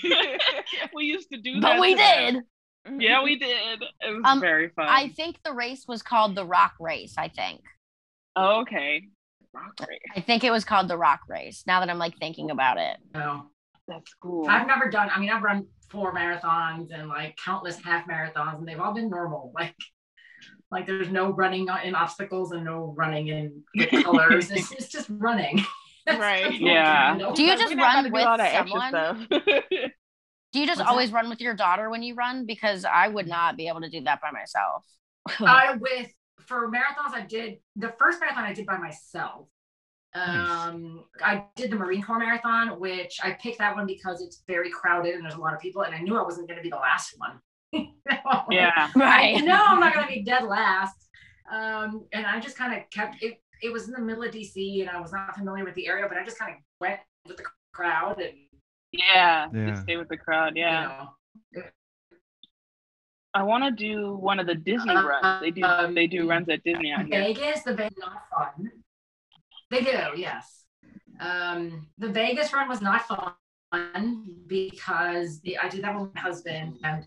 we 0.94 1.04
used 1.04 1.28
to 1.32 1.40
do 1.40 1.54
that. 1.60 1.62
But 1.62 1.80
we 1.80 1.94
did. 1.94 2.36
them. 2.36 2.42
Did. 2.88 3.02
Yeah, 3.02 3.22
we 3.22 3.38
did. 3.38 3.82
It 4.00 4.10
was 4.10 4.22
Um, 4.24 4.40
very 4.40 4.68
fun. 4.70 4.86
I 4.88 5.08
think 5.08 5.36
the 5.44 5.52
race 5.52 5.84
was 5.88 6.02
called 6.02 6.34
the 6.34 6.44
Rock 6.44 6.74
Race. 6.80 7.14
I 7.18 7.28
think. 7.28 7.60
oh, 8.36 8.60
okay. 8.62 9.02
Rock 9.52 9.72
race. 9.88 9.98
I 10.14 10.20
think 10.20 10.44
it 10.44 10.50
was 10.50 10.64
called 10.64 10.88
the 10.88 10.96
Rock 10.98 11.20
Race. 11.28 11.64
Now 11.66 11.80
that 11.80 11.88
I'm 11.90 11.98
like 11.98 12.16
thinking 12.18 12.50
about 12.50 12.78
it. 12.78 12.96
No. 13.14 13.50
That's 13.88 14.12
cool. 14.20 14.48
I've 14.48 14.66
never 14.66 14.90
done. 14.90 15.08
I 15.14 15.20
mean, 15.20 15.30
I've 15.30 15.42
run 15.44 15.66
four 15.90 16.12
marathons 16.12 16.88
and 16.92 17.08
like 17.08 17.36
countless 17.42 17.80
half 17.82 18.06
marathons, 18.08 18.58
and 18.58 18.66
they've 18.66 18.80
all 18.80 18.92
been 18.94 19.08
normal. 19.08 19.52
Like, 19.60 19.74
like 20.72 20.86
there's 20.86 21.08
no 21.08 21.30
running 21.30 21.68
in 21.84 21.94
obstacles 21.94 22.50
and 22.50 22.64
no 22.64 22.92
running 22.96 23.28
in 23.28 23.62
colors. 24.02 24.50
it's, 24.50 24.72
it's 24.72 24.88
just 24.88 25.08
running. 25.08 25.64
Right. 26.08 26.52
Yeah. 26.60 27.16
Do 27.34 27.42
you 27.44 27.56
just 27.56 27.74
run 27.76 28.10
gonna 28.10 28.10
do 28.10 28.12
with 28.12 28.52
someone? 28.52 29.28
Stuff. 30.56 30.56
Do 30.56 30.60
you 30.60 30.66
just 30.66 30.80
What's 30.80 30.90
always 30.90 31.12
run 31.12 31.28
with 31.28 31.40
your 31.40 31.54
daughter 31.54 31.90
when 31.90 32.02
you 32.02 32.14
run? 32.14 32.46
Because 32.46 32.84
I 32.84 33.08
would 33.08 33.28
not 33.28 33.56
be 33.56 33.68
able 33.68 33.82
to 33.82 33.90
do 33.90 34.00
that 34.02 34.20
by 34.20 34.30
myself. 34.30 34.84
I 35.40 35.76
with 35.76 36.10
for 36.40 36.70
marathons, 36.70 37.12
I 37.12 37.26
did 37.26 37.58
the 37.76 37.92
first 37.98 38.20
marathon 38.20 38.44
I 38.44 38.52
did 38.52 38.66
by 38.66 38.78
myself. 38.78 39.48
Um, 40.14 41.04
I 41.22 41.44
did 41.56 41.70
the 41.70 41.76
Marine 41.76 42.02
Corps 42.02 42.18
marathon, 42.18 42.80
which 42.80 43.18
I 43.22 43.32
picked 43.32 43.58
that 43.58 43.74
one 43.74 43.86
because 43.86 44.22
it's 44.22 44.42
very 44.46 44.70
crowded 44.70 45.14
and 45.14 45.24
there's 45.24 45.34
a 45.34 45.40
lot 45.40 45.52
of 45.52 45.60
people, 45.60 45.82
and 45.82 45.94
I 45.94 45.98
knew 45.98 46.16
I 46.16 46.22
wasn't 46.22 46.48
going 46.48 46.56
to 46.56 46.62
be 46.62 46.70
the 46.70 46.76
last 46.76 47.14
one. 47.18 47.38
yeah. 48.50 48.90
I 48.96 49.40
know 49.40 49.62
I'm 49.66 49.80
not 49.80 49.92
going 49.92 50.06
to 50.06 50.14
be 50.14 50.22
dead 50.22 50.44
last. 50.44 50.96
Um, 51.52 52.06
and 52.12 52.26
I 52.26 52.40
just 52.40 52.56
kind 52.56 52.74
of 52.74 52.88
kept 52.90 53.22
it. 53.22 53.42
It 53.62 53.72
was 53.72 53.88
in 53.88 53.92
the 53.92 54.00
middle 54.00 54.22
of 54.22 54.30
DC, 54.30 54.80
and 54.80 54.90
I 54.90 55.00
was 55.00 55.12
not 55.12 55.36
familiar 55.36 55.64
with 55.64 55.74
the 55.74 55.86
area, 55.86 56.06
but 56.08 56.16
I 56.16 56.24
just 56.24 56.38
kind 56.38 56.52
of 56.52 56.58
went 56.80 57.00
with 57.26 57.36
the 57.36 57.44
crowd 57.72 58.20
and 58.20 58.32
Yeah. 58.96 59.48
Yeah. 59.54 59.74
Stay 59.82 59.96
with 59.96 60.08
the 60.08 60.16
crowd. 60.16 60.56
Yeah. 60.56 60.82
you 61.54 61.62
know. 61.62 61.62
I 63.34 63.42
want 63.42 63.64
to 63.64 63.70
do 63.70 64.16
one 64.16 64.40
of 64.40 64.46
the 64.46 64.54
Disney 64.54 64.94
Uh, 64.94 65.02
runs. 65.06 65.40
They 65.42 65.50
do. 65.50 65.62
um, 65.62 65.94
they 65.94 66.06
do 66.06 66.28
runs 66.28 66.48
at 66.48 66.64
Disney 66.64 66.90
out 66.90 67.04
here. 67.06 67.20
Vegas, 67.22 67.62
the 67.62 67.74
Vegas 67.74 67.98
not 67.98 68.22
fun. 68.34 68.70
They 69.70 69.80
do, 69.82 69.98
yes. 70.16 70.64
Um, 71.20 71.86
the 71.98 72.08
Vegas 72.08 72.52
run 72.54 72.68
was 72.68 72.80
not 72.80 73.06
fun 73.06 74.24
because 74.46 75.40
the, 75.40 75.58
I 75.58 75.68
did 75.68 75.82
that 75.82 75.98
with 76.00 76.14
my 76.14 76.20
husband 76.20 76.78
and 76.82 77.04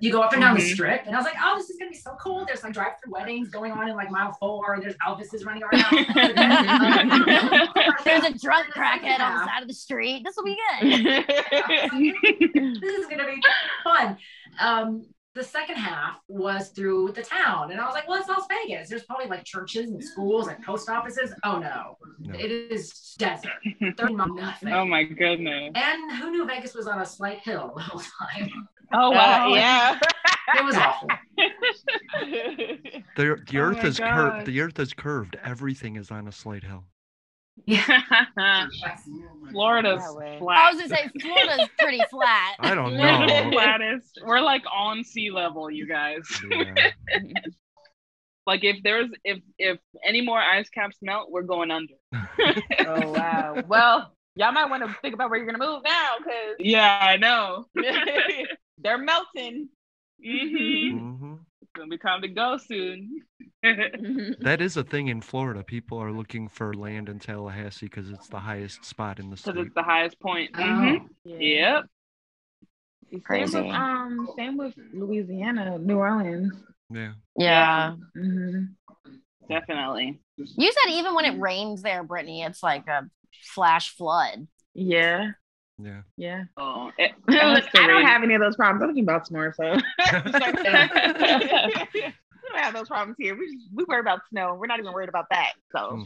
you 0.00 0.12
go 0.12 0.20
up 0.22 0.32
and 0.32 0.40
down 0.42 0.54
the 0.54 0.60
Mhm. 0.62 0.72
strip 0.72 1.02
and 1.06 1.14
I 1.16 1.18
was 1.18 1.26
like, 1.26 1.34
oh, 1.42 1.56
this 1.56 1.68
is 1.68 1.76
gonna 1.78 1.90
be 1.90 1.96
so 1.96 2.16
cool. 2.20 2.44
There's 2.46 2.62
like 2.62 2.72
drive-through 2.72 3.12
weddings 3.12 3.48
going 3.50 3.72
on 3.72 3.88
in 3.88 3.96
like 3.96 4.10
mile 4.10 4.32
four. 4.38 4.78
There's 4.80 4.94
Elvises 5.06 5.44
running 5.44 5.62
around. 5.64 5.84
There's 8.04 8.24
a 8.24 8.38
drunk 8.38 8.68
crackhead 8.74 9.20
on 9.20 9.38
the 9.38 9.44
side 9.46 9.62
of 9.62 9.68
the 9.68 9.74
street. 9.74 10.22
This 10.24 10.36
will 10.36 10.44
be 10.44 10.56
good. 10.80 11.26
this 12.82 12.98
is 13.00 13.06
gonna 13.06 13.26
be 13.26 13.40
fun. 13.84 14.16
Um, 14.60 15.06
the 15.34 15.44
second 15.44 15.76
half 15.76 16.18
was 16.26 16.70
through 16.70 17.12
the 17.14 17.22
town, 17.22 17.70
and 17.70 17.80
I 17.80 17.84
was 17.84 17.94
like, 17.94 18.08
"Well, 18.08 18.18
it's 18.18 18.28
Las 18.28 18.46
Vegas. 18.48 18.88
There's 18.88 19.04
probably 19.04 19.26
like 19.26 19.44
churches 19.44 19.90
and 19.90 20.02
schools 20.02 20.48
and 20.48 20.60
post 20.64 20.88
offices." 20.88 21.32
Oh 21.44 21.58
no, 21.58 21.96
No. 22.18 22.34
it 22.38 22.50
is 22.50 23.14
desert. 23.18 23.52
There's 23.80 24.10
nothing. 24.10 24.72
oh 24.72 24.84
my 24.84 25.04
goodness. 25.04 25.72
And 25.76 26.12
who 26.16 26.30
knew 26.30 26.44
Vegas 26.46 26.74
was 26.74 26.88
on 26.88 27.00
a 27.00 27.06
slight 27.06 27.38
hill 27.40 27.72
the 27.76 27.82
whole 27.82 28.00
time? 28.00 28.68
Oh 28.92 29.10
wow, 29.10 29.48
Oh. 29.48 29.54
yeah. 29.54 29.98
It 30.56 30.64
was 30.64 30.76
awful. 30.76 31.08
The, 33.16 33.36
the 33.50 33.58
Oh 33.58 33.62
earth 33.62 33.84
is 33.84 33.98
curved. 33.98 34.46
The 34.46 34.60
earth 34.62 34.78
is 34.78 34.94
curved. 34.94 35.36
Everything 35.44 35.96
is 35.96 36.10
on 36.10 36.26
a 36.26 36.32
slight 36.32 36.64
hill. 36.64 36.84
Yeah. 37.66 38.66
Florida's 39.50 40.00
That 40.00 40.14
way. 40.14 40.38
I 40.50 40.72
was 40.72 40.80
gonna 40.80 40.88
say 40.88 41.10
Florida's 41.20 41.68
pretty 41.78 42.00
flat. 42.10 42.54
I 42.60 42.74
don't 42.74 42.92
We're 42.96 43.26
know. 43.26 43.50
flattest. 43.52 44.20
We're 44.24 44.40
like 44.40 44.62
on 44.72 45.02
sea 45.04 45.30
level, 45.30 45.70
you 45.70 45.86
guys. 45.86 46.22
Yeah. 46.50 46.74
Like 48.46 48.64
if 48.64 48.76
there's 48.84 49.10
if 49.24 49.40
if 49.58 49.78
any 50.06 50.22
more 50.22 50.38
ice 50.38 50.68
caps 50.70 50.96
melt, 51.02 51.30
we're 51.30 51.42
going 51.42 51.70
under. 51.70 51.94
Oh 52.86 53.10
wow. 53.12 53.62
Well, 53.68 54.14
y'all 54.36 54.52
might 54.52 54.70
want 54.70 54.84
to 54.86 54.96
think 55.02 55.12
about 55.14 55.28
where 55.28 55.38
you're 55.38 55.50
gonna 55.50 55.58
move 55.62 55.82
now, 55.84 56.14
because 56.18 56.56
Yeah, 56.60 56.98
I 57.02 57.16
know. 57.18 57.66
They're 58.78 58.98
melting. 58.98 59.68
hmm 60.24 60.98
hmm 60.98 61.34
It's 61.62 61.70
gonna 61.74 61.88
be 61.88 61.98
time 61.98 62.22
to 62.22 62.28
go 62.28 62.56
soon. 62.58 63.22
That 64.40 64.60
is 64.60 64.76
a 64.76 64.84
thing 64.84 65.08
in 65.08 65.20
Florida. 65.20 65.62
People 65.62 65.98
are 65.98 66.12
looking 66.12 66.48
for 66.48 66.72
land 66.74 67.08
in 67.08 67.18
Tallahassee 67.18 67.86
because 67.86 68.10
it's 68.10 68.28
the 68.28 68.38
highest 68.38 68.84
spot 68.84 69.18
in 69.18 69.30
the 69.30 69.36
state. 69.36 69.54
Because 69.54 69.66
it's 69.66 69.74
the 69.74 69.82
highest 69.82 70.20
point. 70.20 70.50
Oh. 70.54 70.60
Mhm. 70.60 71.08
Yep. 71.24 71.84
Same 73.26 73.40
with, 73.44 73.54
um, 73.54 74.28
same 74.36 74.56
with 74.56 74.74
Louisiana, 74.92 75.78
New 75.78 75.96
Orleans. 75.96 76.54
Yeah. 76.90 77.12
Yeah. 77.36 77.94
hmm 78.14 78.64
Definitely. 79.48 80.20
You 80.36 80.72
said 80.72 80.92
even 80.92 81.14
when 81.14 81.24
it 81.24 81.40
rains 81.40 81.82
there, 81.82 82.02
Brittany, 82.04 82.42
it's 82.42 82.62
like 82.62 82.86
a 82.86 83.08
flash 83.54 83.94
flood. 83.96 84.46
Yeah. 84.74 85.30
Yeah. 85.78 86.02
Yeah. 86.16 86.44
Oh, 86.56 86.90
it, 86.98 87.12
Look, 87.26 87.64
I 87.74 87.86
don't 87.86 88.04
have 88.04 88.22
any 88.22 88.34
of 88.34 88.40
those 88.40 88.56
problems. 88.56 88.82
I'm 88.90 88.96
in 88.96 89.04
Baltimore, 89.04 89.54
so 89.56 89.62
we 89.74 89.78
don't 90.22 90.34
have 92.54 92.74
those 92.74 92.88
problems 92.88 93.16
here. 93.18 93.36
We 93.36 93.46
just, 93.46 93.68
we 93.72 93.84
worry 93.84 94.00
about 94.00 94.20
snow. 94.30 94.56
We're 94.58 94.66
not 94.66 94.80
even 94.80 94.92
worried 94.92 95.08
about 95.08 95.26
that. 95.30 95.52
So 95.72 95.90
hmm. 95.90 96.02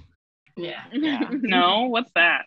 Yeah. 0.56 0.82
Yeah. 0.92 1.28
No, 1.30 1.86
what's 1.86 2.10
that? 2.14 2.42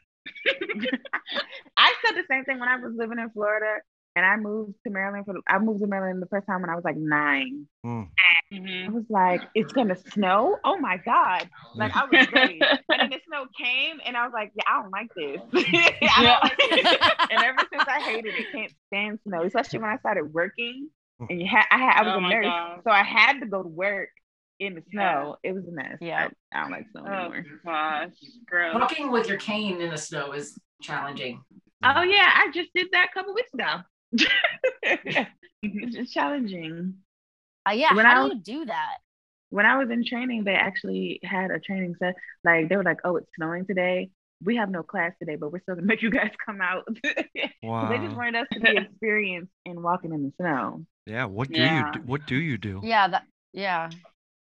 I 1.78 1.94
said 2.06 2.16
the 2.16 2.24
same 2.30 2.46
thing 2.46 2.60
when 2.60 2.70
I 2.70 2.78
was 2.78 2.94
living 2.96 3.20
in 3.20 3.30
Florida, 3.32 3.82
and 4.16 4.26
I 4.26 4.38
moved 4.38 4.76
to 4.86 4.90
Maryland. 4.92 5.26
For 5.26 5.36
I 5.48 5.60
moved 5.60 5.82
to 5.82 5.88
Maryland 5.88 6.22
the 6.22 6.28
first 6.28 6.48
time 6.48 6.62
when 6.62 6.70
I 6.70 6.76
was 6.76 6.84
like 6.84 6.98
nine. 6.98 7.68
Mm. 7.86 8.10
I 8.54 8.90
was 8.90 9.04
like, 9.10 9.42
"It's 9.56 9.74
gonna 9.74 9.96
snow! 10.14 10.58
Oh 10.64 10.78
my 10.78 10.98
god!" 10.98 11.50
Like 11.76 11.96
I 11.96 12.06
was 12.06 12.32
ready, 12.32 12.60
and 12.62 12.80
then 12.90 13.10
the 13.10 13.20
snow 13.28 13.46
came, 13.60 13.98
and 14.06 14.16
I 14.16 14.24
was 14.26 14.34
like, 14.34 14.52
"Yeah, 14.56 14.64
I 14.68 14.82
don't 14.82 14.92
like 14.92 15.10
this." 15.16 15.42
I 15.54 16.24
don't 16.24 16.44
like 16.44 16.58
this. 16.84 16.98
And 17.32 17.44
ever 17.44 17.60
since 17.72 17.84
I 17.88 18.02
hated 18.02 18.36
it, 18.36 18.46
can't 18.54 18.72
stand 18.88 19.20
snow, 19.28 19.44
especially 19.44 19.80
when 19.80 19.90
I 19.90 19.98
started 19.98 20.32
working. 20.34 20.90
And 21.30 21.42
you 21.42 21.48
had, 21.48 21.64
I 21.72 21.78
had, 21.78 21.94
I 22.02 22.04
was 22.04 22.14
Oh 22.22 22.26
a 22.26 22.30
nurse, 22.30 22.46
God. 22.46 22.82
so 22.84 22.92
I 22.92 23.04
had 23.04 23.40
to 23.40 23.46
go 23.46 23.64
to 23.64 23.68
work 23.70 24.10
in 24.60 24.76
the 24.76 24.84
snow. 24.92 25.38
It 25.44 25.54
was 25.54 25.66
a 25.68 25.72
mess. 25.72 25.98
Yeah. 26.02 26.28
I, 26.54 26.58
I 26.58 26.62
don't 26.62 26.72
like 26.72 26.86
snow 26.92 27.04
Oh 27.06 27.10
anymore. 27.32 27.44
gosh, 27.66 28.10
gross. 28.46 28.76
Walking 28.76 29.12
with 29.12 29.28
your 29.28 29.38
cane 29.38 29.82
in 29.82 29.90
the 29.90 29.98
snow 29.98 30.34
is 30.34 30.58
challenging. 30.82 31.42
Oh 31.84 32.02
yeah, 32.04 32.30
I 32.36 32.52
just 32.54 32.70
did 32.76 32.88
that 32.92 33.08
a 33.12 33.14
couple 33.14 33.34
weeks 33.34 33.54
ago. 33.54 33.78
It's 34.84 35.96
just 35.96 36.14
challenging. 36.14 36.96
Uh, 37.68 37.74
yeah. 37.74 37.94
When 37.94 38.06
how 38.06 38.26
I- 38.26 38.30
do 38.30 38.36
you 38.36 38.42
do 38.42 38.66
that? 38.66 38.98
When 39.50 39.66
I 39.66 39.78
was 39.78 39.90
in 39.90 40.04
training, 40.06 40.44
they 40.44 40.56
actually 40.56 41.20
had 41.24 41.52
a 41.52 41.60
training 41.60 41.96
set. 42.00 42.16
Like 42.44 42.68
they 42.68 42.76
were 42.76 42.84
like, 42.84 43.00
"Oh, 43.04 43.16
it's 43.18 43.30
snowing 43.36 43.66
today. 43.66 44.10
We 44.44 44.58
have 44.58 44.70
no 44.70 44.84
class 44.84 45.14
today, 45.20 45.36
but 45.38 45.52
we're 45.52 45.62
still 45.62 45.76
gonna 45.76 45.88
make 45.94 46.02
you 46.02 46.10
guys 46.10 46.32
come 46.46 46.62
out." 46.62 46.86
'Cause 47.06 47.90
They 47.90 47.98
just 48.00 48.16
wanted 48.18 48.36
us 48.36 48.48
to 48.54 48.60
be 48.60 48.76
experienced 48.78 49.52
in 49.66 49.82
walking 49.82 50.14
in 50.14 50.24
the 50.24 50.34
snow. 50.42 50.86
Yeah. 51.06 51.26
What 51.26 51.50
do 51.50 51.60
Yeah. 51.60 51.88
you 51.88 51.94
do? 51.94 52.00
What 52.02 52.26
do 52.28 52.36
you 52.36 52.58
do? 52.58 52.82
Yeah. 52.84 53.08
That. 53.08 53.24
Yeah. 53.54 53.90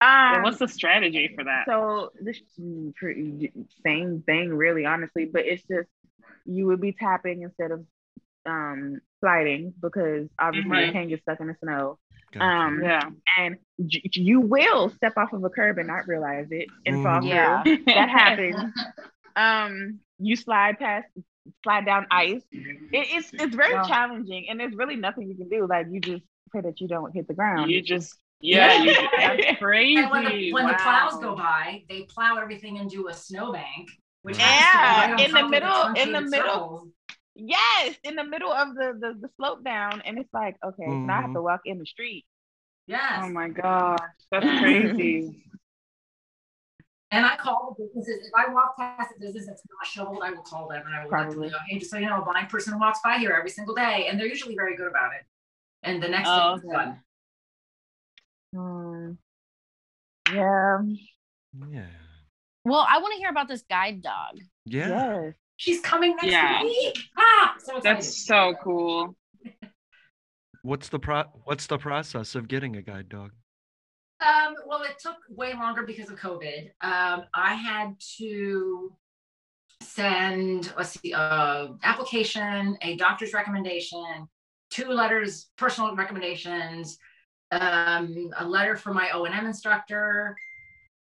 Yeah, 0.01 0.33
Um, 0.37 0.43
what's 0.43 0.57
the 0.59 0.67
strategy 0.67 1.31
for 1.35 1.43
that? 1.45 1.63
So 1.67 2.11
this 2.19 2.41
pretty 2.95 3.53
same 3.85 4.21
thing, 4.25 4.49
really, 4.53 4.85
honestly. 4.85 5.25
But 5.25 5.45
it's 5.45 5.63
just 5.63 5.87
you 6.45 6.65
would 6.67 6.81
be 6.81 6.91
tapping 6.93 7.43
instead 7.43 7.71
of 7.71 7.85
um 8.45 8.99
sliding 9.19 9.73
because 9.81 10.27
obviously 10.39 10.69
Right. 10.71 10.87
you 10.87 10.91
can't 10.91 11.09
get 11.09 11.21
stuck 11.21 11.39
in 11.39 11.47
the 11.47 11.55
snow. 11.63 11.97
Gotcha. 12.33 12.45
Um, 12.45 12.81
yeah. 12.83 13.09
and 13.37 13.57
j- 13.85 14.01
you 14.13 14.39
will 14.41 14.89
step 14.89 15.13
off 15.17 15.33
of 15.33 15.43
a 15.43 15.49
curb 15.49 15.77
and 15.77 15.87
not 15.87 16.07
realize 16.07 16.47
it 16.51 16.67
and 16.85 17.03
fall 17.03 17.21
Mhm. 17.21 17.27
Yeah. 17.27 17.63
That 17.93 18.09
happens. 18.19 18.73
Um, 19.35 19.99
you 20.19 20.35
slide 20.35 20.79
past, 20.79 21.07
slide 21.63 21.85
down 21.85 22.05
ice. 22.11 22.41
It, 22.51 22.89
it's 22.91 23.31
it's 23.33 23.55
very 23.55 23.75
Wow. 23.75 23.83
challenging, 23.83 24.47
and 24.49 24.59
there's 24.59 24.75
really 24.75 24.95
nothing 24.95 25.27
you 25.27 25.35
can 25.35 25.49
do. 25.49 25.67
Like 25.67 25.87
you 25.89 25.99
just 25.99 26.23
pray 26.51 26.61
that 26.61 26.79
you 26.81 26.87
don't 26.87 27.13
hit 27.13 27.27
the 27.27 27.33
ground. 27.33 27.71
You 27.71 27.81
just 27.81 28.15
yeah, 28.41 28.81
you, 28.83 28.93
that's 29.17 29.57
crazy. 29.59 30.01
And 30.01 30.11
when 30.11 30.25
the 30.25 30.53
when 30.53 30.67
the 30.67 30.73
plows 30.73 31.17
go 31.21 31.35
by, 31.35 31.83
they 31.89 32.03
plow 32.03 32.37
everything 32.37 32.77
into 32.77 33.07
a 33.07 33.13
snowbank, 33.13 33.89
which 34.23 34.37
Yeah, 34.37 34.43
happens 34.45 35.21
to 35.21 35.27
be 35.27 35.33
right 35.33 35.43
on 35.43 35.47
in 35.47 35.51
the 35.51 35.59
top 35.59 35.85
of 35.87 35.93
middle- 35.93 36.03
in 36.03 36.11
the 36.13 36.21
middle. 36.29 36.87
Circles. 37.37 37.49
Yes, 37.49 37.95
in 38.03 38.15
the 38.15 38.23
middle 38.23 38.51
of 38.51 38.75
the 38.75 38.93
the, 38.99 39.19
the 39.21 39.29
slope 39.37 39.63
down, 39.63 40.01
and 40.05 40.17
it's 40.19 40.33
like 40.33 40.55
okay, 40.63 40.83
so 40.85 41.07
now 41.07 41.17
I 41.19 41.21
have 41.21 41.31
Mhm. 41.31 41.33
to 41.35 41.41
walk 41.41 41.61
in 41.65 41.79
the 41.79 41.85
street. 41.85 42.25
Yes. 42.87 43.19
Oh 43.23 43.29
my 43.29 43.49
gosh, 43.49 43.99
that's 44.31 44.59
crazy. 44.59 45.43
And 47.11 47.25
I 47.27 47.35
call 47.37 47.75
the 47.77 47.85
businesses. 47.85 48.25
If 48.27 48.33
I 48.35 48.51
walk 48.51 48.75
past 48.75 49.11
a 49.15 49.19
business 49.19 49.45
that's 49.45 49.61
not 49.69 49.85
shoveled, 49.85 50.23
I 50.23 50.31
will 50.31 50.41
call 50.41 50.67
them 50.67 50.81
and 50.85 50.95
I 50.95 51.05
will 51.05 51.11
let 51.11 51.29
them 51.29 51.41
know, 51.41 51.57
hey, 51.69 51.77
just 51.77 51.91
so 51.91 51.97
you 51.97 52.07
know, 52.07 52.21
a 52.21 52.25
blind 52.25 52.49
person 52.49 52.79
walks 52.79 52.99
by 53.03 53.19
here 53.19 53.31
every 53.31 53.51
single 53.51 53.75
day. 53.75 54.07
And 54.09 54.19
they're 54.19 54.25
usually 54.25 54.55
very 54.55 54.75
good 54.75 54.87
about 54.87 55.11
it. 55.13 55.21
And 55.83 56.01
the 56.01 56.07
next 56.07 56.29
Oh, 56.29 56.35
day 56.35 56.53
it's 56.55 56.65
okay. 56.65 56.73
done. 56.73 56.99
Hmm. 58.51 59.11
Yeah. 60.33 60.79
Yeah. 61.69 61.85
Well, 62.65 62.85
I 62.89 62.97
want 62.99 63.13
to 63.13 63.19
hear 63.19 63.29
about 63.29 63.47
this 63.47 63.61
guide 63.69 64.01
dog. 64.01 64.39
Yeah. 64.65 64.87
Yes. 64.87 65.33
She's 65.57 65.79
coming 65.81 66.15
next 66.15 66.25
Yeah. 66.31 66.63
week. 66.63 66.97
Ah, 67.17 67.55
so. 67.59 67.79
That's 67.81 68.25
so 68.25 68.55
cool. 68.63 69.15
What's 70.63 70.89
the 70.89 70.99
pro? 70.99 71.23
What's 71.43 71.67
the 71.67 71.77
process 71.77 72.35
of 72.35 72.47
getting 72.47 72.75
a 72.77 72.81
guide 72.81 73.09
dog? 73.09 73.31
Um, 74.21 74.55
well, 74.65 74.83
it 74.83 74.97
took 74.99 75.17
way 75.29 75.53
longer 75.53 75.83
because 75.83 76.09
of 76.09 76.17
COVID. 76.17 76.67
Um, 76.81 77.23
I 77.33 77.55
had 77.55 77.95
to 78.17 78.95
send 79.81 80.73
let's 80.77 80.97
see, 81.01 81.13
uh, 81.13 81.67
application, 81.83 82.77
a 82.81 82.95
doctor's 82.95 83.33
recommendation, 83.33 84.27
two 84.69 84.87
letters, 84.87 85.49
personal 85.57 85.93
recommendations, 85.95 86.97
um, 87.51 88.29
a 88.37 88.45
letter 88.47 88.77
from 88.77 88.95
my 88.95 89.09
O 89.11 89.25
and 89.25 89.35
M 89.35 89.45
instructor. 89.45 90.35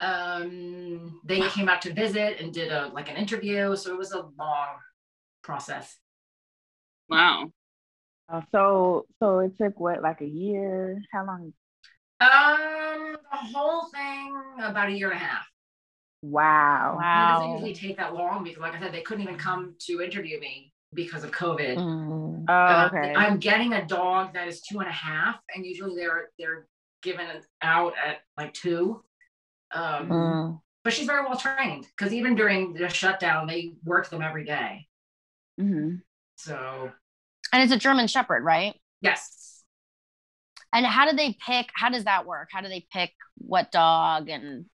Um, 0.00 1.20
they 1.24 1.40
came 1.48 1.68
out 1.68 1.82
to 1.82 1.92
visit 1.92 2.40
and 2.40 2.52
did 2.52 2.70
a 2.70 2.88
like 2.94 3.10
an 3.10 3.16
interview, 3.16 3.74
so 3.76 3.92
it 3.92 3.98
was 3.98 4.12
a 4.12 4.22
long 4.38 4.68
process. 5.42 5.96
Wow. 7.08 7.50
Uh, 8.28 8.42
so 8.52 9.06
so 9.20 9.40
it 9.40 9.56
took 9.58 9.80
what 9.80 10.02
like 10.02 10.20
a 10.20 10.26
year? 10.26 11.02
How 11.12 11.26
long? 11.26 11.52
Um, 12.20 13.16
the 13.30 13.36
whole 13.38 13.84
thing 13.90 14.36
about 14.60 14.88
a 14.88 14.92
year 14.92 15.10
and 15.10 15.20
a 15.20 15.24
half. 15.24 15.46
Wow. 16.22 16.94
It 16.94 16.96
Wow. 16.96 17.38
doesn't 17.38 17.52
usually 17.52 17.74
take 17.74 17.96
that 17.98 18.14
long 18.14 18.42
because, 18.44 18.60
like 18.60 18.74
I 18.74 18.80
said, 18.80 18.92
they 18.92 19.02
couldn't 19.02 19.22
even 19.22 19.36
come 19.36 19.74
to 19.86 20.02
interview 20.02 20.40
me 20.40 20.72
because 20.94 21.22
of 21.22 21.30
COVID. 21.30 21.76
Mm. 21.76 22.44
Oh, 22.48 22.52
Uh, 22.52 22.90
okay. 22.92 23.14
I'm 23.14 23.38
getting 23.38 23.72
a 23.72 23.86
dog 23.86 24.34
that 24.34 24.48
is 24.48 24.60
two 24.62 24.80
and 24.80 24.88
a 24.88 24.92
half, 24.92 25.36
and 25.54 25.64
usually 25.64 25.94
they're 25.96 26.30
they're 26.38 26.66
given 27.02 27.26
out 27.62 27.94
at 28.04 28.18
like 28.36 28.52
two. 28.52 29.02
Um, 29.72 30.10
Mm. 30.10 30.60
But 30.84 30.92
she's 30.92 31.06
very 31.06 31.22
well 31.24 31.36
trained 31.36 31.86
because 31.96 32.12
even 32.14 32.34
during 32.34 32.72
the 32.74 32.88
shutdown, 32.88 33.46
they 33.46 33.74
work 33.84 34.08
them 34.08 34.22
every 34.22 34.44
day. 34.44 34.86
hmm 35.58 35.96
So 36.36 36.90
And 37.52 37.62
it's 37.62 37.72
a 37.72 37.78
German 37.78 38.06
Shepherd, 38.06 38.44
right? 38.44 38.74
yes, 39.00 39.64
And 40.72 40.84
how 40.84 41.10
do 41.10 41.16
they 41.16 41.36
pick? 41.46 41.70
How 41.74 41.88
does 41.88 42.04
that 42.04 42.26
work? 42.26 42.48
How 42.52 42.60
do 42.60 42.68
they 42.68 42.86
pick 42.92 43.12
what 43.36 43.72
dog? 43.72 44.28
And 44.28 44.66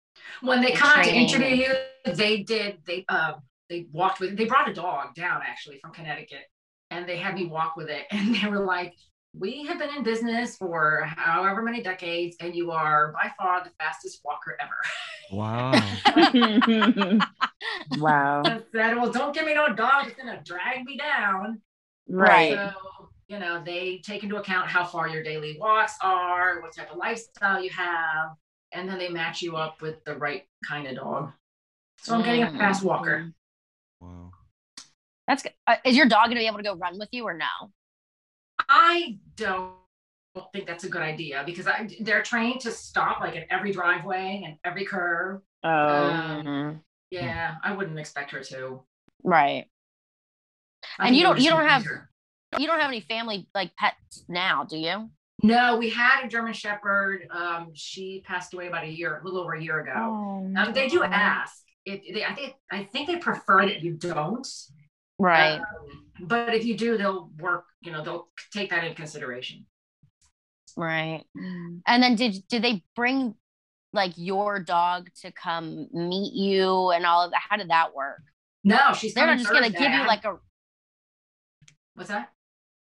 when 0.40 0.60
they 0.62 0.72
The 0.72 0.76
come 0.78 1.02
to 1.02 1.14
interview 1.14 1.54
you, 1.56 2.12
they 2.14 2.42
did 2.42 2.78
they 2.86 3.04
uh 3.08 3.34
they 3.68 3.86
walked 3.92 4.20
with 4.20 4.36
they 4.36 4.46
brought 4.46 4.68
a 4.68 4.74
dog 4.74 5.14
down 5.14 5.42
actually 5.46 5.78
from 5.80 5.92
Connecticut, 5.92 6.44
and 6.90 7.06
they 7.08 7.16
had 7.18 7.34
me 7.34 7.46
walk 7.46 7.76
with 7.76 7.88
it, 7.88 8.06
and 8.10 8.34
they 8.34 8.48
were 8.48 8.64
like. 8.64 8.94
We 9.34 9.64
have 9.64 9.78
been 9.78 9.88
in 9.96 10.02
business 10.02 10.56
for 10.56 11.04
however 11.16 11.62
many 11.62 11.82
decades, 11.82 12.36
and 12.40 12.54
you 12.54 12.70
are 12.70 13.12
by 13.12 13.32
far 13.38 13.64
the 13.64 13.70
fastest 13.78 14.20
walker 14.24 14.58
ever. 14.60 14.76
Wow. 15.30 15.72
wow. 17.98 18.42
I 18.44 18.60
said, 18.70 18.96
well, 18.96 19.10
don't 19.10 19.34
give 19.34 19.46
me 19.46 19.54
no 19.54 19.68
dog 19.74 20.04
that's 20.04 20.14
gonna 20.14 20.42
drag 20.44 20.84
me 20.84 20.98
down. 20.98 21.62
Right. 22.06 22.52
So, 22.52 22.72
you 23.28 23.38
know, 23.38 23.62
they 23.64 24.02
take 24.04 24.22
into 24.22 24.36
account 24.36 24.68
how 24.68 24.84
far 24.84 25.08
your 25.08 25.22
daily 25.22 25.56
walks 25.58 25.94
are, 26.02 26.60
what 26.60 26.76
type 26.76 26.92
of 26.92 26.98
lifestyle 26.98 27.62
you 27.62 27.70
have, 27.70 28.32
and 28.72 28.86
then 28.86 28.98
they 28.98 29.08
match 29.08 29.40
you 29.40 29.56
up 29.56 29.80
with 29.80 30.04
the 30.04 30.14
right 30.14 30.44
kind 30.68 30.86
of 30.86 30.96
dog. 30.96 31.32
So 31.96 32.14
I'm 32.14 32.22
getting 32.22 32.42
a 32.42 32.50
fast 32.50 32.84
walker. 32.84 33.32
wow. 34.00 34.30
that's 35.26 35.42
good. 35.42 35.52
Uh, 35.66 35.76
is 35.86 35.96
your 35.96 36.06
dog 36.06 36.26
going 36.26 36.36
to 36.36 36.40
be 36.40 36.46
able 36.46 36.58
to 36.58 36.64
go 36.64 36.74
run 36.74 36.98
with 36.98 37.08
you 37.12 37.24
or 37.24 37.32
no? 37.32 37.46
I 38.74 39.18
don't 39.36 39.72
think 40.52 40.66
that's 40.66 40.84
a 40.84 40.88
good 40.88 41.02
idea 41.02 41.42
because 41.44 41.66
I, 41.66 41.88
they're 42.00 42.22
trained 42.22 42.60
to 42.62 42.70
stop 42.70 43.20
like 43.20 43.36
at 43.36 43.46
every 43.50 43.70
driveway 43.70 44.42
and 44.46 44.56
every 44.64 44.86
curve. 44.86 45.42
Oh. 45.62 45.68
Um, 45.68 46.80
yeah, 47.10 47.56
I 47.62 47.74
wouldn't 47.74 47.98
expect 47.98 48.30
her 48.30 48.40
to. 48.44 48.80
Right. 49.22 49.66
I 50.98 51.08
And 51.08 51.16
you 51.16 51.22
don't- 51.22 51.38
you 51.38 51.50
don't 51.50 51.66
have-. 51.68 51.84
You 52.58 52.66
don't 52.66 52.80
have 52.80 52.88
any 52.88 53.00
family 53.00 53.46
like 53.54 53.74
pets 53.76 54.24
now, 54.28 54.64
do 54.64 54.76
you? 54.78 55.10
No, 55.42 55.76
we 55.76 55.88
had 55.90 56.24
a 56.24 56.28
German 56.28 56.52
Shepherd. 56.52 57.26
Um, 57.30 57.70
she 57.74 58.22
passed 58.26 58.52
away 58.54 58.68
about 58.68 58.84
a 58.84 58.88
year, 58.88 59.18
a 59.18 59.24
little 59.24 59.40
over 59.40 59.54
a 59.54 59.62
year 59.62 59.80
ago. 59.80 59.92
Oh, 59.96 60.52
Um, 60.56 60.72
they 60.72 60.86
do 60.88 61.02
ask. 61.02 61.62
If 61.84 62.02
they, 62.14 62.24
I 62.24 62.34
think, 62.34 62.54
I 62.70 62.84
think 62.84 63.06
they 63.08 63.16
prefer 63.16 63.66
that 63.66 63.82
you 63.82 63.94
don't. 63.94 64.46
Right. 65.22 65.60
Um, 65.60 66.26
but 66.26 66.54
if 66.54 66.64
you 66.64 66.76
do, 66.76 66.98
they'll 66.98 67.30
work. 67.38 67.64
You 67.80 67.92
know, 67.92 68.02
they'll 68.02 68.28
take 68.52 68.70
that 68.70 68.84
into 68.84 68.96
consideration. 68.96 69.66
right. 70.76 71.22
Mm. 71.36 71.80
And 71.86 72.02
then 72.02 72.16
did 72.16 72.36
did 72.48 72.62
they 72.62 72.82
bring 72.96 73.34
like 73.92 74.12
your 74.16 74.58
dog 74.58 75.10
to 75.22 75.30
come 75.32 75.88
meet 75.92 76.32
you 76.32 76.90
and 76.90 77.06
all 77.06 77.24
of 77.24 77.30
that? 77.30 77.42
How 77.48 77.56
did 77.56 77.70
that 77.70 77.94
work? 77.94 78.22
No, 78.64 78.92
she's. 78.94 79.14
They're 79.14 79.26
not 79.26 79.42
coming 79.42 79.44
just 79.44 79.52
gonna 79.52 79.70
give 79.70 79.92
you 79.92 80.06
like 80.06 80.24
a 80.24 80.38
What's 81.94 82.10
that? 82.10 82.30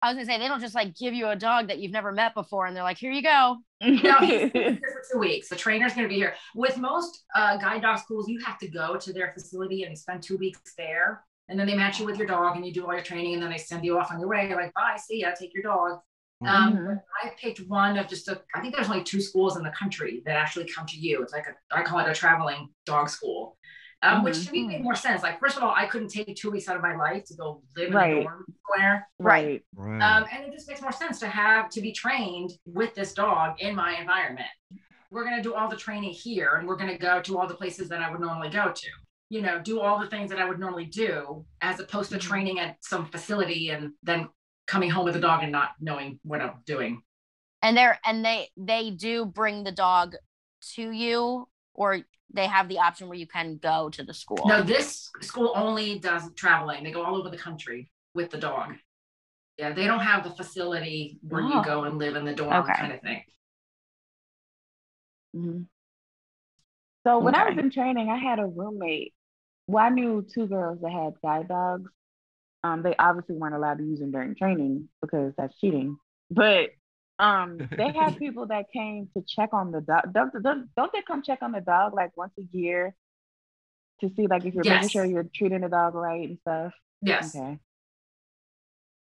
I 0.02 0.08
was 0.08 0.16
gonna 0.16 0.26
say 0.26 0.38
they 0.38 0.48
don't 0.48 0.60
just 0.60 0.74
like 0.74 0.96
give 0.96 1.14
you 1.14 1.28
a 1.28 1.36
dog 1.36 1.68
that 1.68 1.78
you've 1.78 1.92
never 1.92 2.12
met 2.12 2.34
before, 2.34 2.66
and 2.66 2.76
they're 2.76 2.82
like, 2.82 2.98
"Here 2.98 3.12
you 3.12 3.22
go." 3.22 3.56
no, 3.80 4.18
he's 4.20 4.52
here 4.52 4.78
for 4.80 5.02
two 5.12 5.18
weeks. 5.18 5.48
The 5.48 5.56
trainer's 5.56 5.94
going 5.94 6.04
to 6.04 6.08
be 6.08 6.16
here. 6.16 6.34
With 6.54 6.78
most 6.78 7.24
uh, 7.34 7.56
guide 7.56 7.82
dog 7.82 7.98
schools, 7.98 8.28
you 8.28 8.40
have 8.44 8.58
to 8.58 8.68
go 8.68 8.96
to 8.96 9.12
their 9.12 9.32
facility 9.32 9.82
and 9.82 9.98
spend 9.98 10.22
two 10.22 10.36
weeks 10.36 10.74
there, 10.78 11.24
and 11.48 11.58
then 11.58 11.66
they 11.66 11.74
match 11.76 12.00
you 12.00 12.06
with 12.06 12.18
your 12.18 12.26
dog, 12.26 12.56
and 12.56 12.66
you 12.66 12.72
do 12.72 12.86
all 12.86 12.92
your 12.92 13.02
training, 13.02 13.34
and 13.34 13.42
then 13.42 13.50
they 13.50 13.58
send 13.58 13.84
you 13.84 13.98
off 13.98 14.10
on 14.10 14.18
your 14.20 14.28
way. 14.28 14.48
You're 14.48 14.60
like, 14.60 14.74
"Bye, 14.74 14.96
see 14.98 15.20
ya, 15.20 15.30
take 15.38 15.54
your 15.54 15.62
dog." 15.62 16.00
Um, 16.44 16.76
Mhm. 16.76 17.02
I 17.24 17.30
picked 17.40 17.60
one 17.66 17.96
of 17.98 18.08
just 18.08 18.28
a. 18.28 18.42
I 18.54 18.60
think 18.60 18.74
there's 18.74 18.90
only 18.90 19.04
two 19.04 19.20
schools 19.20 19.56
in 19.56 19.62
the 19.62 19.70
country 19.70 20.22
that 20.26 20.36
actually 20.36 20.66
come 20.68 20.86
to 20.86 20.96
you. 20.98 21.22
It's 21.22 21.32
like 21.32 21.46
a. 21.46 21.54
I 21.74 21.82
call 21.82 21.98
it 22.00 22.08
a 22.08 22.14
traveling 22.14 22.68
dog 22.84 23.08
school. 23.08 23.56
Um, 24.02 24.22
Which 24.22 24.44
to 24.44 24.52
me 24.52 24.66
made 24.66 24.82
more 24.82 24.94
sense. 24.94 25.22
Like, 25.22 25.40
first 25.40 25.56
of 25.56 25.62
all, 25.62 25.72
I 25.74 25.86
couldn't 25.86 26.08
take 26.08 26.36
two 26.36 26.50
weeks 26.50 26.68
out 26.68 26.76
of 26.76 26.82
my 26.82 26.94
life 26.94 27.24
to 27.24 27.34
go 27.34 27.62
live 27.74 27.88
in 27.88 27.94
Right. 27.94 28.18
a 28.18 28.22
dorm 28.24 28.44
somewhere. 28.76 29.08
Right. 29.18 29.64
Right. 29.74 30.02
Um, 30.02 30.26
and 30.30 30.44
it 30.44 30.52
just 30.52 30.68
makes 30.68 30.82
more 30.82 30.92
sense 30.92 31.18
to 31.20 31.26
have 31.28 31.70
to 31.70 31.80
be 31.80 31.92
trained 31.92 32.52
with 32.66 32.94
this 32.94 33.14
dog 33.14 33.58
in 33.62 33.74
my 33.74 33.96
environment. 33.96 34.46
We're 35.10 35.24
going 35.24 35.36
to 35.36 35.42
do 35.42 35.54
all 35.54 35.68
the 35.68 35.76
training 35.76 36.10
here 36.10 36.56
and 36.56 36.68
we're 36.68 36.76
going 36.76 36.90
to 36.90 36.98
go 36.98 37.22
to 37.22 37.38
all 37.38 37.46
the 37.48 37.54
places 37.54 37.88
that 37.88 38.02
I 38.02 38.10
would 38.10 38.20
normally 38.20 38.50
go 38.50 38.70
to. 38.70 38.88
You 39.28 39.42
know, 39.42 39.58
do 39.60 39.80
all 39.80 39.98
the 39.98 40.06
things 40.06 40.30
that 40.30 40.38
I 40.38 40.48
would 40.48 40.60
normally 40.60 40.84
do 40.84 41.44
as 41.60 41.80
opposed 41.80 42.10
to 42.12 42.18
training 42.18 42.60
at 42.60 42.76
some 42.80 43.06
facility 43.06 43.70
and 43.70 43.92
then 44.02 44.28
coming 44.66 44.88
home 44.90 45.04
with 45.04 45.14
the 45.14 45.20
dog 45.20 45.42
and 45.42 45.50
not 45.50 45.70
knowing 45.80 46.20
what 46.22 46.40
I'm 46.40 46.62
doing. 46.64 47.02
And 47.62 47.76
they're 47.76 47.98
and 48.04 48.24
they 48.24 48.50
they 48.56 48.90
do 48.90 49.24
bring 49.24 49.64
the 49.64 49.72
dog 49.72 50.14
to 50.74 50.90
you, 50.90 51.48
or 51.74 52.00
they 52.32 52.46
have 52.46 52.68
the 52.68 52.78
option 52.78 53.08
where 53.08 53.18
you 53.18 53.26
can 53.26 53.58
go 53.58 53.88
to 53.90 54.04
the 54.04 54.14
school. 54.14 54.42
No, 54.46 54.62
this 54.62 55.10
school 55.22 55.52
only 55.56 55.98
does 55.98 56.32
traveling. 56.34 56.84
They 56.84 56.92
go 56.92 57.02
all 57.02 57.16
over 57.16 57.30
the 57.30 57.36
country 57.38 57.90
with 58.14 58.30
the 58.30 58.38
dog. 58.38 58.74
Yeah, 59.58 59.72
they 59.72 59.86
don't 59.86 60.00
have 60.00 60.22
the 60.22 60.30
facility 60.30 61.18
where 61.22 61.42
Oh. 61.42 61.48
you 61.48 61.64
go 61.64 61.84
and 61.84 61.98
live 61.98 62.14
in 62.14 62.24
the 62.24 62.34
dorm 62.34 62.52
Okay. 62.52 62.74
kind 62.74 62.92
of 62.92 63.00
thing. 63.00 63.24
Mhm. 65.34 65.68
So 67.04 67.18
when 67.20 67.34
I 67.34 67.48
was 67.48 67.58
in 67.58 67.70
training, 67.70 68.10
I 68.10 68.18
had 68.18 68.38
a 68.38 68.46
roommate. 68.46 69.14
Well, 69.66 69.84
I 69.84 69.88
knew 69.88 70.24
two 70.32 70.46
girls 70.46 70.80
that 70.82 70.92
had 70.92 71.14
guide 71.22 71.48
dogs. 71.48 71.90
Um, 72.62 72.82
they 72.82 72.94
obviously 72.96 73.36
weren't 73.36 73.54
allowed 73.54 73.78
to 73.78 73.84
use 73.84 74.00
them 74.00 74.10
during 74.10 74.34
training 74.34 74.88
because 75.00 75.32
that's 75.36 75.56
cheating. 75.58 75.98
But 76.30 76.70
um, 77.18 77.58
they 77.76 77.92
had 77.92 78.16
people 78.18 78.46
that 78.46 78.66
came 78.72 79.08
to 79.16 79.24
check 79.26 79.50
on 79.52 79.72
the 79.72 79.80
dog. 79.80 80.12
Don't, 80.12 80.32
don't, 80.42 80.68
don't 80.74 80.92
they 80.92 81.02
come 81.02 81.22
check 81.22 81.42
on 81.42 81.52
the 81.52 81.60
dog 81.60 81.94
like 81.94 82.16
once 82.16 82.32
a 82.38 82.56
year 82.56 82.94
to 84.00 84.10
see 84.16 84.26
like 84.26 84.44
if 84.44 84.54
you're 84.54 84.64
making 84.64 84.88
sure 84.88 85.04
you're 85.04 85.26
treating 85.34 85.60
the 85.62 85.68
dog 85.68 85.94
right 85.94 86.28
and 86.28 86.38
stuff? 86.40 86.72
Yes. 87.02 87.34
Okay. 87.34 87.58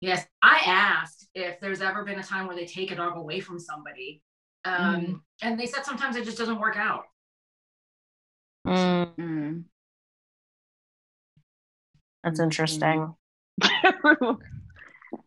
Yes, 0.01 0.25
I 0.41 0.61
asked 0.65 1.27
if 1.35 1.59
there's 1.59 1.81
ever 1.81 2.05
been 2.05 2.19
a 2.19 2.23
time 2.23 2.47
where 2.47 2.55
they 2.55 2.65
take 2.65 2.91
a 2.91 2.95
dog 2.95 3.17
away 3.17 3.41
from 3.41 3.59
somebody. 3.59 4.21
Um, 4.63 4.73
Mhm. 4.75 5.21
And 5.41 5.59
they 5.59 5.65
said 5.65 5.85
sometimes 5.85 6.15
it 6.15 6.23
just 6.23 6.37
doesn't 6.37 6.59
work 6.59 6.77
out. 6.77 7.05
Mm, 8.65 9.15
Mm. 9.15 9.63
That's 12.23 12.39
interesting. 12.39 13.13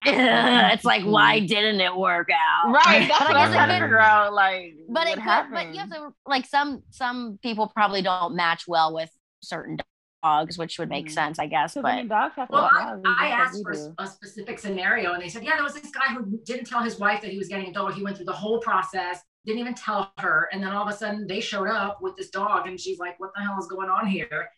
it's 0.05 0.84
like, 0.84 1.03
why 1.05 1.40
didn't 1.40 1.80
it 1.80 1.97
work 1.97 2.28
out? 2.32 2.72
Right. 2.72 3.09
That's 3.09 3.18
But 3.26 3.28
I 3.28 3.32
what 3.32 3.36
I'm 3.49 3.53
trying 3.53 3.68
to 3.68 3.74
figure 3.74 3.99
out. 4.01 4.32
Like, 4.32 4.74
but 4.88 5.07
it 5.09 5.18
what 5.18 5.45
could, 5.45 5.55
but 5.55 5.74
you 5.74 5.80
have 5.80 5.90
to 5.90 6.11
like 6.26 6.47
some 6.47 6.82
some 6.90 7.38
people 7.43 7.68
probably 7.74 8.03
don't 8.03 8.34
match 8.34 8.64
well 8.68 8.95
with 8.95 9.11
certain 9.43 9.78
dogs, 10.22 10.57
which 10.59 10.78
would 10.78 10.88
make 10.88 11.07
Mhm. 11.07 11.11
sense, 11.11 11.38
I 11.38 11.47
guess. 11.47 11.74
Because 11.74 11.84
I 11.90 12.03
But 12.03 12.09
dogs 12.09 12.34
have 12.36 12.49
to 12.49 12.53
Well, 12.55 12.62
walk 12.62 13.01
I, 13.05 13.26
I 13.26 13.28
asked 13.30 13.62
for 13.62 13.72
do. 13.72 13.95
a 13.99 14.07
specific 14.07 14.59
scenario, 14.59 15.12
and 15.14 15.22
they 15.22 15.28
said, 15.28 15.43
yeah, 15.43 15.55
there 15.57 15.64
was 15.64 15.74
this 15.74 15.90
guy 15.90 16.14
who 16.14 16.38
didn't 16.45 16.66
tell 16.66 16.82
his 16.82 16.99
wife 16.99 17.20
that 17.22 17.30
he 17.30 17.38
was 17.38 17.49
getting 17.49 17.68
a 17.68 17.72
dog. 17.72 17.95
He 17.95 18.03
went 18.05 18.16
through 18.16 18.26
the 18.26 18.32
whole 18.32 18.61
process, 18.61 19.20
didn't 19.45 19.59
even 19.61 19.74
tell 19.74 20.12
her, 20.18 20.49
and 20.53 20.62
then 20.62 20.70
all 20.72 20.86
of 20.86 20.95
a 20.95 20.97
sudden 20.97 21.26
they 21.26 21.40
showed 21.40 21.68
up 21.68 22.01
with 22.01 22.16
this 22.16 22.30
dog, 22.30 22.68
and 22.68 22.78
she's 22.78 22.99
like, 23.01 23.18
"What 23.18 23.30
the 23.34 23.43
hell 23.43 23.59
is 23.59 23.66
going 23.66 23.90
on 23.90 24.07
here?" 24.07 24.49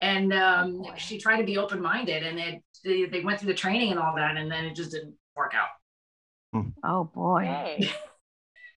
And 0.00 0.32
um, 0.32 0.82
boy. 0.82 0.94
she 0.96 1.18
tried 1.18 1.38
to 1.38 1.44
be 1.44 1.56
open 1.58 1.80
minded, 1.80 2.22
and 2.22 2.38
it, 2.38 2.62
they 2.84 3.06
they 3.06 3.20
went 3.20 3.40
through 3.40 3.48
the 3.48 3.54
training 3.54 3.90
and 3.90 3.98
all 3.98 4.14
that, 4.16 4.36
and 4.36 4.50
then 4.50 4.64
it 4.64 4.74
just 4.74 4.90
didn't 4.92 5.14
work 5.36 5.54
out. 5.54 6.62
oh 6.84 7.04
boy. 7.04 7.44
Hey. 7.44 7.90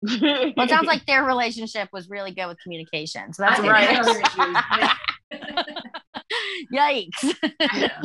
Well, 0.06 0.66
it 0.66 0.68
sounds 0.68 0.86
like 0.86 1.06
their 1.06 1.24
relationship 1.24 1.88
was 1.90 2.10
really 2.10 2.32
good 2.32 2.46
with 2.46 2.58
communication. 2.62 3.32
So 3.32 3.42
that's 3.42 3.58
think 3.58 3.72
right. 3.72 3.88
they 3.88 5.40
had. 5.40 7.08
Yikes. 7.10 7.34
Yeah. 7.60 8.02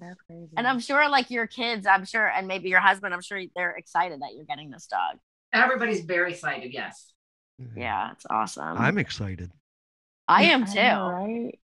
That's 0.00 0.20
crazy. 0.22 0.52
and 0.56 0.66
I'm 0.66 0.78
sure 0.78 1.08
like 1.08 1.28
your 1.28 1.48
kids, 1.48 1.84
I'm 1.84 2.04
sure, 2.04 2.26
and 2.26 2.46
maybe 2.46 2.68
your 2.68 2.78
husband, 2.78 3.12
I'm 3.12 3.20
sure 3.20 3.42
they're 3.56 3.72
excited 3.72 4.20
that 4.20 4.28
you're 4.34 4.44
getting 4.44 4.70
this 4.70 4.86
dog. 4.86 5.18
Everybody's 5.52 6.02
very 6.02 6.32
excited. 6.32 6.72
Yes. 6.72 7.12
Yeah, 7.76 8.12
it's 8.12 8.24
awesome. 8.30 8.78
I'm 8.78 8.96
excited. 8.96 9.50
I 10.28 10.44
am 10.44 10.66
too. 10.66 10.78
I 10.78 10.94
know, 10.94 11.08
right? 11.08 11.58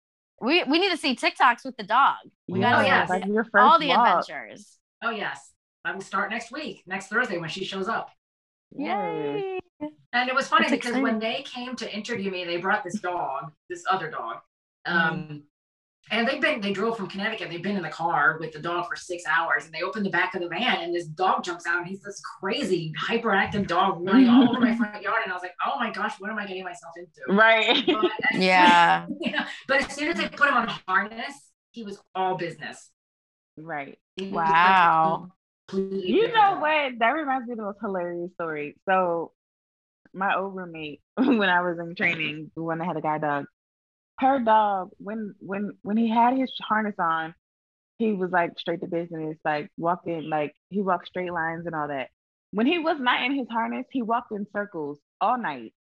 We 0.40 0.64
we 0.64 0.78
need 0.78 0.90
to 0.90 0.96
see 0.96 1.16
TikToks 1.16 1.64
with 1.64 1.76
the 1.76 1.82
dog. 1.82 2.16
We 2.48 2.60
Yeah, 2.60 2.70
gotta 2.72 2.86
yes. 2.86 3.08
like 3.08 3.26
your 3.26 3.44
first 3.44 3.54
all 3.62 3.78
the 3.78 3.88
walk. 3.88 4.28
adventures. 4.28 4.78
Oh 5.02 5.10
yes. 5.10 5.50
I 5.84 5.92
will 5.92 6.02
start 6.02 6.30
next 6.30 6.52
week, 6.52 6.82
next 6.86 7.06
Thursday 7.08 7.38
when 7.38 7.48
she 7.48 7.64
shows 7.64 7.88
up. 7.88 8.10
Yay. 8.76 9.58
And 10.12 10.28
it 10.28 10.34
was 10.34 10.46
funny 10.46 10.68
That's 10.68 10.84
because 10.86 11.00
when 11.00 11.18
they 11.18 11.42
came 11.42 11.74
to 11.76 11.90
interview 11.94 12.30
me, 12.30 12.44
they 12.44 12.58
brought 12.58 12.84
this 12.84 13.00
dog, 13.00 13.50
this 13.70 13.82
other 13.90 14.10
dog. 14.10 14.38
Um, 14.84 15.44
And 16.10 16.26
they've 16.26 16.40
been, 16.40 16.60
they 16.60 16.72
drove 16.72 16.96
from 16.96 17.06
Connecticut. 17.08 17.50
They've 17.50 17.62
been 17.62 17.76
in 17.76 17.82
the 17.82 17.88
car 17.88 18.36
with 18.40 18.52
the 18.52 18.58
dog 18.58 18.88
for 18.88 18.96
six 18.96 19.22
hours 19.26 19.64
and 19.64 19.72
they 19.72 19.82
opened 19.82 20.04
the 20.04 20.10
back 20.10 20.34
of 20.34 20.42
the 20.42 20.48
van 20.48 20.80
and 20.82 20.94
this 20.94 21.06
dog 21.06 21.44
jumps 21.44 21.66
out 21.66 21.78
and 21.78 21.86
he's 21.86 22.02
this 22.02 22.20
crazy 22.40 22.92
hyperactive 23.00 23.66
dog 23.68 24.04
running 24.04 24.28
all 24.28 24.48
over 24.48 24.60
my 24.60 24.76
front 24.78 25.02
yard. 25.02 25.20
And 25.22 25.32
I 25.32 25.36
was 25.36 25.42
like, 25.42 25.54
oh 25.64 25.78
my 25.78 25.90
gosh, 25.90 26.14
what 26.18 26.30
am 26.30 26.38
I 26.38 26.46
getting 26.46 26.64
myself 26.64 26.92
into? 26.96 27.32
Right. 27.40 27.84
But 27.86 28.10
Yeah. 28.40 29.06
But 29.68 29.82
as 29.84 29.94
soon 29.94 30.08
as 30.08 30.16
they 30.16 30.28
put 30.28 30.48
him 30.48 30.54
on 30.54 30.68
harness, 30.88 31.34
he 31.70 31.84
was 31.84 32.00
all 32.14 32.36
business. 32.36 32.90
right. 33.56 33.96
Wow. 34.20 35.28
You 35.72 36.32
know 36.34 36.58
what? 36.58 36.98
That 36.98 37.10
reminds 37.10 37.46
me 37.46 37.52
of 37.52 37.58
the 37.58 37.64
most 37.64 37.78
hilarious 37.80 38.32
story. 38.34 38.76
So, 38.88 39.32
my 40.12 40.34
old 40.34 40.56
roommate, 40.56 41.00
when 41.16 41.48
I 41.48 41.60
was 41.60 41.78
in 41.78 41.94
training, 41.94 42.50
when 42.54 42.78
that 42.78 42.86
had 42.88 42.96
a 42.96 43.00
guide 43.00 43.20
dog, 43.20 43.44
her 44.20 44.38
dog, 44.38 44.90
when 44.98 45.34
when 45.40 45.72
when 45.82 45.96
he 45.96 46.08
had 46.08 46.36
his 46.36 46.52
harness 46.60 46.94
on, 46.98 47.34
he 47.98 48.12
was 48.12 48.30
like 48.30 48.58
straight 48.58 48.80
to 48.80 48.86
business, 48.86 49.38
like 49.44 49.70
walking, 49.76 50.28
like 50.28 50.54
he 50.68 50.80
walked 50.80 51.08
straight 51.08 51.32
lines 51.32 51.66
and 51.66 51.74
all 51.74 51.88
that. 51.88 52.10
When 52.52 52.66
he 52.66 52.78
was 52.78 52.98
not 53.00 53.22
in 53.22 53.34
his 53.34 53.48
harness, 53.48 53.86
he 53.90 54.02
walked 54.02 54.32
in 54.32 54.46
circles 54.52 54.98
all 55.20 55.38
night. 55.38 55.72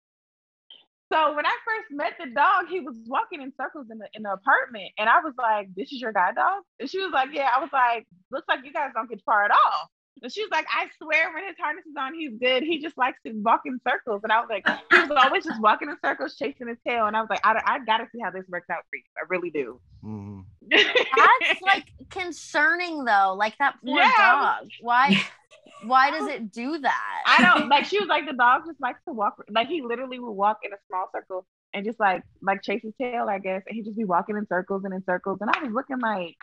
So 1.11 1.35
when 1.35 1.45
I 1.45 1.55
first 1.65 1.91
met 1.91 2.13
the 2.19 2.31
dog, 2.33 2.67
he 2.69 2.81
was 2.81 2.95
walking 3.07 3.41
in 3.41 3.51
circles 3.59 3.87
in 3.91 3.97
the 3.97 4.07
in 4.13 4.23
the 4.23 4.33
apartment, 4.33 4.91
and 4.97 5.09
I 5.09 5.19
was 5.21 5.33
like, 5.37 5.73
"This 5.75 5.91
is 5.91 5.99
your 5.99 6.13
guide 6.13 6.35
dog?" 6.35 6.63
And 6.79 6.89
she 6.89 6.99
was 6.99 7.11
like, 7.11 7.29
"Yeah." 7.33 7.49
I 7.55 7.59
was 7.59 7.71
like, 7.73 8.07
"Looks 8.31 8.47
like 8.47 8.63
you 8.63 8.71
guys 8.71 8.91
don't 8.93 9.09
get 9.09 9.21
far 9.25 9.43
at 9.43 9.51
all." 9.51 9.89
And 10.21 10.31
she 10.31 10.41
was 10.41 10.49
like, 10.51 10.65
"I 10.69 10.87
swear, 11.01 11.33
when 11.33 11.45
his 11.45 11.55
harness 11.59 11.85
is 11.85 11.95
on, 11.97 12.13
he's 12.13 12.33
good. 12.39 12.63
He 12.63 12.79
just 12.81 12.97
likes 12.97 13.19
to 13.25 13.33
walk 13.33 13.61
in 13.65 13.79
circles." 13.87 14.21
And 14.23 14.31
I 14.31 14.39
was 14.39 14.49
like, 14.49 14.65
"He 14.89 14.99
was 14.99 15.11
always 15.15 15.43
just 15.45 15.61
walking 15.61 15.89
in 15.89 15.97
circles, 16.03 16.35
chasing 16.35 16.67
his 16.67 16.77
tail." 16.87 17.05
And 17.07 17.15
I 17.15 17.21
was 17.21 17.29
like, 17.29 17.41
"I, 17.43 17.61
I 17.65 17.79
gotta 17.85 18.07
see 18.11 18.19
how 18.23 18.31
this 18.31 18.45
works 18.49 18.69
out 18.69 18.83
for 18.89 18.97
you. 18.97 19.03
I 19.17 19.25
really 19.29 19.49
do." 19.49 19.79
Mhm. 20.03 20.45
That's 20.71 21.61
like 21.61 21.87
concerning 22.09 23.05
though. 23.05 23.35
Like 23.37 23.57
that 23.59 23.75
poor 23.83 23.95
Yeah, 24.01 24.11
dog. 24.17 24.69
Why 24.81 25.15
why 25.81 26.11
does 26.11 26.27
it 26.27 26.51
do 26.51 26.79
that? 26.79 27.21
I 27.25 27.41
don't 27.41 27.69
like. 27.69 27.85
She 27.89 27.99
was 27.99 28.07
like, 28.07 28.25
the 28.25 28.33
dog 28.33 28.63
just 28.67 28.79
likes 28.81 28.99
to 29.07 29.13
walk. 29.13 29.43
Like 29.49 29.67
he 29.67 29.81
literally 29.81 30.19
would 30.19 30.31
walk 30.31 30.59
in 30.63 30.73
a 30.73 30.77
small 30.87 31.09
circle 31.13 31.45
and 31.73 31.85
just 31.85 31.99
like 31.99 32.23
like 32.41 32.61
chase 32.63 32.81
his 32.83 32.93
tail, 32.99 33.27
I 33.29 33.39
guess. 33.39 33.63
And 33.67 33.75
he'd 33.75 33.85
just 33.85 33.97
be 33.97 34.05
walking 34.05 34.37
in 34.37 34.47
circles 34.47 34.83
and 34.85 34.93
in 34.93 35.03
circles. 35.05 35.39
And 35.41 35.49
I 35.49 35.63
was 35.63 35.73
looking 35.73 35.99
like, 35.99 36.37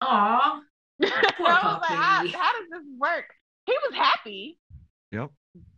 Aw. 0.00 0.62
I 1.02 1.32
was 1.40 1.80
like, 1.80 1.98
how, 1.98 2.26
how 2.26 2.52
does 2.52 2.68
this 2.70 2.82
work? 2.98 3.26
He 3.66 3.72
was 3.88 3.94
happy, 3.94 4.58
Yep. 5.12 5.30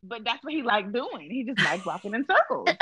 but 0.03 0.25
that's 0.25 0.43
what 0.45 0.53
he 0.53 0.63
liked 0.63 0.93
doing. 0.93 1.31
He 1.31 1.45
just 1.45 1.65
liked 1.65 1.87
walking 1.87 2.15
in 2.15 2.25
circles. 2.27 2.69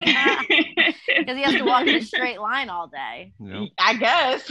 Because 0.00 1.36
he 1.36 1.42
has 1.42 1.54
to 1.56 1.62
walk 1.64 1.86
in 1.86 1.96
a 1.96 2.00
straight 2.02 2.40
line 2.40 2.70
all 2.70 2.86
day. 2.88 3.34
Yep. 3.38 3.68
I 3.78 3.94
guess. 3.96 4.46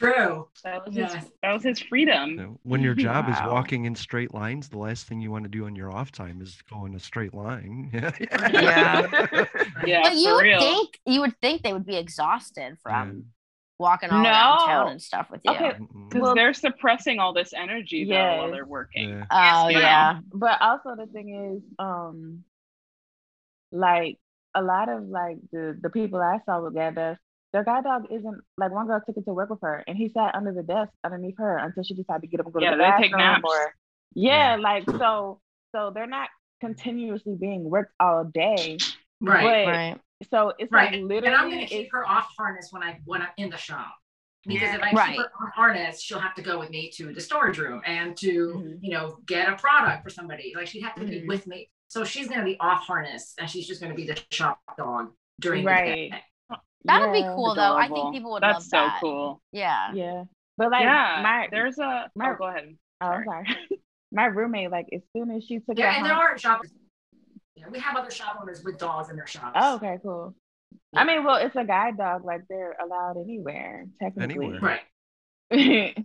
True. 0.00 0.48
That 0.64 0.86
was 0.86 0.96
Yes. 0.96 1.14
his 1.14 1.24
that 1.42 1.52
was 1.52 1.62
his 1.62 1.78
freedom. 1.78 2.58
When 2.64 2.82
your 2.82 2.94
job 2.94 3.28
is 3.28 3.36
walking 3.46 3.84
in 3.84 3.94
straight 3.94 4.34
lines, 4.34 4.68
the 4.68 4.78
last 4.78 5.06
thing 5.06 5.20
you 5.20 5.30
want 5.30 5.44
to 5.44 5.48
do 5.48 5.66
on 5.66 5.76
your 5.76 5.92
off 5.92 6.10
time 6.10 6.40
is 6.42 6.58
go 6.68 6.84
in 6.86 6.94
a 6.96 6.98
straight 6.98 7.32
line. 7.32 7.90
Yeah. 7.92 8.10
Yeah, 9.86 10.02
but 10.02 10.14
you 10.16 10.24
for 10.30 10.34
would 10.36 10.42
real. 10.42 10.60
think 10.60 10.98
you 11.06 11.20
would 11.20 11.36
think 11.40 11.62
they 11.62 11.72
would 11.72 11.86
be 11.86 11.96
exhausted 11.96 12.76
from 12.82 12.92
Yeah. 12.92 13.22
Walking 13.78 14.10
all 14.10 14.24
around 14.24 14.66
town 14.66 14.88
and 14.88 15.02
stuff 15.02 15.28
with 15.30 15.40
you. 15.44 15.52
Okay. 15.52 15.72
Because 16.08 16.22
Well- 16.22 16.34
they're 16.34 16.54
suppressing 16.54 17.18
all 17.18 17.32
this 17.32 17.52
energy 17.52 18.04
though 18.04 18.38
while 18.38 18.50
they're 18.50 18.66
working. 18.66 19.10
Yeah. 19.10 19.24
Oh 19.30 19.68
you 19.68 19.78
yeah. 19.78 20.20
but 20.32 20.60
also 20.60 20.96
the 20.96 21.06
thing 21.06 21.56
is, 21.56 21.62
um, 21.78 22.44
like 23.72 24.18
a 24.54 24.62
lot 24.62 24.88
of 24.88 25.04
like 25.04 25.36
the 25.52 25.78
the 25.80 25.90
people 25.90 26.20
I 26.20 26.38
saw 26.46 26.60
with 26.60 26.74
Gadas, 26.74 27.16
their 27.52 27.64
guide 27.64 27.84
dog 27.84 28.06
isn't 28.10 28.40
like 28.56 28.72
one 28.72 28.86
girl 28.86 29.00
took 29.04 29.16
it 29.16 29.24
to 29.26 29.32
work 29.34 29.50
with 29.50 29.60
her 29.62 29.84
and 29.86 29.96
he 29.96 30.08
sat 30.08 30.34
under 30.34 30.52
the 30.52 30.62
desk 30.62 30.90
underneath 31.04 31.36
her 31.38 31.58
until 31.58 31.82
she 31.82 31.94
decided 31.94 32.22
to 32.22 32.26
get 32.28 32.40
up 32.40 32.46
and 32.46 32.54
go 32.54 32.60
Yeah, 32.60 32.70
to 32.72 32.76
the 32.76 32.82
they 32.82 32.90
take 33.02 33.12
bathroom 33.12 33.18
naps. 33.20 33.44
or 33.44 33.74
yeah, 34.14 34.56
like 34.56 34.84
so 34.90 35.40
so 35.74 35.92
they're 35.94 36.06
not 36.06 36.30
continuously 36.60 37.36
being 37.38 37.68
worked 37.70 37.92
all 38.00 38.24
day. 38.24 38.78
Right. 39.20 39.64
But 39.66 39.70
Right. 39.70 40.00
So 40.30 40.52
it's 40.58 40.70
Right. 40.72 40.86
like 40.86 40.94
and 40.94 41.08
literally 41.08 41.34
I'm 41.36 41.48
gonna 41.50 41.62
it's- 41.62 41.70
keep 41.70 41.92
her 41.92 42.06
off 42.08 42.28
harness 42.36 42.68
when 42.72 42.82
I 42.82 43.00
when 43.04 43.22
I'm 43.22 43.28
in 43.36 43.50
the 43.50 43.56
shop. 43.56 43.94
Because 44.46 44.74
if 44.74 44.82
I 44.82 44.92
Right. 44.92 45.16
keep 45.16 45.18
her 45.26 45.30
on 45.44 45.50
harness, 45.54 46.00
she'll 46.00 46.20
have 46.20 46.34
to 46.36 46.42
go 46.42 46.58
with 46.58 46.70
me 46.70 46.90
to 46.92 47.12
the 47.12 47.20
storage 47.20 47.58
room 47.58 47.82
and 47.84 48.16
to, 48.18 48.54
Mhm. 48.54 48.78
you 48.80 48.92
know, 48.92 49.18
get 49.26 49.48
a 49.52 49.56
product 49.56 50.02
for 50.04 50.10
somebody. 50.10 50.54
Like 50.56 50.68
she'd 50.68 50.82
have 50.82 50.94
to 50.94 51.04
be 51.04 51.20
Mhm. 51.22 51.28
with 51.28 51.46
me. 51.46 51.68
So 51.88 52.04
she's 52.04 52.28
gonna 52.28 52.44
be 52.44 52.58
off 52.60 52.86
harness 52.86 53.34
and 53.38 53.50
she's 53.50 53.66
just 53.66 53.80
gonna 53.82 53.94
be 53.94 54.06
the 54.06 54.18
shop 54.30 54.60
dog 54.76 55.12
during 55.40 55.64
Right. 55.64 55.84
the 55.84 56.10
day. 56.10 56.24
That'd 56.84 57.12
be 57.12 57.18
yeah, 57.20 57.34
cool 57.34 57.54
though. 57.54 57.76
I 57.76 57.88
think 57.88 58.14
people 58.14 58.30
would 58.32 58.42
That's 58.42 58.54
love 58.54 58.62
so 58.62 58.76
that. 58.86 59.00
cool. 59.00 59.42
Yeah. 59.52 59.92
Yeah. 59.92 60.24
But 60.56 60.70
like 60.70 60.82
yeah, 60.82 61.20
my 61.22 61.48
there's 61.50 61.78
a. 61.78 62.10
my- 62.14 62.30
oh, 62.30 62.34
go 62.36 62.44
ahead. 62.46 62.76
oh 63.00 63.22
sorry. 63.24 63.46
my 64.12 64.24
roommate, 64.26 64.70
like 64.70 64.86
as 64.92 65.02
soon 65.14 65.30
as 65.32 65.44
she 65.44 65.58
took 65.58 65.76
Yeah, 65.78 65.90
that 65.90 65.96
and 65.98 66.06
there 66.06 66.14
home- 66.14 66.22
are 66.22 66.38
shoppers. 66.38 66.72
Yeah, 67.58 67.68
we 67.70 67.78
have 67.78 67.96
other 67.96 68.10
shop 68.10 68.38
owners 68.40 68.62
with 68.62 68.78
dogs 68.78 69.10
in 69.10 69.16
their 69.16 69.26
shops. 69.26 69.52
Oh, 69.54 69.76
okay, 69.76 69.98
cool. 70.02 70.34
I 70.94 71.04
mean, 71.04 71.24
well, 71.24 71.36
it's 71.36 71.56
a 71.56 71.64
guide 71.64 71.96
dog, 71.96 72.24
like 72.24 72.42
they're 72.48 72.76
allowed 72.82 73.16
anywhere, 73.16 73.86
technically. 74.00 74.46
Anywhere. 74.46 74.80
Right. 75.50 75.50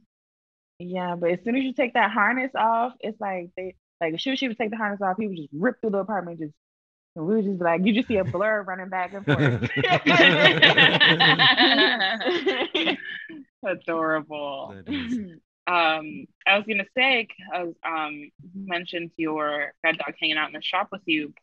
yeah, 0.80 1.16
but 1.16 1.32
as 1.32 1.40
soon 1.44 1.56
as 1.56 1.64
you 1.64 1.74
take 1.74 1.94
that 1.94 2.12
harness 2.12 2.52
off, 2.56 2.94
it's 3.00 3.20
like 3.20 3.50
they 3.58 3.76
like 4.02 4.14
as 4.14 4.24
soon 4.24 4.34
as 4.34 4.40
she 4.40 4.48
would 4.48 4.58
take 4.58 4.72
the 4.72 4.78
harness 4.78 5.02
off, 5.02 5.18
people 5.18 5.36
just 5.36 5.50
rip 5.54 5.80
through 5.82 5.92
the 5.92 6.00
apartment, 6.00 6.40
just 6.40 6.54
and 7.16 7.28
we 7.28 7.36
would 7.36 7.46
just 7.46 7.60
be 7.60 7.64
like, 7.64 7.82
you 7.86 7.94
just 7.94 8.08
see 8.08 8.18
a 8.18 8.24
blur 8.24 8.64
running 8.68 8.90
back 8.90 9.14
and 9.14 9.26
forth. 9.26 9.70
Adorable. 13.66 14.74
That 14.76 14.92
is. 14.92 15.40
Um, 15.66 16.26
I 16.46 16.58
was 16.58 16.66
gonna 16.68 16.86
say, 16.96 17.28
because 17.28 17.74
um, 17.86 18.14
you 18.14 18.66
mentioned 18.68 19.12
your 19.18 19.74
guide 19.84 19.98
dog 19.98 20.16
hanging 20.20 20.38
out 20.38 20.48
in 20.50 20.54
the 20.54 20.62
shop 20.62 20.90
with 20.92 21.02
you. 21.06 21.34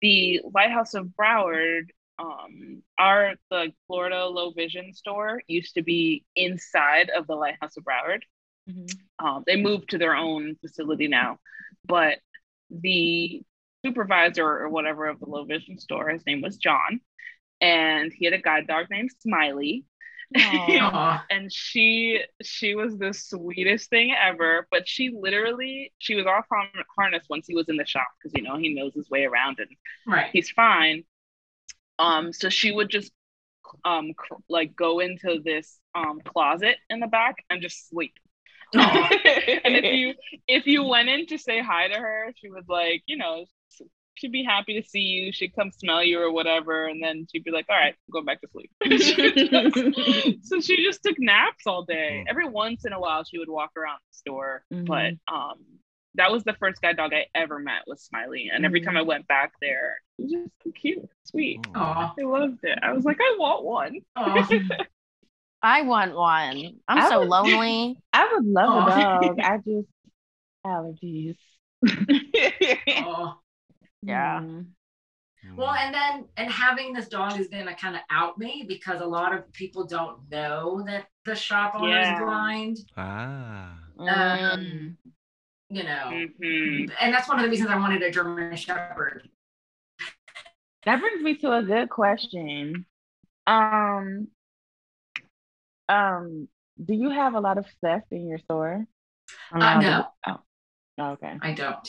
The 0.00 0.40
Lighthouse 0.52 0.94
of 0.94 1.06
Broward, 1.06 1.90
um, 2.18 2.82
our 2.98 3.34
the 3.50 3.72
Florida 3.86 4.26
Low 4.26 4.50
Vision 4.50 4.94
store 4.94 5.42
used 5.46 5.74
to 5.74 5.82
be 5.82 6.24
inside 6.34 7.10
of 7.10 7.26
the 7.26 7.34
Lighthouse 7.36 7.76
of 7.76 7.84
Broward. 7.84 8.22
Mhm. 8.68 8.92
Um, 9.18 9.44
they 9.46 9.56
moved 9.56 9.90
to 9.90 9.98
their 9.98 10.14
own 10.16 10.56
facility 10.56 11.08
now, 11.08 11.38
but 11.84 12.18
the 12.70 13.42
supervisor 13.84 14.46
or 14.46 14.68
whatever 14.68 15.06
of 15.06 15.18
the 15.20 15.26
low 15.26 15.44
vision 15.44 15.78
store, 15.78 16.08
his 16.10 16.24
name 16.26 16.40
was 16.40 16.56
John, 16.56 17.00
and 17.60 18.12
he 18.12 18.24
had 18.24 18.34
a 18.34 18.38
guide 18.38 18.66
dog 18.66 18.86
named 18.90 19.10
Smiley. 19.20 19.84
And 21.30 21.52
she 21.52 22.20
she 22.42 22.74
was 22.74 22.98
the 22.98 23.12
sweetest 23.14 23.90
thing 23.90 24.14
ever. 24.18 24.66
But 24.70 24.88
she 24.88 25.10
literally 25.10 25.92
she 25.98 26.14
was 26.14 26.26
off 26.26 26.46
har- 26.50 26.68
harness 26.96 27.24
once 27.30 27.46
he 27.46 27.54
was 27.54 27.68
in 27.68 27.76
the 27.76 27.86
shop 27.86 28.08
because 28.18 28.34
you 28.34 28.42
know 28.42 28.56
he 28.58 28.74
knows 28.74 28.94
his 28.94 29.08
way 29.10 29.24
around 29.24 29.58
and 29.60 29.68
Right. 30.06 30.32
he's 30.32 30.50
fine. 30.50 31.04
Um, 31.98 32.32
so 32.32 32.48
she 32.48 32.72
would 32.72 32.90
just 32.90 33.12
um 33.84 34.14
cr- 34.14 34.34
like 34.48 34.76
go 34.76 35.00
into 35.00 35.40
this 35.44 35.78
um 35.94 36.20
closet 36.24 36.76
in 36.90 37.00
the 37.00 37.06
back 37.06 37.36
and 37.50 37.62
just 37.62 37.88
sleep. 37.88 38.14
and 38.74 39.76
if 39.76 39.84
you 39.92 40.14
if 40.48 40.66
you 40.66 40.84
went 40.84 41.08
in 41.08 41.26
to 41.26 41.38
say 41.38 41.62
hi 41.62 41.88
to 41.88 41.94
her, 41.98 42.32
she 42.36 42.50
would 42.50 42.68
like, 42.68 43.02
you 43.06 43.16
know, 43.16 43.46
she'd 44.14 44.32
be 44.32 44.44
happy 44.44 44.80
to 44.80 44.86
see 44.88 45.00
you. 45.00 45.32
She'd 45.32 45.54
come 45.54 45.70
smell 45.70 46.02
you 46.04 46.20
or 46.20 46.30
whatever, 46.32 46.86
and 46.86 47.02
then 47.02 47.26
she'd 47.30 47.44
be 47.44 47.50
like, 47.50 47.66
"All 47.68 47.76
right, 47.76 47.94
go 48.12 48.22
back 48.22 48.40
to 48.42 48.48
sleep." 48.52 48.70
so 50.44 50.60
she 50.60 50.84
just 50.84 51.02
took 51.02 51.16
naps 51.18 51.66
all 51.66 51.84
day. 51.84 52.22
Mm. 52.26 52.30
Every 52.30 52.48
once 52.48 52.84
in 52.84 52.92
a 52.92 53.00
while, 53.00 53.24
she 53.24 53.38
would 53.38 53.48
walk 53.48 53.70
around 53.76 53.98
the 54.10 54.14
store, 54.16 54.64
Mhm. 54.72 54.86
but 54.86 55.34
um, 55.34 55.58
that 56.16 56.30
was 56.30 56.44
the 56.44 56.52
first 56.54 56.82
guide 56.82 56.96
dog 56.98 57.12
I 57.14 57.26
ever 57.34 57.58
met 57.58 57.82
was 57.86 58.02
Smiley, 58.02 58.50
and 58.52 58.64
every 58.66 58.80
Mhm. 58.80 58.84
time 58.84 58.96
I 58.98 59.02
went 59.02 59.26
back 59.28 59.52
there, 59.60 59.98
it 60.18 60.22
was 60.24 60.32
just 60.32 60.50
so 60.62 60.70
cute, 60.72 61.08
sweet. 61.24 61.60
Aw. 61.74 62.14
I 62.18 62.22
loved 62.22 62.62
it. 62.64 62.78
I 62.82 62.92
was 62.92 63.04
like, 63.04 63.18
I 63.20 63.36
want 63.38 63.64
one. 63.64 64.00
I 65.64 65.82
want 65.82 66.14
one. 66.14 66.80
I'm 66.88 66.98
I 66.98 67.08
so 67.08 67.20
would- 67.20 67.28
lonely. 67.28 67.96
I 68.12 68.30
would 68.34 68.44
love 68.44 68.88
Aw. 68.88 69.18
a 69.18 69.26
dog. 69.26 69.40
I 69.40 69.56
just 69.58 69.88
allergies. 70.66 71.36
Aw. 72.88 73.38
Yeah. 74.02 74.40
Mm. 74.40 74.66
Well, 75.56 75.74
and 75.74 75.94
then 75.94 76.24
and 76.36 76.50
having 76.50 76.92
this 76.92 77.08
dog 77.08 77.38
is 77.38 77.48
gonna 77.48 77.74
kind 77.74 77.96
of 77.96 78.02
out 78.10 78.38
me 78.38 78.64
because 78.66 79.00
a 79.00 79.06
lot 79.06 79.34
of 79.34 79.50
people 79.52 79.84
don't 79.86 80.30
know 80.30 80.82
that 80.86 81.06
the 81.24 81.34
shop 81.34 81.74
owner 81.74 81.98
is 81.98 82.06
Yeah. 82.06 82.20
blind. 82.20 82.78
Ah. 82.96 83.78
Um, 83.98 84.96
you 85.68 85.82
know, 85.84 86.26
hmm 86.38 86.84
and 87.00 87.12
that's 87.14 87.28
one 87.28 87.38
of 87.38 87.44
the 87.44 87.50
reasons 87.50 87.70
I 87.70 87.78
wanted 87.78 88.02
a 88.02 88.10
German 88.10 88.56
Shepherd. 88.56 89.28
That 90.84 91.00
brings 91.00 91.22
me 91.22 91.36
to 91.38 91.52
a 91.52 91.62
good 91.62 91.88
question. 91.90 92.86
Um, 93.46 94.28
um, 95.88 96.48
do 96.82 96.94
you 96.94 97.10
have 97.10 97.34
a 97.34 97.40
lot 97.40 97.58
of 97.58 97.66
theft 97.82 98.06
in 98.10 98.28
your 98.28 98.38
store? 98.38 98.86
Uh, 99.52 99.80
no, 99.80 100.06
Oh, 100.98 101.12
okay. 101.12 101.38
I 101.40 101.52
don't. 101.52 101.88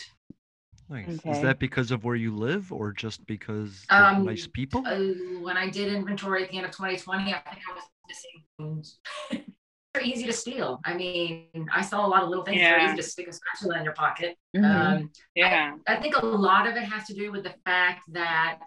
Nice. 0.90 1.08
Is 1.26 1.42
that 1.42 1.60
because 1.60 1.92
of 1.92 2.04
where 2.04 2.16
you 2.16 2.36
live 2.36 2.72
or 2.72 2.92
just 2.92 3.26
because 3.26 3.86
Um, 3.90 4.26
nice 4.26 4.48
people? 4.48 4.86
Uh, 4.86 5.40
when 5.42 5.58
I 5.58 5.70
did 5.70 5.92
inventory 5.94 6.44
at 6.44 6.52
the 6.52 6.58
end 6.58 6.66
of 6.66 6.72
2020, 6.72 7.34
I 7.34 7.40
think 7.40 7.62
I 7.70 7.74
was 7.74 7.84
missing. 8.08 8.44
things. 8.60 9.00
They're 9.94 10.04
easy 10.04 10.26
to 10.26 10.34
steal. 10.34 10.80
I 10.86 10.94
mean, 10.96 11.48
I 11.72 11.82
saw 11.82 12.06
a 12.06 12.10
lot 12.10 12.24
of 12.24 12.30
little 12.30 12.44
things. 12.44 12.58
They're 12.60 12.80
Yeah. 12.80 12.88
easy 12.88 12.96
to 12.98 13.04
stick 13.04 13.28
a 13.28 13.34
spatula 13.34 13.78
in 13.78 13.84
your 13.84 13.94
pocket. 13.94 14.38
Mhm. 14.56 14.64
Um, 15.04 15.12
Yeah. 15.36 15.78
I 15.88 15.96
think 15.98 16.16
a 16.18 16.26
lot 16.26 16.68
of 16.68 16.76
it 16.76 16.84
has 16.84 17.06
to 17.08 17.14
do 17.14 17.32
with 17.32 17.44
the 17.44 17.54
fact 17.66 18.02
that 18.12 18.60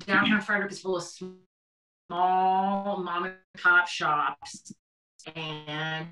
downtown 0.00 0.40
Frederick 0.42 0.70
is 0.72 0.80
full 0.80 0.96
of 0.96 1.02
small 1.02 1.38
mom 3.02 3.24
and 3.24 3.36
pop 3.58 3.88
shops, 3.88 4.72
and 5.34 6.08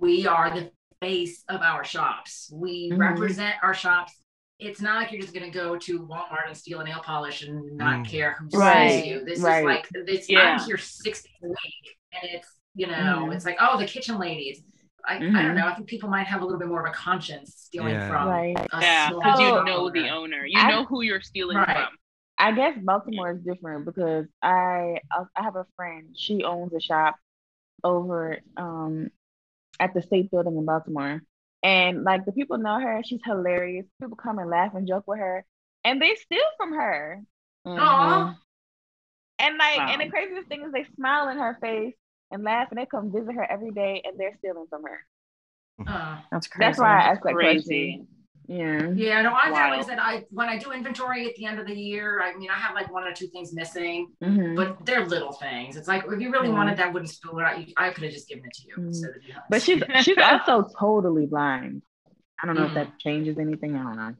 we 0.00 0.26
are 0.26 0.50
the 0.50 0.72
face 1.02 1.44
of 1.48 1.60
our 1.60 1.84
shops. 1.84 2.50
We 2.52 2.90
Mhm. 2.90 2.98
represent 2.98 3.56
our 3.62 3.74
shops. 3.74 4.22
It's 4.58 4.80
not 4.80 4.96
like 4.96 5.12
you're 5.12 5.20
just 5.20 5.34
gonna 5.34 5.50
go 5.50 5.76
to 5.76 6.00
Walmart 6.06 6.46
and 6.46 6.56
steal 6.56 6.80
a 6.80 6.84
nail 6.84 7.00
polish 7.04 7.42
and 7.42 7.76
not 7.76 7.98
Mm. 8.04 8.08
care 8.08 8.36
who 8.38 8.58
Right, 8.58 9.02
sees 9.02 9.06
you. 9.06 9.24
This 9.24 9.40
right. 9.40 9.58
is 9.60 9.64
like 9.64 9.88
this. 10.06 10.30
Yeah. 10.30 10.56
I'm 10.58 10.60
here 10.66 10.78
six 10.78 11.22
days 11.22 11.32
a 11.42 11.48
week, 11.48 11.98
and 12.12 12.30
it's 12.32 12.48
you 12.74 12.86
know, 12.86 12.92
Mhm. 13.26 13.34
it's 13.34 13.46
like 13.46 13.56
oh, 13.60 13.78
the 13.78 13.86
kitchen 13.86 14.18
ladies. 14.18 14.62
I, 15.08 15.16
I 15.16 15.18
Mhm. 15.20 15.32
don't 15.34 15.54
know. 15.54 15.66
I 15.66 15.74
think 15.74 15.88
people 15.88 16.08
might 16.10 16.26
have 16.26 16.42
a 16.42 16.44
little 16.44 16.58
bit 16.58 16.68
more 16.68 16.84
of 16.84 16.90
a 16.90 16.94
conscience 16.94 17.54
stealing 17.56 17.94
Yeah. 17.94 18.08
from 18.08 18.28
Right. 18.28 18.56
a 18.72 18.80
Yeah, 18.80 19.08
because 19.10 19.40
you 19.40 19.46
shop 19.46 19.66
know 19.66 19.88
the 19.90 20.08
owner. 20.10 20.14
owner. 20.36 20.46
You 20.46 20.58
I- 20.60 20.70
know 20.70 20.84
who 20.84 21.00
you're 21.02 21.20
stealing 21.22 21.56
Right. 21.58 21.66
from. 21.86 21.96
I 22.38 22.52
guess 22.52 22.76
Baltimore 22.82 23.30
is 23.30 23.40
different 23.42 23.84
because 23.86 24.26
I 24.42 25.00
I 25.14 25.42
have 25.42 25.56
a 25.56 25.64
friend. 25.76 26.14
She 26.18 26.44
owns 26.44 26.74
a 26.74 26.80
shop 26.80 27.16
over 27.84 28.38
um 28.56 29.08
at 29.80 29.94
the 29.94 30.02
State 30.02 30.30
Building 30.30 30.56
in 30.56 30.64
Baltimore, 30.66 31.22
and 31.62 32.04
like 32.04 32.24
the 32.24 32.32
people 32.32 32.58
know 32.58 32.80
her. 32.80 33.02
She's 33.04 33.20
hilarious. 33.24 33.86
People 34.00 34.16
come 34.16 34.38
and 34.38 34.50
laugh 34.50 34.74
and 34.74 34.86
joke 34.86 35.04
with 35.06 35.18
her, 35.18 35.44
and 35.84 36.00
they 36.00 36.14
steal 36.16 36.44
from 36.56 36.72
her. 36.72 37.22
Aw. 37.66 38.34
And 39.38 39.58
like, 39.58 39.78
and 39.78 40.00
the 40.00 40.08
craziest 40.08 40.48
thing 40.48 40.62
is 40.64 40.72
they 40.72 40.86
smile 40.96 41.28
in 41.28 41.38
her 41.38 41.58
face 41.60 41.94
and 42.30 42.42
laugh, 42.42 42.68
and 42.70 42.78
they 42.78 42.86
come 42.86 43.12
visit 43.12 43.34
her 43.34 43.50
every 43.50 43.70
day, 43.70 44.02
and 44.04 44.18
they're 44.18 44.36
stealing 44.38 44.66
from 44.70 44.84
her. 44.84 45.00
Uh, 45.86 46.18
That's 46.32 46.46
crazy. 46.46 46.66
That's 46.66 46.78
why 46.78 47.00
I 47.00 47.02
asked 47.10 47.22
that 47.24 47.34
Crazy. 47.34 47.96
question. 47.98 48.08
Yeah. 48.48 48.90
yeah, 48.94 49.22
no, 49.22 49.32
I've 49.32 49.52
Wild. 49.52 49.72
always 49.72 49.86
said 49.86 49.98
I 49.98 50.24
when 50.30 50.48
I 50.48 50.56
do 50.58 50.70
inventory 50.70 51.28
at 51.28 51.34
the 51.34 51.46
end 51.46 51.58
of 51.58 51.66
the 51.66 51.74
year, 51.74 52.22
I 52.22 52.34
mean 52.36 52.48
I 52.50 52.54
have 52.54 52.74
like 52.74 52.92
one 52.92 53.04
or 53.04 53.12
two 53.12 53.26
things 53.28 53.52
missing, 53.52 54.12
Mhm. 54.22 54.54
but 54.56 54.86
they're 54.86 55.04
little 55.04 55.32
things. 55.32 55.76
It's 55.76 55.88
like 55.88 56.04
if 56.10 56.20
you 56.20 56.30
really 56.30 56.48
Yeah. 56.48 56.54
wanted 56.54 56.76
that 56.78 56.92
wooden 56.92 57.08
spoon, 57.08 57.40
I, 57.40 57.66
I 57.76 57.90
could 57.90 58.04
have 58.04 58.12
just 58.12 58.28
given 58.28 58.44
it 58.44 58.52
to 58.54 58.62
you 58.68 58.76
Mhm. 58.76 58.94
you. 59.26 59.34
But 59.50 59.62
she's 59.62 59.82
she's 60.04 60.18
also 60.18 60.68
totally 60.78 61.26
blind. 61.26 61.82
I 62.40 62.46
don't 62.46 62.54
know 62.54 62.64
if 62.66 62.70
Mm. 62.72 62.74
that 62.74 62.98
changes 62.98 63.38
anything. 63.38 63.74
I 63.76 63.82
don't 63.82 63.96
know. 63.96 64.14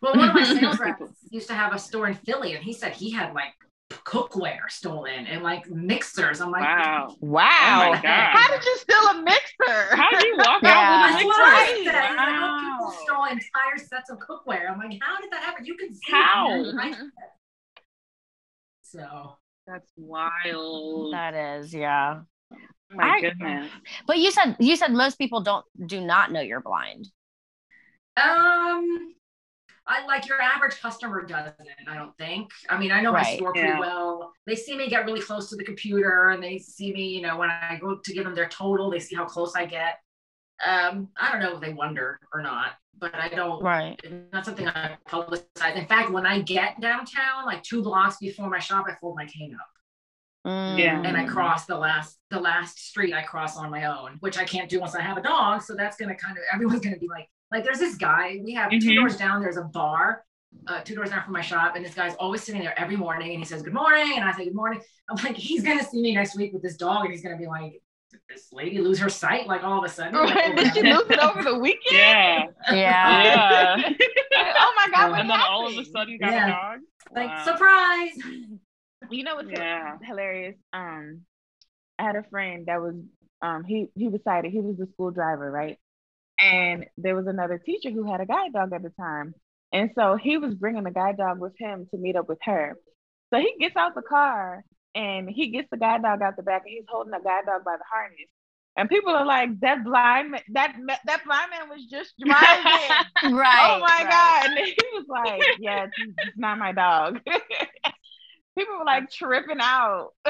well, 0.00 0.14
one 0.16 0.28
of 0.30 0.34
my 0.34 0.44
sales 0.60 0.78
reps 0.80 1.02
used 1.30 1.48
to 1.48 1.54
have 1.54 1.74
a 1.74 1.78
store 1.78 2.06
in 2.08 2.14
Philly, 2.14 2.54
and 2.54 2.64
he 2.64 2.72
said 2.72 2.92
he 2.92 3.10
had 3.10 3.34
like 3.34 3.52
cookware 4.04 4.68
stolen 4.68 5.26
and 5.26 5.42
like 5.42 5.68
mixers. 5.70 6.40
I'm 6.40 6.50
like, 6.50 6.62
Wow. 6.62 7.16
Wow. 7.20 7.88
Oh 7.88 7.90
my 7.92 8.02
God. 8.02 8.04
How 8.32 8.50
did 8.50 8.64
you 8.64 8.76
steal 8.78 9.08
a 9.10 9.22
mixer? 9.22 9.96
How 9.96 10.10
did 10.10 10.22
you 10.24 10.36
walk 10.38 10.62
Yeah. 10.62 10.70
out 10.74 11.14
with 11.14 11.22
a 11.22 11.24
mixer? 11.24 11.42
said. 11.42 11.76
He's 11.76 11.86
like, 11.86 12.10
oh, 12.18 12.58
people 12.60 12.86
Wow. 12.86 12.98
stole 13.04 13.24
entire 13.24 13.78
sets 13.78 14.10
of 14.10 14.18
cookware. 14.18 14.70
I'm 14.70 14.78
like, 14.78 14.98
how 15.02 15.20
did 15.20 15.30
that 15.32 15.42
happen? 15.42 15.64
You 15.64 15.76
can 15.76 15.94
see 15.94 16.10
How? 16.10 16.62
So 18.82 19.36
That's 19.66 19.90
wild. 19.96 21.12
That 21.14 21.34
is, 21.34 21.72
yeah. 21.74 22.20
My 22.90 23.08
I- 23.16 23.20
goodness. 23.20 23.70
But 24.06 24.18
you 24.18 24.30
said 24.30 24.56
you 24.58 24.76
said 24.76 24.92
most 24.92 25.16
people 25.16 25.40
don't 25.40 25.64
do 25.86 26.00
not 26.00 26.30
know 26.30 26.40
you're 26.40 26.60
blind. 26.60 27.08
Um, 28.22 29.14
I 29.86 30.06
like 30.06 30.28
your 30.28 30.40
average 30.40 30.80
customer 30.80 31.22
doesn't. 31.22 31.56
I 31.88 31.94
don't 31.94 32.16
think. 32.16 32.50
I 32.68 32.78
mean, 32.78 32.92
I 32.92 33.00
know 33.00 33.10
my 33.12 33.22
store 33.36 33.52
pretty 33.52 33.68
Yeah. 33.68 33.80
well. 33.80 34.32
They 34.46 34.54
see 34.54 34.76
me 34.76 34.88
get 34.88 35.04
really 35.06 35.20
close 35.20 35.48
to 35.50 35.56
the 35.56 35.64
computer, 35.64 36.30
and 36.30 36.42
they 36.42 36.58
see 36.58 36.92
me. 36.92 37.08
You 37.08 37.22
know, 37.22 37.36
when 37.36 37.50
I 37.50 37.78
go 37.80 37.96
to 37.96 38.12
give 38.12 38.24
them 38.24 38.34
their 38.34 38.48
total, 38.48 38.90
they 38.90 39.00
see 39.00 39.16
how 39.16 39.24
close 39.24 39.56
I 39.56 39.66
get. 39.66 39.98
Um, 40.64 41.08
I 41.20 41.32
don't 41.32 41.40
know 41.40 41.54
if 41.54 41.60
they 41.60 41.72
wonder 41.72 42.20
or 42.32 42.40
not, 42.42 42.74
but 42.96 43.12
I 43.16 43.28
don't. 43.28 43.60
Right. 43.62 44.00
It's 44.04 44.32
not 44.32 44.44
something 44.44 44.68
I 44.68 44.96
publicize. 45.08 45.74
In 45.74 45.86
fact, 45.86 46.10
when 46.10 46.26
I 46.26 46.40
get 46.40 46.80
downtown, 46.80 47.44
like 47.44 47.64
two 47.64 47.82
blocks 47.82 48.18
before 48.18 48.48
my 48.48 48.60
shop, 48.60 48.86
I 48.88 48.94
fold 49.00 49.16
my 49.16 49.26
cane 49.26 49.54
up 49.54 49.66
Yeah. 50.78 51.02
and 51.04 51.16
I 51.16 51.24
Mm. 51.24 51.28
cross 51.28 51.66
the 51.66 51.76
last 51.76 52.20
the 52.30 52.38
last 52.40 52.78
street 52.78 53.12
I 53.12 53.22
cross 53.22 53.56
on 53.56 53.70
my 53.70 53.86
own, 53.86 54.18
which 54.20 54.38
I 54.38 54.44
can't 54.44 54.68
do 54.70 54.78
once 54.80 54.94
I 54.94 55.02
have 55.02 55.16
a 55.16 55.22
dog. 55.22 55.62
So 55.62 55.74
that's 55.74 55.96
gonna 55.96 56.14
kind 56.14 56.38
of 56.38 56.44
everyone's 56.52 56.80
gonna 56.80 56.98
be 56.98 57.08
like, 57.08 57.28
like 57.52 57.64
there's 57.64 57.78
this 57.78 57.96
guy. 57.96 58.40
We 58.42 58.54
have 58.54 58.70
two 58.70 58.78
Mhm. 58.78 58.96
doors 58.96 59.16
down. 59.16 59.42
There's 59.42 59.56
a 59.58 59.62
bar, 59.64 60.24
uh, 60.66 60.80
two 60.82 60.94
doors 60.94 61.10
down 61.10 61.22
from 61.22 61.32
my 61.34 61.40
shop, 61.42 61.76
and 61.76 61.84
this 61.84 61.94
guy's 61.94 62.14
always 62.16 62.42
sitting 62.42 62.62
there 62.62 62.78
every 62.78 62.96
morning, 62.96 63.30
and 63.30 63.38
he 63.38 63.44
says 63.44 63.62
good 63.62 63.74
morning, 63.74 64.12
and 64.16 64.24
I 64.24 64.32
say 64.32 64.44
good 64.44 64.54
morning. 64.54 64.80
I'm 65.10 65.16
like, 65.22 65.36
he's 65.36 65.62
gonna 65.62 65.84
see 65.84 66.00
me 66.02 66.14
next 66.14 66.36
week 66.36 66.52
with 66.52 66.62
this 66.62 66.76
dog, 66.76 67.04
and 67.04 67.12
he's 67.12 67.22
gonna 67.22 67.36
be 67.36 67.46
like, 67.46 67.82
did 68.10 68.20
this 68.28 68.48
lady 68.52 68.78
lose 68.78 68.98
her 69.00 69.08
sight 69.08 69.46
like 69.46 69.62
all 69.64 69.78
of 69.78 69.84
a 69.84 69.88
sudden? 69.88 70.14
Like, 70.14 70.56
Did 70.56 70.74
she 70.74 70.82
lose 70.82 71.08
it 71.10 71.18
over 71.18 71.42
the 71.42 71.58
weekend? 71.58 71.80
Yeah. 71.90 72.46
Yeah. 72.70 73.76
Yeah. 73.76 73.76
oh 74.58 74.72
my 74.76 74.88
god! 74.94 75.10
what 75.10 75.20
and 75.20 75.30
then 75.30 75.40
all 75.40 75.66
of 75.66 75.76
a 75.76 75.84
sudden 75.84 76.18
got 76.18 76.32
Yeah. 76.32 76.46
a 76.46 76.50
dog. 76.50 76.80
like 77.14 77.28
Wow. 77.30 77.44
surprise. 77.44 78.18
You 79.10 79.24
know 79.24 79.34
what's 79.36 79.50
Yeah. 79.50 79.98
hilarious? 80.06 80.56
Um, 80.72 81.22
I 81.98 82.04
had 82.04 82.16
a 82.16 82.22
friend 82.24 82.66
that 82.66 82.80
was 82.80 82.94
um 83.42 83.64
he 83.64 83.88
he 83.94 84.08
was 84.08 84.22
sighted. 84.24 84.52
He 84.52 84.60
was 84.60 84.76
the 84.76 84.86
school 84.92 85.10
driver, 85.10 85.50
right? 85.50 85.78
And 86.42 86.86
there 86.98 87.14
was 87.14 87.26
another 87.28 87.58
teacher 87.58 87.90
who 87.90 88.10
had 88.10 88.20
a 88.20 88.26
guide 88.26 88.52
dog 88.52 88.72
at 88.72 88.82
the 88.82 88.90
time, 88.90 89.34
and 89.72 89.90
so 89.94 90.16
he 90.16 90.38
was 90.38 90.54
bringing 90.54 90.84
the 90.84 90.90
guide 90.90 91.16
dog 91.16 91.38
with 91.38 91.52
him 91.58 91.86
to 91.90 91.98
meet 91.98 92.16
up 92.16 92.28
with 92.28 92.40
her. 92.42 92.76
So 93.32 93.40
he 93.40 93.54
gets 93.58 93.76
out 93.76 93.94
the 93.94 94.02
car 94.02 94.64
and 94.94 95.30
he 95.30 95.48
gets 95.50 95.68
the 95.70 95.78
guide 95.78 96.02
dog 96.02 96.20
out 96.20 96.36
the 96.36 96.42
back, 96.42 96.62
and 96.66 96.74
he's 96.74 96.84
holding 96.88 97.12
the 97.12 97.20
guide 97.24 97.46
dog 97.46 97.64
by 97.64 97.76
the 97.76 97.84
harness. 97.90 98.28
And 98.76 98.88
people 98.88 99.12
are 99.12 99.24
like, 99.24 99.60
"That 99.60 99.84
blind 99.84 100.32
man, 100.32 100.40
that 100.52 100.76
that 101.06 101.24
blind 101.24 101.50
man 101.50 101.68
was 101.68 101.86
just 101.86 102.14
driving." 102.24 103.36
Right. 103.36 103.76
oh 103.76 103.80
my 103.80 103.86
right. 103.86 104.10
god! 104.10 104.50
And 104.50 104.66
he 104.66 104.76
was 104.94 105.06
like, 105.08 105.42
"Yeah, 105.60 105.84
it's, 105.84 105.94
it's 106.26 106.38
not 106.38 106.58
my 106.58 106.72
dog." 106.72 107.20
people 108.58 108.78
were 108.78 108.84
like 108.84 109.10
tripping 109.10 109.60
out. 109.60 110.10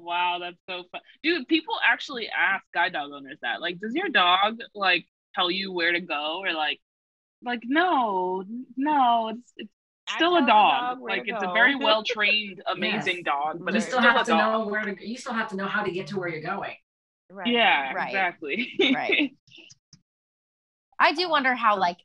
Wow, 0.00 0.38
that's 0.40 0.56
so 0.68 0.84
fun. 0.92 1.00
Dude, 1.22 1.48
people 1.48 1.74
actually 1.84 2.28
ask 2.28 2.64
guide 2.72 2.92
dog 2.92 3.10
owners 3.12 3.38
that. 3.42 3.60
Like, 3.60 3.80
does 3.80 3.94
your 3.94 4.08
dog 4.08 4.58
like 4.74 5.06
tell 5.34 5.50
you 5.50 5.72
where 5.72 5.92
to 5.92 6.00
go? 6.00 6.40
Or 6.44 6.52
like 6.52 6.80
like 7.42 7.60
no, 7.64 8.44
no, 8.76 9.28
it's 9.30 9.52
it's 9.58 9.70
still 10.14 10.36
a 10.36 10.40
dog. 10.46 10.98
dog 10.98 11.00
like 11.02 11.24
to 11.24 11.30
it's 11.34 11.42
a 11.42 11.52
very 11.52 11.74
well 11.84 12.02
trained, 12.04 12.62
amazing 12.66 13.16
Yes. 13.16 13.24
dog, 13.24 13.58
but 13.64 13.74
you 13.74 13.78
it's 13.78 13.86
still 13.86 14.00
still 14.00 14.10
have 14.10 14.20
a 14.22 14.24
to 14.24 14.30
dog. 14.30 14.52
know 14.52 14.68
where 14.70 14.82
to. 14.84 15.08
You 15.08 15.16
still 15.16 15.34
have 15.34 15.48
to 15.50 15.56
know 15.56 15.66
how 15.66 15.82
to 15.82 15.90
get 15.90 16.06
to 16.08 16.18
where 16.18 16.28
you're 16.28 16.42
going. 16.42 16.74
Right. 17.30 17.52
Yeah, 17.52 17.92
Right. 17.92 18.08
exactly. 18.08 18.72
Right. 18.94 19.36
I 21.00 21.12
do 21.12 21.28
wonder 21.28 21.54
how 21.54 21.78
like 21.78 21.98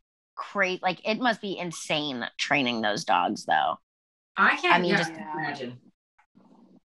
great 0.53 0.81
like 0.83 0.99
it 1.07 1.19
must 1.19 1.41
be 1.41 1.57
insane 1.57 2.25
training 2.37 2.81
those 2.81 3.05
dogs 3.05 3.45
though. 3.45 3.79
I 4.37 4.57
can't 4.57 4.73
I 4.75 4.79
mean, 4.79 4.91
yeah, 4.91 4.97
just- 4.97 5.11
imagine. 5.11 5.77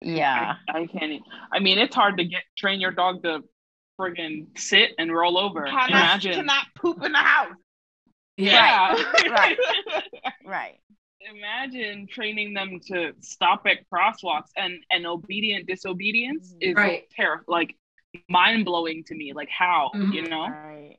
Yeah. 0.01 0.55
I, 0.69 0.79
I 0.79 0.87
can't. 0.87 1.21
I 1.53 1.59
mean, 1.59 1.77
it's 1.79 1.95
hard 1.95 2.17
to 2.17 2.25
get 2.25 2.43
train 2.57 2.79
your 2.81 2.91
dog 2.91 3.23
to 3.23 3.43
friggin' 3.99 4.57
sit 4.57 4.91
and 4.97 5.13
roll 5.13 5.37
over. 5.37 5.65
Cannot, 5.65 5.89
Imagine. 5.89 6.33
cannot 6.33 6.65
poop 6.75 7.03
in 7.03 7.11
the 7.11 7.17
house. 7.19 7.53
yeah. 8.37 8.95
Right. 9.29 9.57
Right. 10.45 10.79
Imagine 11.35 12.07
training 12.11 12.53
them 12.55 12.79
to 12.87 13.13
stop 13.19 13.67
at 13.67 13.77
crosswalks 13.93 14.49
and 14.57 14.73
and 14.89 15.05
obedient 15.05 15.67
disobedience 15.67 16.55
is 16.59 16.73
Right. 16.75 17.03
terror 17.11 17.43
like 17.47 17.75
mind 18.27 18.65
blowing 18.65 19.03
to 19.05 19.15
me. 19.15 19.31
Like 19.33 19.49
how 19.49 19.91
Mhm. 19.93 20.13
you 20.13 20.23
know? 20.27 20.47
Right. 20.49 20.97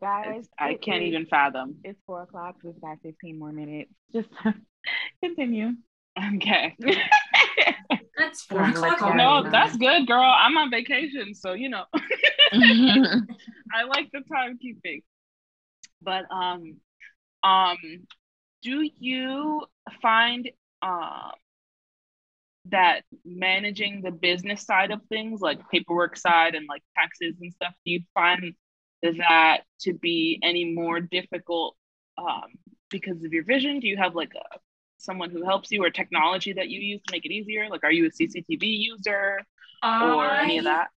Guys, 0.00 0.48
I 0.58 0.74
can't 0.74 1.02
even 1.02 1.26
fathom. 1.26 1.76
It's 1.84 2.00
four 2.06 2.22
o'clock. 2.22 2.56
We've 2.64 2.80
got 2.80 2.98
15 3.02 3.38
more 3.38 3.52
minutes. 3.52 3.92
Just 4.12 4.28
continue. 5.22 5.72
Okay. 6.18 6.76
That's 8.16 8.42
four 8.42 8.62
o'clock. 8.62 9.16
No, 9.16 9.50
that's 9.50 9.76
good, 9.76 10.06
girl. 10.06 10.20
I'm 10.20 10.56
on 10.58 10.70
vacation, 10.70 11.34
so 11.34 11.54
you 11.54 11.70
know. 11.70 11.84
I 12.52 13.84
like 13.88 14.10
the 14.12 14.20
timekeeping. 14.30 15.02
But 16.02 16.24
um 16.30 16.76
um 17.42 17.78
do 18.62 18.88
you 18.98 19.64
find 20.02 20.50
um 20.82 21.30
that 22.66 23.02
managing 23.24 24.02
the 24.02 24.10
business 24.10 24.62
side 24.62 24.90
of 24.90 25.00
things 25.08 25.40
like 25.40 25.68
paperwork 25.70 26.16
side 26.16 26.54
and 26.54 26.66
like 26.68 26.82
taxes 26.96 27.34
and 27.40 27.52
stuff 27.54 27.72
do 27.86 27.92
you 27.92 28.00
find 28.12 28.54
that 29.02 29.62
to 29.80 29.94
be 29.94 30.38
any 30.42 30.66
more 30.66 31.00
difficult 31.00 31.74
um 32.18 32.44
because 32.90 33.24
of 33.24 33.32
your 33.32 33.44
vision 33.44 33.80
do 33.80 33.88
you 33.88 33.96
have 33.96 34.14
like 34.14 34.32
a 34.34 34.58
someone 35.00 35.30
who 35.30 35.44
helps 35.44 35.70
you 35.70 35.82
or 35.84 35.90
technology 35.90 36.52
that 36.52 36.68
you 36.68 36.80
use 36.80 37.00
to 37.06 37.12
make 37.12 37.24
it 37.24 37.32
easier 37.32 37.68
like 37.70 37.84
are 37.84 37.92
you 37.92 38.06
a 38.06 38.10
cctv 38.10 38.62
user 38.62 39.38
or 39.82 40.34
any 40.34 40.58
of 40.58 40.64
that 40.64 40.88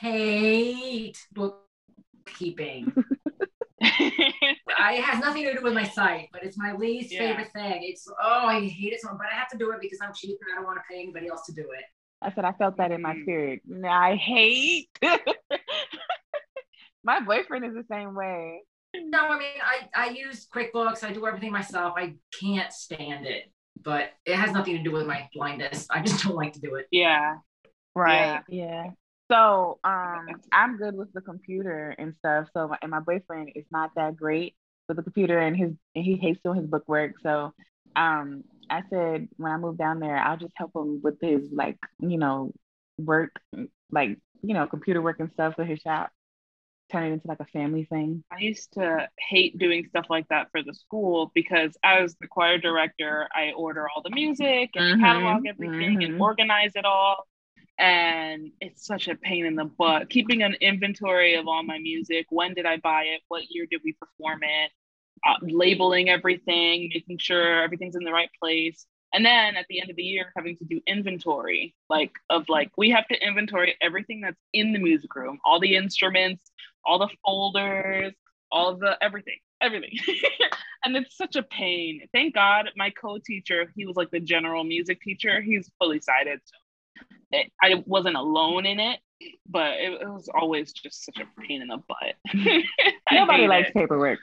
hate 0.00 1.18
bookkeeping. 1.32 2.92
I, 3.82 4.94
it 4.94 5.04
has 5.04 5.20
nothing 5.20 5.44
to 5.44 5.54
do 5.54 5.62
with 5.62 5.72
my 5.72 5.84
sight, 5.84 6.28
but 6.32 6.42
it's 6.44 6.58
my 6.58 6.72
least 6.72 7.12
Yeah. 7.12 7.28
favorite 7.28 7.52
thing. 7.52 7.80
It's 7.82 8.08
oh, 8.08 8.46
I 8.46 8.66
hate 8.66 8.92
it 8.92 9.00
so 9.00 9.08
much, 9.08 9.18
but 9.18 9.26
I 9.32 9.36
have 9.36 9.48
to 9.50 9.58
do 9.58 9.70
it 9.72 9.80
because 9.80 9.98
I'm 10.02 10.12
cheap 10.14 10.38
and 10.40 10.50
I 10.52 10.56
don't 10.56 10.64
want 10.66 10.78
to 10.78 10.82
pay 10.90 11.00
anybody 11.00 11.28
else 11.28 11.46
to 11.46 11.52
do 11.52 11.62
it. 11.62 11.84
I 12.20 12.32
said 12.32 12.44
I 12.44 12.52
felt 12.52 12.76
that 12.78 12.90
in 12.90 13.02
my 13.02 13.14
Mm. 13.14 13.22
spirit. 13.22 13.60
I 13.88 14.16
hate. 14.16 14.88
my 17.04 17.20
boyfriend 17.20 17.64
is 17.64 17.74
the 17.74 17.84
same 17.90 18.14
way. 18.14 18.62
No, 18.94 19.26
I 19.28 19.38
mean 19.38 19.48
I 19.62 19.88
I 19.94 20.10
use 20.10 20.46
QuickBooks. 20.54 21.04
I 21.04 21.12
do 21.12 21.26
everything 21.26 21.52
myself. 21.52 21.94
I 21.96 22.14
can't 22.40 22.72
stand 22.72 23.26
it, 23.26 23.44
but 23.82 24.10
it 24.24 24.36
has 24.36 24.52
nothing 24.52 24.76
to 24.76 24.82
do 24.82 24.92
with 24.92 25.06
my 25.06 25.28
blindness. 25.34 25.86
I 25.90 26.02
just 26.02 26.22
don't 26.24 26.36
like 26.36 26.54
to 26.54 26.60
do 26.60 26.76
it. 26.76 26.86
yeah 26.90 27.36
Right. 27.98 28.42
Yeah. 28.48 28.90
So 29.30 29.78
um, 29.84 30.26
I'm 30.52 30.78
good 30.78 30.94
with 30.94 31.12
the 31.12 31.20
computer 31.20 31.94
and 31.98 32.14
stuff. 32.18 32.48
So 32.54 32.68
my, 32.68 32.78
and 32.80 32.90
my 32.90 33.00
boyfriend 33.00 33.52
is 33.54 33.64
not 33.70 33.90
that 33.96 34.16
great 34.16 34.54
with 34.88 34.96
the 34.96 35.02
computer, 35.02 35.38
and 35.38 35.56
his 35.56 35.72
and 35.94 36.04
he 36.04 36.16
hates 36.16 36.40
doing 36.44 36.60
his 36.60 36.70
book 36.70 36.88
work. 36.88 37.14
So 37.22 37.52
um, 37.96 38.44
I 38.70 38.82
said 38.88 39.28
when 39.36 39.52
I 39.52 39.56
move 39.56 39.76
down 39.76 40.00
there, 40.00 40.16
I'll 40.16 40.38
just 40.38 40.54
help 40.56 40.74
him 40.74 41.02
with 41.02 41.20
his 41.20 41.50
like 41.52 41.76
you 41.98 42.18
know 42.18 42.52
work, 42.98 43.32
like 43.90 44.16
you 44.42 44.54
know 44.54 44.66
computer 44.66 45.02
work 45.02 45.20
and 45.20 45.30
stuff 45.32 45.56
for 45.56 45.64
his 45.64 45.80
shop. 45.80 46.10
Turn 46.90 47.04
it 47.04 47.12
into 47.12 47.28
like 47.28 47.40
a 47.40 47.44
family 47.46 47.84
thing. 47.84 48.24
I 48.30 48.40
used 48.40 48.74
to 48.74 49.08
hate 49.18 49.58
doing 49.58 49.86
stuff 49.88 50.06
like 50.10 50.28
that 50.28 50.48
for 50.52 50.62
the 50.62 50.74
school 50.74 51.32
because 51.34 51.76
as 51.82 52.14
the 52.20 52.26
choir 52.28 52.58
director, 52.58 53.26
I 53.34 53.52
order 53.52 53.88
all 53.88 54.02
the 54.02 54.10
music 54.10 54.70
and 54.74 54.84
Mhm, 54.84 55.00
catalog 55.00 55.46
everything 55.46 55.96
mhm. 55.96 56.04
and 56.04 56.12
organize 56.18 56.72
it 56.74 56.84
all. 56.84 57.26
And 57.78 58.52
it's 58.60 58.86
such 58.86 59.08
a 59.08 59.14
pain 59.14 59.46
in 59.46 59.54
the 59.56 59.64
butt. 59.64 60.10
Keeping 60.10 60.42
an 60.42 60.54
inventory 60.60 61.36
of 61.36 61.48
all 61.48 61.62
my 61.62 61.78
music. 61.78 62.26
When 62.30 62.52
did 62.54 62.66
I 62.66 62.76
buy 62.78 63.04
it? 63.04 63.22
What 63.28 63.44
year 63.50 63.66
did 63.70 63.80
we 63.84 63.94
perform 63.94 64.40
it? 64.42 64.70
Uh, 65.26 65.34
labeling 65.42 66.08
everything, 66.10 66.90
making 66.94 67.18
sure 67.18 67.62
everything's 67.62 67.96
in 67.96 68.04
the 68.04 68.12
right 68.12 68.30
place. 68.42 68.86
And 69.14 69.24
then 69.24 69.56
at 69.56 69.66
the 69.68 69.80
end 69.80 69.90
of 69.90 69.96
the 69.96 70.02
year, 70.02 70.32
having 70.36 70.56
to 70.58 70.64
do 70.64 70.80
inventory, 70.86 71.74
like 71.88 72.12
of 72.28 72.44
like 72.48 72.70
we 72.76 72.90
have 72.90 73.08
to 73.08 73.26
inventory 73.26 73.76
everything 73.80 74.20
that's 74.20 74.40
in 74.52 74.72
the 74.72 74.78
music 74.78 75.14
room, 75.14 75.38
all 75.44 75.58
the 75.60 75.76
instruments, 75.76 76.50
all 76.84 76.98
the 76.98 77.08
folders, 77.24 78.12
all 78.52 78.76
the 78.76 78.96
everything, 79.02 79.38
everything. 79.62 79.98
and 80.84 80.96
it's 80.96 81.16
such 81.16 81.36
a 81.36 81.42
pain. 81.42 82.02
Thank 82.12 82.34
God 82.34 82.70
my 82.76 82.90
co-teacher, 82.90 83.72
he 83.74 83.86
was 83.86 83.96
like 83.96 84.10
the 84.10 84.20
general 84.20 84.64
music 84.64 85.00
teacher. 85.00 85.40
He's 85.40 85.70
fully 85.78 86.00
sighted. 86.00 86.40
So 86.44 87.06
it, 87.32 87.52
I 87.62 87.82
wasn't 87.86 88.16
alone 88.16 88.66
in 88.66 88.78
it, 88.78 89.00
but 89.48 89.72
it, 89.72 90.02
it 90.02 90.08
was 90.08 90.28
always 90.34 90.72
just 90.72 91.04
such 91.04 91.18
a 91.18 91.40
pain 91.40 91.62
in 91.62 91.68
the 91.68 91.78
butt. 91.78 92.16
Nobody 93.12 93.46
likes 93.46 93.70
it. 93.70 93.74
paperwork. 93.74 94.20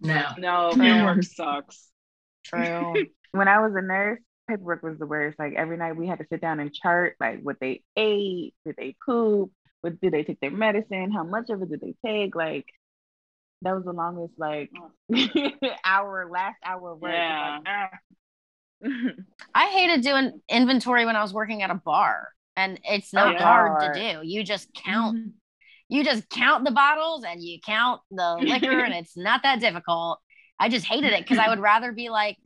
No. 0.00 0.24
No, 0.38 0.70
paperwork 0.74 1.24
sucks. 1.24 1.88
True. 2.44 2.94
when 3.32 3.48
I 3.48 3.60
was 3.60 3.74
a 3.74 3.82
nurse, 3.82 4.20
paperwork 4.48 4.82
was 4.82 4.98
the 4.98 5.06
worst. 5.06 5.38
Like 5.38 5.54
every 5.54 5.76
night 5.76 5.96
we 5.96 6.06
had 6.06 6.18
to 6.18 6.26
sit 6.30 6.40
down 6.40 6.60
and 6.60 6.72
chart 6.72 7.16
like 7.20 7.40
what 7.42 7.56
they 7.60 7.82
ate, 7.96 8.54
did 8.64 8.76
they 8.76 8.96
poop, 9.04 9.50
what 9.80 10.00
did 10.00 10.12
they 10.12 10.24
take 10.24 10.40
their 10.40 10.50
medicine, 10.50 11.10
how 11.12 11.24
much 11.24 11.50
of 11.50 11.62
it 11.62 11.70
did 11.70 11.80
they 11.80 11.94
take? 12.04 12.34
Like 12.34 12.66
that 13.62 13.74
was 13.74 13.84
the 13.84 13.92
longest 13.92 14.34
like 14.38 14.70
hour, 15.84 16.28
last 16.30 16.56
hour 16.64 16.92
of 16.92 17.00
work. 17.00 17.12
Yeah. 17.12 17.58
like. 17.64 17.90
I 19.54 19.66
hated 19.66 20.02
doing 20.02 20.40
inventory 20.48 21.04
when 21.04 21.16
I 21.16 21.22
was 21.22 21.34
working 21.34 21.62
at 21.62 21.70
a 21.70 21.74
bar, 21.74 22.28
and 22.56 22.78
it's 22.84 23.12
not 23.12 23.34
Yeah. 23.34 23.42
hard 23.42 23.94
to 23.94 24.00
do. 24.00 24.26
You 24.26 24.44
just 24.44 24.72
count. 24.72 25.16
Mm-hmm. 25.18 25.28
You 25.90 26.04
just 26.04 26.28
count 26.28 26.64
the 26.66 26.70
bottles 26.70 27.24
and 27.26 27.42
you 27.42 27.58
count 27.64 28.02
the 28.10 28.36
liquor, 28.40 28.80
and 28.80 28.94
it's 29.00 29.16
not 29.16 29.42
that 29.42 29.58
difficult. 29.58 30.20
I 30.60 30.68
just 30.68 30.86
hated 30.86 31.12
it 31.12 31.20
because 31.22 31.38
I 31.38 31.48
would 31.48 31.60
rather 31.60 31.92
be 31.92 32.08
like, 32.10 32.36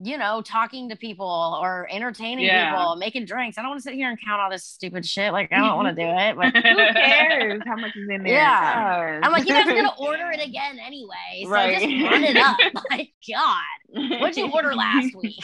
you 0.00 0.18
know, 0.18 0.42
talking 0.42 0.88
to 0.90 0.96
people 0.96 1.58
or 1.62 1.86
entertaining 1.90 2.44
Yeah. 2.46 2.72
people, 2.72 2.96
making 2.96 3.26
drinks. 3.26 3.56
I 3.58 3.62
don't 3.62 3.70
want 3.70 3.78
to 3.80 3.82
sit 3.84 3.94
here 3.94 4.08
and 4.10 4.18
count 4.20 4.40
all 4.40 4.50
this 4.50 4.64
stupid 4.64 5.06
shit. 5.06 5.32
Like, 5.32 5.52
I 5.52 5.58
don't 5.58 5.76
want 5.76 5.96
to 5.96 6.02
do 6.02 6.08
it. 6.10 6.36
But 6.36 6.52
Who 6.66 6.92
cares 6.92 7.62
how 7.66 7.76
much 7.76 7.94
is 7.96 8.08
in 8.10 8.22
there? 8.24 8.32
Yeah. 8.32 8.74
Gosh. 8.74 9.20
I'm 9.24 9.32
like, 9.32 9.46
you 9.46 9.54
guys 9.54 9.66
are 9.68 9.74
gonna 9.74 9.94
order 9.98 10.30
it 10.32 10.44
again 10.46 10.78
anyway. 10.84 11.14
So 11.44 11.48
Right. 11.50 11.74
just 11.80 11.84
run 12.10 12.24
it 12.24 12.36
up. 12.36 12.56
My 12.90 13.08
God, 13.30 14.20
what'd 14.20 14.36
you 14.36 14.50
order 14.50 14.74
last 14.74 15.14
week? 15.16 15.38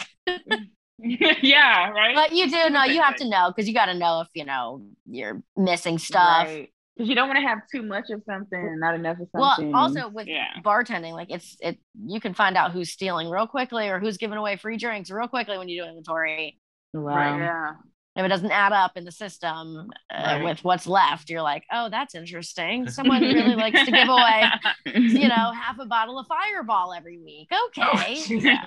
yeah, 0.98 1.90
right. 1.90 2.14
But 2.14 2.32
you 2.32 2.50
do 2.50 2.70
know, 2.70 2.84
you 2.84 3.00
have 3.00 3.16
to 3.16 3.28
know 3.28 3.50
because 3.54 3.68
you 3.68 3.74
got 3.74 3.86
to 3.86 3.94
know 3.94 4.20
if 4.20 4.28
you 4.34 4.44
know 4.44 4.82
you're 5.06 5.42
missing 5.56 5.98
stuff. 5.98 6.48
Because 6.96 7.08
you 7.08 7.14
don't 7.14 7.28
want 7.28 7.38
to 7.38 7.46
have 7.46 7.60
too 7.72 7.82
much 7.82 8.10
of 8.10 8.22
something 8.28 8.58
and 8.60 8.78
not 8.80 8.94
enough 8.94 9.18
of 9.20 9.28
something. 9.34 9.70
Well, 9.72 9.80
also 9.82 10.08
with 10.08 10.26
Yeah. 10.26 10.48
bartending, 10.64 11.12
like 11.12 11.30
it's 11.30 11.56
it 11.60 11.78
you 12.06 12.20
can 12.20 12.34
find 12.34 12.56
out 12.56 12.72
who's 12.72 12.90
stealing 12.90 13.30
real 13.30 13.46
quickly 13.46 13.88
or 13.88 13.98
who's 14.00 14.18
giving 14.18 14.36
away 14.38 14.56
free 14.56 14.76
drinks 14.76 15.10
real 15.10 15.28
quickly 15.28 15.56
when 15.56 15.68
you 15.68 15.82
do 15.82 15.88
inventory. 15.88 16.58
wow. 16.92 17.38
yeah. 17.38 17.70
If 18.16 18.24
it 18.24 18.28
doesn't 18.28 18.50
add 18.50 18.72
up 18.72 18.96
in 18.96 19.04
the 19.04 19.12
system 19.12 19.88
uh, 20.12 20.22
Right. 20.22 20.44
with 20.44 20.64
what's 20.64 20.88
left, 20.88 21.30
you're 21.30 21.42
like, 21.42 21.62
oh, 21.72 21.88
that's 21.88 22.16
interesting. 22.16 22.88
Someone 22.90 23.22
really 23.22 23.54
likes 23.54 23.82
to 23.84 23.90
give 23.90 24.08
away, 24.08 24.42
you 24.94 25.28
know, 25.28 25.52
half 25.52 25.78
a 25.78 25.86
bottle 25.86 26.18
of 26.18 26.26
Fireball 26.26 26.92
every 26.92 27.18
week. 27.18 27.48
Okay, 27.68 28.20
yeah. 28.28 28.64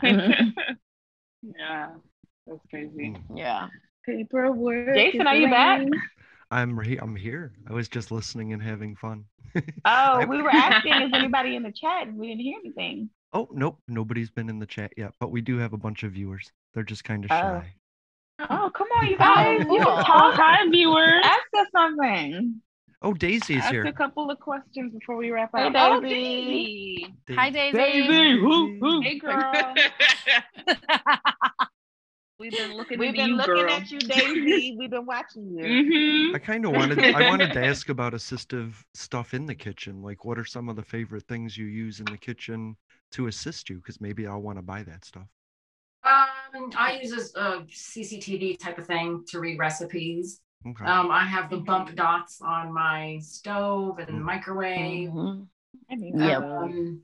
yeah. 1.42 1.90
That's 2.48 2.60
crazy. 2.70 3.16
yeah. 3.36 3.68
Paperwork. 4.08 4.96
Jason, 4.96 5.28
are 5.28 5.36
you 5.36 5.50
back? 5.50 5.82
Lame. 6.54 6.70
I'm 6.70 6.80
re- 6.80 6.98
I'm 7.02 7.16
here. 7.16 7.52
I 7.70 7.74
was 7.74 7.88
just 7.88 8.12
listening 8.12 8.54
and 8.54 8.62
having 8.62 8.96
fun. 8.96 9.26
Oh, 9.86 10.26
we 10.26 10.42
were 10.42 10.50
asking 10.54 10.94
is 10.94 11.12
anybody 11.14 11.56
in 11.56 11.64
the 11.64 11.72
chat 11.72 12.08
and 12.08 12.18
we 12.18 12.28
didn't 12.28 12.42
hear 12.42 12.58
anything. 12.64 13.10
Oh 13.34 13.48
nope, 13.52 13.78
nobody's 13.88 14.30
been 14.32 14.50
in 14.50 14.60
the 14.60 14.66
chat 14.66 14.92
yet, 14.98 15.14
but 15.20 15.32
we 15.32 15.42
do 15.42 15.58
have 15.58 15.74
a 15.74 15.78
bunch 15.78 16.04
of 16.04 16.14
viewers. 16.14 16.52
They're 16.74 16.84
just 16.84 17.04
kind 17.04 17.24
of 17.26 17.32
Oh. 17.32 17.36
shy. 17.36 17.74
Oh, 18.50 18.72
come 18.76 18.88
on, 18.98 19.08
you 19.08 19.18
guys. 19.18 19.60
You 19.60 19.66
cool. 19.68 19.78
can 19.78 20.04
talk. 20.06 20.34
Hi, 20.36 20.68
viewers. 20.70 21.24
Ask 21.24 21.44
us 21.60 21.68
something. 21.72 22.62
Oh, 23.04 23.14
Daisy's 23.14 23.58
Ask 23.64 23.72
here. 23.72 23.84
a 23.86 23.94
couple 23.94 24.32
of 24.32 24.40
questions 24.40 24.92
before 24.94 25.18
we 25.18 25.30
wrap 25.30 25.52
Hey, 25.56 25.68
up. 25.68 25.74
Oh, 25.76 26.02
Daisy. 26.02 27.14
Daisy. 27.28 27.38
Hi, 27.40 27.50
Daisy. 27.52 27.78
Daisy. 27.78 28.40
Woo, 28.42 28.80
woo. 28.80 29.02
Hey, 29.02 29.20
girl. 29.20 29.76
We've 32.44 32.52
been 32.52 32.76
looking 32.76 33.00
We've 33.00 33.10
at 33.12 33.16
been 33.16 33.30
you, 33.30 33.38
looking 33.38 33.54
girl. 33.54 33.72
at 33.72 33.90
you, 33.90 34.00
Daisy. 34.00 34.76
We've 34.78 34.90
been 34.90 35.06
watching 35.06 35.58
you. 35.58 35.64
Mm-hmm. 35.64 36.36
I 36.36 36.40
kind 36.40 36.66
of 36.66 36.74
wanted 36.74 37.00
I 37.16 37.28
wanted 37.30 37.54
to 37.54 37.66
ask 37.66 37.88
about 37.88 38.12
assistive 38.14 38.74
stuff 38.94 39.34
in 39.34 39.46
the 39.46 39.56
kitchen. 39.56 40.02
Like, 40.02 40.26
what 40.26 40.38
are 40.38 40.44
some 40.46 40.68
of 40.68 40.76
the 40.76 40.84
favorite 40.84 41.24
things 41.28 41.58
you 41.58 41.66
use 41.68 42.00
in 42.00 42.06
the 42.06 42.18
kitchen 42.18 42.76
to 43.12 43.28
assist 43.28 43.70
you? 43.70 43.78
Because 43.78 44.02
maybe 44.02 44.28
I'll 44.28 44.42
want 44.42 44.58
to 44.58 44.62
buy 44.62 44.84
that 44.84 45.06
stuff. 45.06 45.28
Um, 46.04 46.72
I 46.76 47.00
use 47.02 47.32
a, 47.36 47.40
a 47.40 47.66
CCTV 47.72 48.60
type 48.60 48.78
of 48.78 48.86
thing 48.86 49.24
to 49.30 49.40
read 49.40 49.58
recipes. 49.58 50.42
Okay. 50.68 50.86
Um, 50.86 51.12
I 51.12 51.26
have 51.26 51.50
the 51.50 51.58
bump 51.58 51.96
dots 51.96 52.42
on 52.42 52.74
my 52.74 53.20
stove 53.22 54.00
and 54.00 54.20
Mm. 54.20 54.24
microwave. 54.24 55.10
Mhm. 55.10 55.48
I 55.90 55.96
need 55.96 56.20
Yep. 56.20 56.44
Um, 56.44 57.02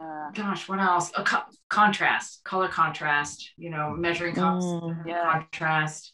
Uh, 0.00 0.30
gosh, 0.32 0.68
what 0.68 0.80
else? 0.80 1.12
A 1.16 1.22
co- 1.22 1.44
contrast, 1.70 2.42
color 2.44 2.68
contrast. 2.68 3.50
You 3.56 3.70
know, 3.70 3.90
measuring 3.90 4.34
cups, 4.34 4.64
Mm, 4.64 5.06
yeah. 5.06 5.30
contrast. 5.32 6.12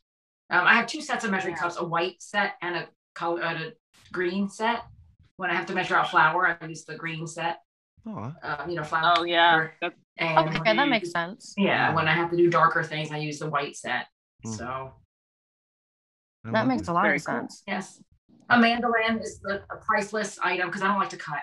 Um, 0.51 0.67
I 0.67 0.75
have 0.75 0.87
two 0.87 1.01
sets 1.01 1.25
of 1.25 1.31
measuring 1.31 1.55
Yeah. 1.55 1.63
cups: 1.63 1.77
a 1.79 1.85
white 1.85 2.21
set 2.23 2.55
and 2.63 2.77
a 2.77 2.89
color, 3.15 3.43
uh, 3.43 3.55
a 3.55 3.73
green 4.13 4.49
set. 4.49 4.85
When 5.37 5.51
I 5.51 5.55
have 5.55 5.67
to 5.67 5.75
measure 5.75 5.97
out 5.97 6.11
flour, 6.11 6.59
I 6.61 6.67
use 6.67 6.85
the 6.85 6.97
green 6.97 7.27
set. 7.27 7.63
Oh, 8.07 8.35
Uh, 8.43 8.65
you 8.69 8.75
know, 8.77 8.83
flour. 8.85 9.15
Oh 9.19 9.25
yeah. 9.25 9.69
That's 9.81 9.95
And 10.19 10.55
Okay, 10.57 10.77
that 10.77 10.89
makes 10.89 11.05
use- 11.05 11.13
sense. 11.13 11.55
Yeah, 11.57 11.95
when 11.95 12.07
I 12.07 12.13
have 12.13 12.31
to 12.31 12.37
do 12.37 12.51
darker 12.51 12.83
things, 12.83 13.11
I 13.11 13.17
use 13.17 13.39
the 13.39 13.49
white 13.49 13.75
set. 13.77 14.07
Mm. 14.45 14.57
So 14.57 14.95
I 16.45 16.51
That 16.51 16.67
makes 16.67 16.83
it. 16.83 16.89
a 16.89 16.93
lot 16.93 17.03
Very 17.05 17.17
of 17.17 17.25
cool. 17.25 17.35
sense. 17.41 17.63
yes, 17.67 18.03
a 18.51 18.59
mandolin 18.59 19.19
is 19.21 19.41
the, 19.41 19.63
a 19.71 19.77
priceless 19.79 20.39
item 20.43 20.69
because 20.69 20.83
I 20.83 20.89
don't 20.89 20.99
like 20.99 21.09
to 21.11 21.17
cut 21.17 21.41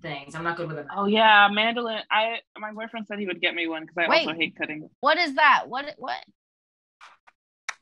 things. 0.00 0.34
I'm 0.34 0.44
not 0.44 0.56
good 0.56 0.68
with 0.68 0.78
it. 0.78 0.86
oh 0.96 1.06
yeah, 1.06 1.48
mandolin. 1.52 2.00
I 2.10 2.36
my 2.58 2.72
boyfriend 2.72 3.06
said 3.06 3.18
he 3.18 3.26
would 3.26 3.40
get 3.40 3.54
me 3.54 3.66
one 3.66 3.82
because 3.82 3.98
I 3.98 4.08
Wait. 4.08 4.26
also 4.26 4.38
hate 4.38 4.56
cutting. 4.56 4.88
What 5.00 5.18
is 5.18 5.34
that? 5.34 5.64
What? 5.68 5.94
What? 5.98 6.24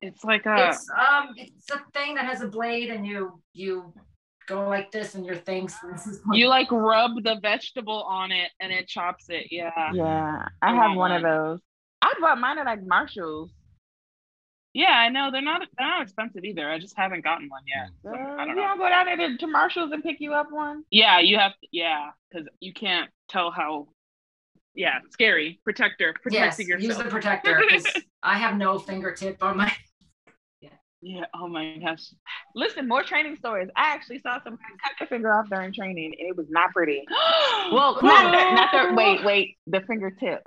It's 0.03 0.25
like 0.25 0.47
a 0.47 0.69
It's 0.69 0.89
um, 0.91 1.35
it's 1.37 1.71
a 1.71 1.81
thing 1.95 2.15
that 2.17 2.25
has 2.27 2.43
a 2.43 2.49
blade, 2.49 2.91
and 2.91 3.07
you 3.07 3.41
you 3.55 3.93
go 4.47 4.69
like 4.69 4.91
this, 4.93 5.15
and 5.15 5.25
your 5.25 5.37
things. 5.37 5.75
You 6.33 6.49
like 6.49 6.71
rub 6.71 7.23
the 7.23 7.37
vegetable 7.41 8.03
on 8.05 8.31
it 8.31 8.51
and 8.61 8.73
it 8.73 8.87
chops 8.89 9.27
it. 9.29 9.49
Yeah. 9.51 9.71
Yeah, 9.93 10.49
I 10.63 10.71
I 10.71 10.75
have 10.75 10.97
want 10.97 10.99
one 10.99 11.13
of 11.13 11.23
those. 11.23 11.61
I 12.03 12.15
bought 12.21 12.39
mine 12.39 12.59
at 12.59 12.67
like 12.67 12.87
Marshalls. 12.87 13.51
Yeah, 14.77 14.93
I 14.93 15.09
know 15.09 15.31
they're 15.31 15.41
not 15.41 15.63
they're 15.79 15.87
not 15.87 16.03
expensive 16.03 16.45
either. 16.45 16.69
I 16.71 16.79
just 16.79 16.95
haven't 16.99 17.25
gotten 17.25 17.49
one 17.49 17.63
yet. 17.67 17.89
So, 18.03 18.11
Uh, 18.11 18.37
I 18.37 18.43
you 18.43 18.47
don't 18.49 18.57
know. 18.57 18.63
don't 18.63 18.79
go 18.79 18.89
down 18.91 19.07
there 19.07 19.17
to, 19.17 19.37
to 19.39 19.47
Marshalls 19.47 19.91
and 19.91 20.03
pick 20.03 20.21
you 20.21 20.35
up 20.35 20.53
one. 20.53 20.85
Yeah, 20.91 21.19
you 21.19 21.39
have 21.39 21.53
yeah, 21.73 22.11
because 22.31 22.47
you 22.61 22.75
can't 22.75 23.11
tell 23.31 23.51
how. 23.51 23.89
Yeah, 24.75 24.99
scary. 25.09 25.59
Protector, 25.65 26.13
yes, 26.31 26.57
protecting 26.57 26.69
use 26.69 26.83
yourself. 26.89 27.05
the 27.05 27.11
protector 27.11 27.59
I 28.23 28.37
have 28.37 28.59
no 28.59 28.79
fingertip 28.79 29.43
on 29.43 29.57
my. 29.57 29.73
Yeah. 31.01 31.25
Oh 31.35 31.49
my 31.49 31.79
gosh. 31.83 32.03
Listen, 32.55 32.87
more 32.87 33.03
training 33.03 33.37
stories. 33.37 33.69
I 33.77 33.95
actually 33.95 34.19
saw 34.19 34.43
some 34.45 34.59
cut 34.59 34.93
their 34.99 35.09
finger 35.09 35.33
off 35.33 35.49
during 35.49 35.73
training, 35.73 36.15
and 36.19 36.29
it 36.29 36.37
was 36.37 36.49
not 36.51 36.73
pretty. 36.73 37.03
Well, 37.73 37.99
not 38.03 38.31
the, 38.31 38.55
not 38.55 38.89
the 38.91 38.95
wait, 38.95 39.25
wait, 39.25 39.57
the 39.67 39.81
fingertip. 39.87 40.43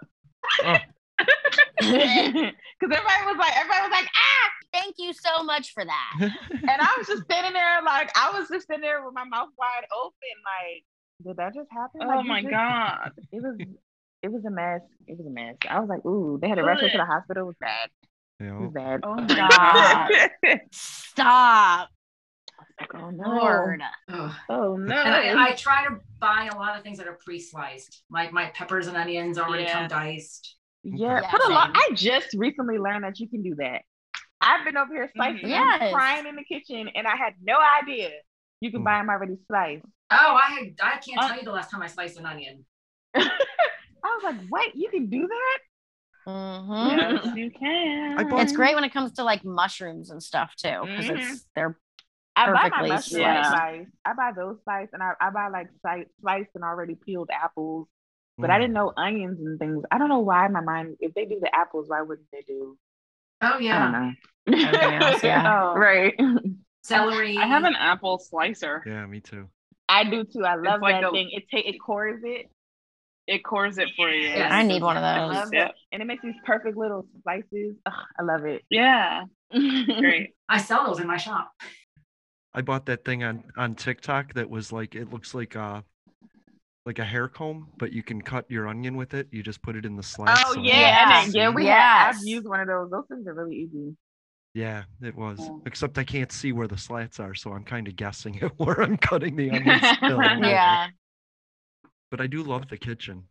Oh. 0.64 0.78
Because 2.80 2.96
everybody 2.96 3.26
was 3.26 3.38
like, 3.38 3.58
everybody 3.58 3.82
was 3.82 3.92
like, 3.92 4.08
ah, 4.16 4.50
Thank 4.72 4.96
you 5.00 5.12
so 5.14 5.44
much 5.44 5.74
for 5.74 5.84
that. 5.84 6.14
and 6.20 6.70
I 6.70 6.96
was 6.98 7.08
just 7.08 7.24
standing 7.24 7.54
there, 7.54 7.82
like, 7.84 8.12
I 8.16 8.38
was 8.38 8.48
just 8.48 8.68
sitting 8.68 8.82
there 8.82 9.04
with 9.04 9.14
my 9.16 9.24
mouth 9.24 9.50
wide 9.58 9.86
open, 9.92 10.14
like, 10.46 10.84
did 11.26 11.38
that 11.38 11.54
just 11.56 11.70
happen? 11.72 12.02
Oh 12.04 12.08
Like, 12.08 12.24
you 12.24 12.30
my 12.30 12.42
just- 12.42 12.52
god. 12.52 13.12
It 13.32 13.42
was, 13.42 13.58
it 14.22 14.32
was 14.32 14.46
a 14.46 14.52
mess. 14.52 14.82
It 15.08 15.18
was 15.18 15.26
a 15.26 15.30
mess. 15.32 15.56
I 15.70 15.80
was 15.80 15.90
like, 15.90 16.06
ooh, 16.06 16.38
they 16.42 16.48
had 16.48 16.56
to 16.56 16.64
rush 16.64 16.80
her 16.82 16.90
to 16.90 16.98
the 16.98 17.06
hospital. 17.06 17.44
It 17.44 17.48
was 17.48 17.56
bad. 17.60 17.90
You 18.40 18.48
It 18.56 18.62
was 18.62 18.72
bad. 18.74 19.00
Oh 19.04 19.16
my 19.16 19.26
God. 19.28 20.30
god. 20.44 20.60
Stop, 20.72 21.90
oh 22.96 23.10
no. 23.10 23.30
Lord. 23.30 23.82
Ugh. 24.10 24.32
Oh 24.50 24.76
no. 24.78 24.96
And 24.96 25.40
I, 25.40 25.50
I 25.50 25.52
try 25.54 25.86
to 25.88 25.96
buy 26.20 26.50
a 26.54 26.56
lot 26.58 26.78
of 26.78 26.84
things 26.84 26.98
that 27.00 27.08
are 27.08 27.18
pre-sliced, 27.26 28.04
like 28.12 28.32
my 28.32 28.46
peppers 28.54 28.88
and 28.88 28.96
onions 28.96 29.38
already 29.38 29.66
come 29.66 29.88
diced. 29.88 30.56
Yeah, 30.84 31.22
Yeah, 31.22 31.30
put 31.32 31.42
a 31.50 31.54
lot. 31.54 31.72
I 31.74 31.90
just 31.94 32.34
recently 32.36 32.78
learned 32.78 33.04
that 33.04 33.20
you 33.20 33.28
can 33.28 33.42
do 33.44 33.56
that. 33.56 33.82
I've 34.42 34.64
been 34.66 34.78
over 34.78 34.94
here 34.94 35.10
slicing 35.16 35.46
Mhm. 35.46 35.50
Yes. 35.50 35.82
and 35.82 35.92
frying 35.92 36.26
in 36.26 36.36
the 36.36 36.44
kitchen, 36.46 36.88
and 36.96 37.06
I 37.06 37.16
had 37.18 37.34
no 37.42 37.60
idea 37.82 38.12
you 38.62 38.72
can 38.72 38.82
Mm. 38.82 38.86
buy 38.86 38.98
them 39.00 39.10
already 39.10 39.38
sliced. 39.48 39.86
Oh, 40.12 40.40
I 40.42 40.74
I 40.82 40.98
can't 40.98 41.18
Uh, 41.20 41.28
tell 41.28 41.38
you 41.38 41.44
the 41.44 41.52
last 41.52 41.70
time 41.72 41.82
I 41.82 41.88
sliced 41.88 42.18
an 42.18 42.26
onion. 42.26 42.66
I 43.16 43.30
was 44.04 44.24
like, 44.24 44.38
wait, 44.50 44.76
you 44.76 44.90
can 44.90 45.08
do 45.10 45.28
that? 45.28 45.60
Mhm. 46.28 46.98
Yes, 46.98 47.36
you 47.38 47.52
can. 47.52 48.30
Bought- 48.30 48.42
It's 48.42 48.54
great 48.54 48.76
when 48.76 48.84
it 48.84 48.94
comes 48.94 49.14
to 49.14 49.24
like 49.24 49.44
mushrooms 49.44 50.10
and 50.12 50.22
stuff 50.24 50.56
too, 50.56 50.82
because 50.86 51.08
Mhm. 51.08 51.18
it's 51.32 51.46
they're 51.56 51.78
I 52.36 52.46
buy 52.46 52.52
my 52.54 52.62
Perfectly 52.70 52.90
mushrooms 52.90 53.24
sliced. 53.26 53.50
sliced. 53.50 53.92
I 54.06 54.14
buy 54.14 54.32
those 54.34 54.58
sliced, 54.64 54.94
and 54.94 55.04
I, 55.04 55.12
I 55.20 55.30
buy 55.32 55.50
like 55.50 55.68
sliced, 55.82 56.10
sliced 56.22 56.52
and 56.56 56.64
already 56.64 56.96
peeled 56.96 57.30
apples. 57.32 57.90
But 58.40 58.50
I 58.50 58.58
Mm. 58.58 58.62
didn't 58.62 58.74
know 58.74 58.94
onions 58.98 59.40
and 59.40 59.60
things. 59.60 59.84
I 59.92 59.98
don't 59.98 60.10
know 60.10 60.20
why 60.20 60.48
my 60.48 60.62
mind. 60.62 60.96
If 61.00 61.14
they 61.14 61.26
do 61.26 61.40
the 61.42 61.54
apples, 61.54 61.90
why 61.90 62.02
wouldn't 62.02 62.28
they 62.32 62.42
do? 62.48 62.78
Oh 63.42 63.48
I 63.48 63.50
don't 63.52 63.64
yeah, 63.64 63.92
know. 64.48 64.58
Else, 65.08 65.24
yeah. 65.24 65.44
Oh, 65.72 65.76
right. 65.76 66.14
celery. 66.84 67.38
I 67.38 67.46
have 67.48 67.64
an 67.64 67.76
apple 67.76 68.18
slicer. 68.20 68.84
Yeah, 68.86 69.06
me 69.06 69.20
too. 69.20 69.48
I 69.88 70.04
do 70.04 70.24
too. 70.24 70.46
I 70.46 70.56
love 70.56 70.82
like 70.82 71.02
that 71.02 71.08
a- 71.08 71.12
thing. 71.12 71.30
It 71.32 71.44
ta- 71.52 71.64
it 71.70 71.78
cores 71.80 72.22
it. 72.24 72.50
It 73.28 73.44
cores 73.44 73.78
it 73.78 73.90
for 73.96 74.10
you. 74.10 74.28
Yes. 74.30 74.52
I 74.52 74.64
need 74.64 74.82
one 74.82 74.98
of 74.98 75.04
I 75.04 75.20
those. 75.28 75.36
love 75.36 75.50
Yeah. 75.54 75.66
it, 75.68 75.72
and 75.92 76.02
it 76.02 76.06
makes 76.06 76.24
these 76.24 76.34
perfect 76.46 76.76
little 76.78 77.06
slices. 77.24 77.76
Ugh, 77.86 77.94
I 78.20 78.24
love 78.24 78.46
it. 78.46 78.64
Yeah. 78.70 79.24
Great. 79.52 80.32
I 80.48 80.58
sell 80.58 80.86
those 80.88 81.00
in 81.00 81.08
my 81.08 81.18
shop. 81.18 81.52
I 82.54 82.62
bought 82.62 82.88
that 82.88 83.06
thing 83.06 83.24
on 83.24 83.44
on 83.56 83.76
TikTok 83.76 84.34
that 84.34 84.50
was 84.50 84.72
like 84.72 84.96
it 84.96 85.12
looks 85.12 85.36
like 85.36 85.56
a 85.56 85.84
like 86.86 87.00
a 87.00 87.06
hair 87.06 87.28
comb, 87.28 87.68
but 87.78 87.92
you 87.92 88.04
can 88.04 88.22
cut 88.22 88.50
your 88.50 88.68
onion 88.68 88.96
with 88.96 89.14
it. 89.14 89.28
You 89.32 89.44
just 89.44 89.62
put 89.62 89.76
it 89.76 89.86
in 89.86 89.96
the 89.96 90.04
slice. 90.04 90.42
Oh 90.46 90.54
so 90.54 90.60
it 90.62 90.66
yeah, 90.66 91.10
doesn't 91.10 91.34
Yes. 91.34 91.36
yeah, 91.36 91.50
we 91.50 91.66
have. 91.68 92.16
I've 92.16 92.24
used 92.24 92.48
one 92.48 92.60
of 92.62 92.68
those. 92.68 92.90
Those 92.90 93.06
things 93.10 93.28
are 93.28 93.34
really 93.34 93.56
easy. 93.56 93.96
Yeah, 94.54 94.84
it 95.02 95.16
was. 95.16 95.40
Yeah. 95.40 95.50
Except 95.66 95.98
I 95.98 96.04
can't 96.04 96.32
see 96.32 96.52
where 96.52 96.68
the 96.68 96.78
slats 96.78 97.20
are, 97.20 97.36
so 97.36 97.52
I'm 97.54 97.64
kind 97.64 97.88
of 97.88 97.96
guessing 97.96 98.42
at 98.42 98.52
where 98.60 98.82
I'm 98.82 98.98
cutting 98.98 99.36
the 99.36 99.52
onions. 99.52 99.84
Yeah. 100.02 100.88
But 102.12 102.22
I 102.22 102.28
do 102.28 102.42
love 102.42 102.70
the 102.70 102.78
kitchen. 102.78 103.26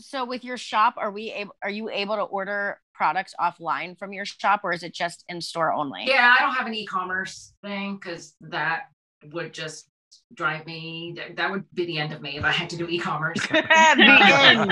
So 0.00 0.24
with 0.24 0.42
your 0.42 0.56
shop, 0.56 0.94
are 0.96 1.12
we 1.12 1.30
able? 1.30 1.54
Are 1.62 1.70
you 1.70 1.88
able 1.88 2.16
to 2.16 2.22
order 2.22 2.80
products 2.92 3.34
offline 3.38 3.96
from 3.96 4.12
your 4.12 4.24
shop, 4.24 4.62
or 4.64 4.72
is 4.72 4.82
it 4.82 4.92
just 4.92 5.24
in 5.28 5.40
store 5.40 5.72
only? 5.72 6.02
Yeah, 6.06 6.34
I 6.36 6.42
don't 6.42 6.54
have 6.54 6.66
an 6.66 6.74
e-commerce 6.74 7.52
thing 7.62 7.94
because 7.94 8.34
that 8.40 8.88
would 9.32 9.52
just 9.52 9.88
drive 10.34 10.66
me. 10.66 11.14
That- 11.16 11.36
That 11.36 11.50
would 11.50 11.64
be 11.74 11.86
the 11.86 11.98
end 11.98 12.12
of 12.12 12.20
me 12.22 12.36
if 12.38 12.44
I 12.44 12.50
had 12.52 12.68
to 12.70 12.76
do 12.76 12.86
e-commerce. 12.88 13.38
the 13.50 13.64
end. 13.72 14.70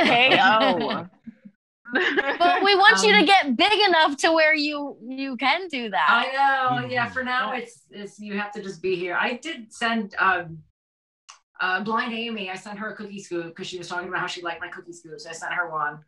KO. 0.00 1.06
But 1.92 2.62
we 2.64 2.74
want 2.74 3.02
you 3.04 3.12
to 3.12 3.20
Um, 3.20 3.24
get 3.26 3.56
big 3.56 3.78
enough 3.88 4.16
to 4.18 4.32
where 4.32 4.54
you 4.54 4.96
you 5.08 5.36
can 5.36 5.68
do 5.68 5.88
that. 5.90 6.06
I 6.08 6.80
know. 6.80 6.88
Yeah. 6.88 7.08
For 7.08 7.22
now, 7.22 7.52
it's 7.52 7.84
it's 7.90 8.18
you 8.18 8.36
have 8.38 8.50
to 8.52 8.62
just 8.62 8.82
be 8.82 8.96
here. 8.96 9.16
I 9.18 9.34
did 9.34 9.72
send 9.72 10.14
um, 10.18 10.58
uh, 11.60 11.82
blind 11.84 12.12
Amy. 12.12 12.50
I 12.50 12.56
sent 12.56 12.78
her 12.80 12.90
a 12.90 12.96
cookie 12.96 13.22
scoop 13.22 13.46
because 13.46 13.68
she 13.68 13.78
was 13.78 13.88
talking 13.88 14.08
about 14.08 14.20
how 14.20 14.26
she 14.26 14.42
liked 14.42 14.60
my 14.60 14.68
cookie 14.68 14.92
scoops. 14.92 15.26
I 15.26 15.32
sent 15.32 15.52
her 15.54 15.70
one. 15.70 16.00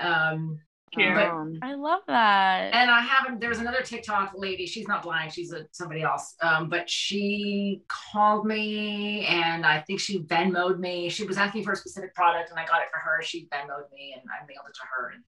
Um, 0.00 0.58
Cute. 0.92 1.14
but 1.14 1.32
I 1.62 1.74
love 1.74 2.00
that. 2.08 2.74
and 2.74 2.90
I 2.90 3.00
haven't. 3.00 3.40
There 3.40 3.48
was 3.48 3.60
another 3.60 3.82
TikTok 3.82 4.32
lady. 4.34 4.66
She's 4.66 4.88
not 4.88 5.02
blind. 5.04 5.32
She's 5.32 5.52
a, 5.52 5.66
somebody 5.70 6.02
else. 6.02 6.34
Um, 6.42 6.68
but 6.68 6.90
she 6.90 7.82
called 7.88 8.44
me, 8.44 9.24
and 9.26 9.64
I 9.64 9.80
think 9.82 10.00
she 10.00 10.20
Venmoed 10.24 10.78
me. 10.80 11.08
She 11.08 11.24
was 11.24 11.38
asking 11.38 11.62
for 11.62 11.72
a 11.72 11.76
specific 11.76 12.12
product, 12.14 12.50
and 12.50 12.58
I 12.58 12.66
got 12.66 12.82
it 12.82 12.88
for 12.92 12.98
her. 12.98 13.22
She 13.22 13.46
Venmoed 13.52 13.90
me, 13.92 14.14
and 14.18 14.22
I 14.30 14.44
mailed 14.46 14.66
it 14.68 14.74
to 14.74 14.86
her. 14.96 15.12
And 15.14 15.22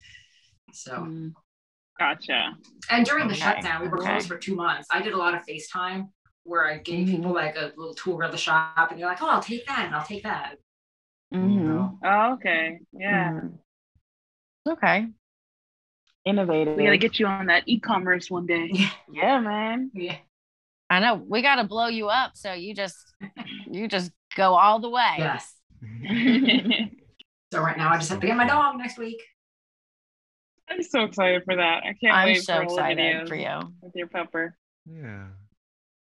so, 0.74 0.92
Mm. 0.92 1.34
Gotcha. 1.98 2.56
and 2.88 3.04
during 3.04 3.28
the 3.28 3.34
shutdown, 3.34 3.82
we 3.82 3.88
were 3.88 3.98
okay. 4.00 4.12
closed 4.12 4.28
for 4.28 4.38
two 4.38 4.54
months. 4.54 4.88
I 4.90 5.02
did 5.02 5.12
a 5.12 5.18
lot 5.18 5.34
of 5.34 5.42
FaceTime 5.44 6.08
where 6.44 6.64
I 6.66 6.78
gave 6.78 7.06
Mhm. 7.06 7.10
people 7.16 7.32
like 7.34 7.56
a 7.56 7.72
little 7.76 7.92
tour 7.94 8.22
of 8.22 8.32
the 8.32 8.38
shop, 8.38 8.90
and 8.90 8.98
you're 8.98 9.08
like, 9.08 9.22
"Oh, 9.22 9.28
I'll 9.28 9.42
take 9.42 9.66
that, 9.66 9.84
and 9.84 9.94
I'll 9.94 10.06
take 10.06 10.22
that." 10.22 10.56
Mhm. 11.34 11.98
Oh, 12.02 12.32
okay. 12.32 12.80
Yeah. 12.92 13.32
Mhm. 13.32 13.58
Okay. 14.66 15.08
Innovative. 16.24 16.76
We 16.76 16.84
gotta 16.84 16.98
get 16.98 17.18
you 17.18 17.26
on 17.26 17.46
that 17.46 17.62
e-commerce 17.66 18.30
one 18.30 18.46
day. 18.46 18.70
Yeah, 19.12 19.40
man. 19.40 19.90
Yeah. 19.94 20.16
I 20.88 21.00
know 21.00 21.14
we 21.14 21.40
got 21.42 21.56
to 21.56 21.64
blow 21.64 21.86
you 21.86 22.08
up, 22.08 22.32
so 22.34 22.52
you 22.52 22.74
just 22.74 22.96
you 23.70 23.86
just 23.88 24.10
go 24.36 24.54
all 24.54 24.80
the 24.80 24.88
way. 24.90 25.16
Yes. 25.18 25.54
So 27.52 27.60
right 27.60 27.76
now, 27.76 27.90
I 27.90 27.98
just 27.98 28.08
have 28.10 28.20
to 28.20 28.26
get 28.28 28.36
my 28.36 28.46
dog 28.46 28.78
next 28.78 28.96
week. 28.96 29.20
I'm 30.68 30.84
so 30.84 31.02
excited 31.02 31.42
for 31.44 31.56
that. 31.56 31.82
I 31.82 31.94
can't 32.00 32.14
I'm 32.14 32.28
wait 32.28 32.42
so 32.44 32.54
for 32.54 32.62
all 32.62 32.68
the 32.68 32.74
excited 32.74 33.28
for 33.28 33.34
you. 33.34 33.72
with 33.82 33.92
your 33.96 34.06
pupper. 34.06 34.52
Yeah. 34.86 35.26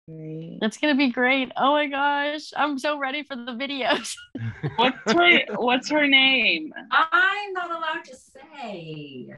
It's 0.07 0.77
gonna 0.77 0.95
be 0.95 1.09
great. 1.09 1.51
Oh 1.57 1.71
my 1.71 1.87
gosh, 1.87 2.51
I'm 2.55 2.77
so 2.77 2.99
ready 2.99 3.23
for 3.23 3.35
the 3.35 3.53
videos. 3.53 4.13
What's 4.75 5.11
her 5.11 5.39
What's 5.55 5.89
her 5.89 6.05
name? 6.07 6.71
I'm 6.91 7.53
not 7.53 7.71
allowed 7.71 8.05
to 8.05 8.15
say. 8.15 9.29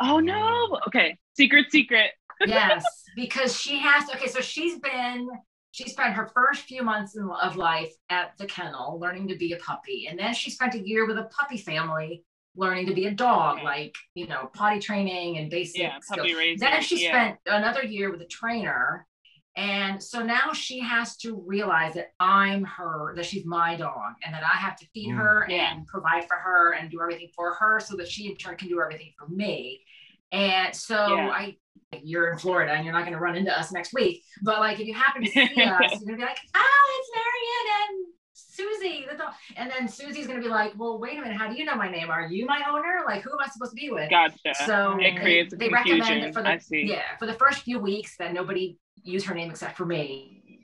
Oh 0.00 0.18
no. 0.20 0.78
Okay. 0.88 1.18
Secret. 1.34 1.66
Secret. 1.70 2.10
yes, 2.46 2.84
because 3.14 3.58
she 3.58 3.78
has. 3.78 4.08
Okay, 4.10 4.26
so 4.26 4.40
she's 4.40 4.78
been, 4.80 5.28
she 5.70 5.88
spent 5.88 6.14
her 6.14 6.26
first 6.34 6.62
few 6.62 6.82
months 6.82 7.16
in, 7.16 7.28
of 7.40 7.56
life 7.56 7.92
at 8.10 8.36
the 8.38 8.46
kennel 8.46 8.98
learning 9.00 9.28
to 9.28 9.36
be 9.36 9.52
a 9.52 9.56
puppy. 9.58 10.08
And 10.08 10.18
then 10.18 10.34
she 10.34 10.50
spent 10.50 10.74
a 10.74 10.86
year 10.86 11.06
with 11.06 11.18
a 11.18 11.24
puppy 11.24 11.58
family 11.58 12.24
learning 12.56 12.86
to 12.86 12.94
be 12.94 13.06
a 13.06 13.10
dog, 13.10 13.62
like, 13.62 13.94
you 14.14 14.26
know, 14.26 14.50
potty 14.52 14.78
training 14.78 15.38
and 15.38 15.50
basic 15.50 15.80
Yeah, 15.80 15.98
skills. 16.00 16.28
Then 16.58 16.82
she 16.82 17.04
yeah. 17.04 17.10
spent 17.10 17.38
another 17.46 17.82
year 17.82 18.10
with 18.10 18.20
a 18.20 18.26
trainer. 18.26 19.06
And 19.56 20.02
so 20.02 20.22
now 20.22 20.52
she 20.54 20.78
has 20.80 21.16
to 21.18 21.36
realize 21.46 21.94
that 21.94 22.12
I'm 22.18 22.64
her, 22.64 23.12
that 23.16 23.26
she's 23.26 23.44
my 23.44 23.76
dog, 23.76 24.14
and 24.24 24.34
that 24.34 24.42
I 24.42 24.56
have 24.56 24.76
to 24.76 24.86
feed 24.94 25.10
Mm. 25.10 25.16
her 25.18 25.46
Yeah. 25.48 25.72
and 25.72 25.86
provide 25.86 26.26
for 26.26 26.36
her 26.36 26.72
and 26.72 26.90
do 26.90 27.00
everything 27.02 27.28
for 27.36 27.52
her 27.54 27.78
so 27.78 27.96
that 27.96 28.08
she 28.08 28.28
in 28.30 28.36
turn 28.36 28.56
can 28.56 28.68
do 28.68 28.80
everything 28.80 29.12
for 29.18 29.28
me. 29.28 29.84
And 30.32 30.74
so 30.74 31.16
Yeah. 31.16 31.28
I 31.30 31.56
you're 32.02 32.32
in 32.32 32.38
Florida 32.38 32.72
and 32.72 32.86
you're 32.86 32.94
not 32.94 33.02
going 33.02 33.12
to 33.12 33.18
run 33.18 33.36
into 33.36 33.54
us 33.56 33.70
next 33.70 33.92
week. 33.92 34.24
But 34.42 34.60
like, 34.60 34.80
if 34.80 34.86
you 34.86 34.94
happen 34.94 35.22
to 35.24 35.28
see 35.30 35.42
us, 35.42 35.50
you're 35.52 35.58
going 35.58 35.90
to 36.06 36.16
be 36.16 36.22
like, 36.22 36.38
oh, 36.54 36.98
it's 36.98 37.10
Marion 37.14 37.98
and 37.98 38.06
Susie. 38.32 39.06
The 39.10 39.18
dog. 39.18 39.34
And 39.56 39.70
then 39.70 39.88
Susie's 39.88 40.26
going 40.26 40.38
to 40.40 40.42
be 40.42 40.48
like, 40.50 40.72
well, 40.78 40.98
wait 40.98 41.18
a 41.18 41.20
minute. 41.20 41.36
How 41.36 41.48
do 41.48 41.54
you 41.54 41.66
know 41.66 41.74
my 41.76 41.90
name? 41.90 42.08
Are 42.08 42.26
you 42.26 42.46
my 42.46 42.62
owner? 42.66 43.02
Like, 43.06 43.20
who 43.22 43.30
am 43.32 43.38
I 43.44 43.48
supposed 43.48 43.72
to 43.72 43.76
be 43.76 43.90
with? 43.90 44.08
Gotcha. 44.08 44.54
So 44.66 44.96
it 45.00 45.20
creates 45.20 45.52
they, 45.52 45.66
a 45.66 45.68
they 45.68 45.72
recommend 45.72 46.02
confusion. 46.04 46.32
for 46.32 46.42
the 46.42 46.48
I 46.48 46.58
see. 46.58 46.82
yeah 46.88 47.16
for 47.18 47.26
the 47.26 47.34
first 47.34 47.60
few 47.60 47.78
weeks 47.78 48.16
that 48.16 48.32
nobody 48.32 48.78
use 49.02 49.24
her 49.24 49.34
name 49.34 49.50
except 49.50 49.76
for 49.76 49.86
me. 49.86 50.60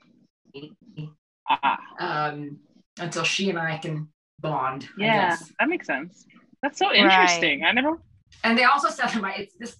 Ah, 1.49 1.77
Um, 1.99 2.59
until 2.99 3.23
she 3.23 3.49
and 3.49 3.57
I 3.59 3.77
can 3.77 4.09
bond. 4.39 4.87
Yeah, 4.97 5.35
that 5.59 5.69
makes 5.69 5.87
sense. 5.87 6.25
That's 6.61 6.77
so 6.77 6.87
Right. 6.87 6.97
interesting. 6.97 7.63
I 7.63 7.71
never. 7.71 7.97
And 8.43 8.57
they 8.57 8.63
also 8.65 8.89
said 8.89 9.07
to 9.07 9.21
my 9.21 9.33
it's 9.33 9.53
this 9.59 9.77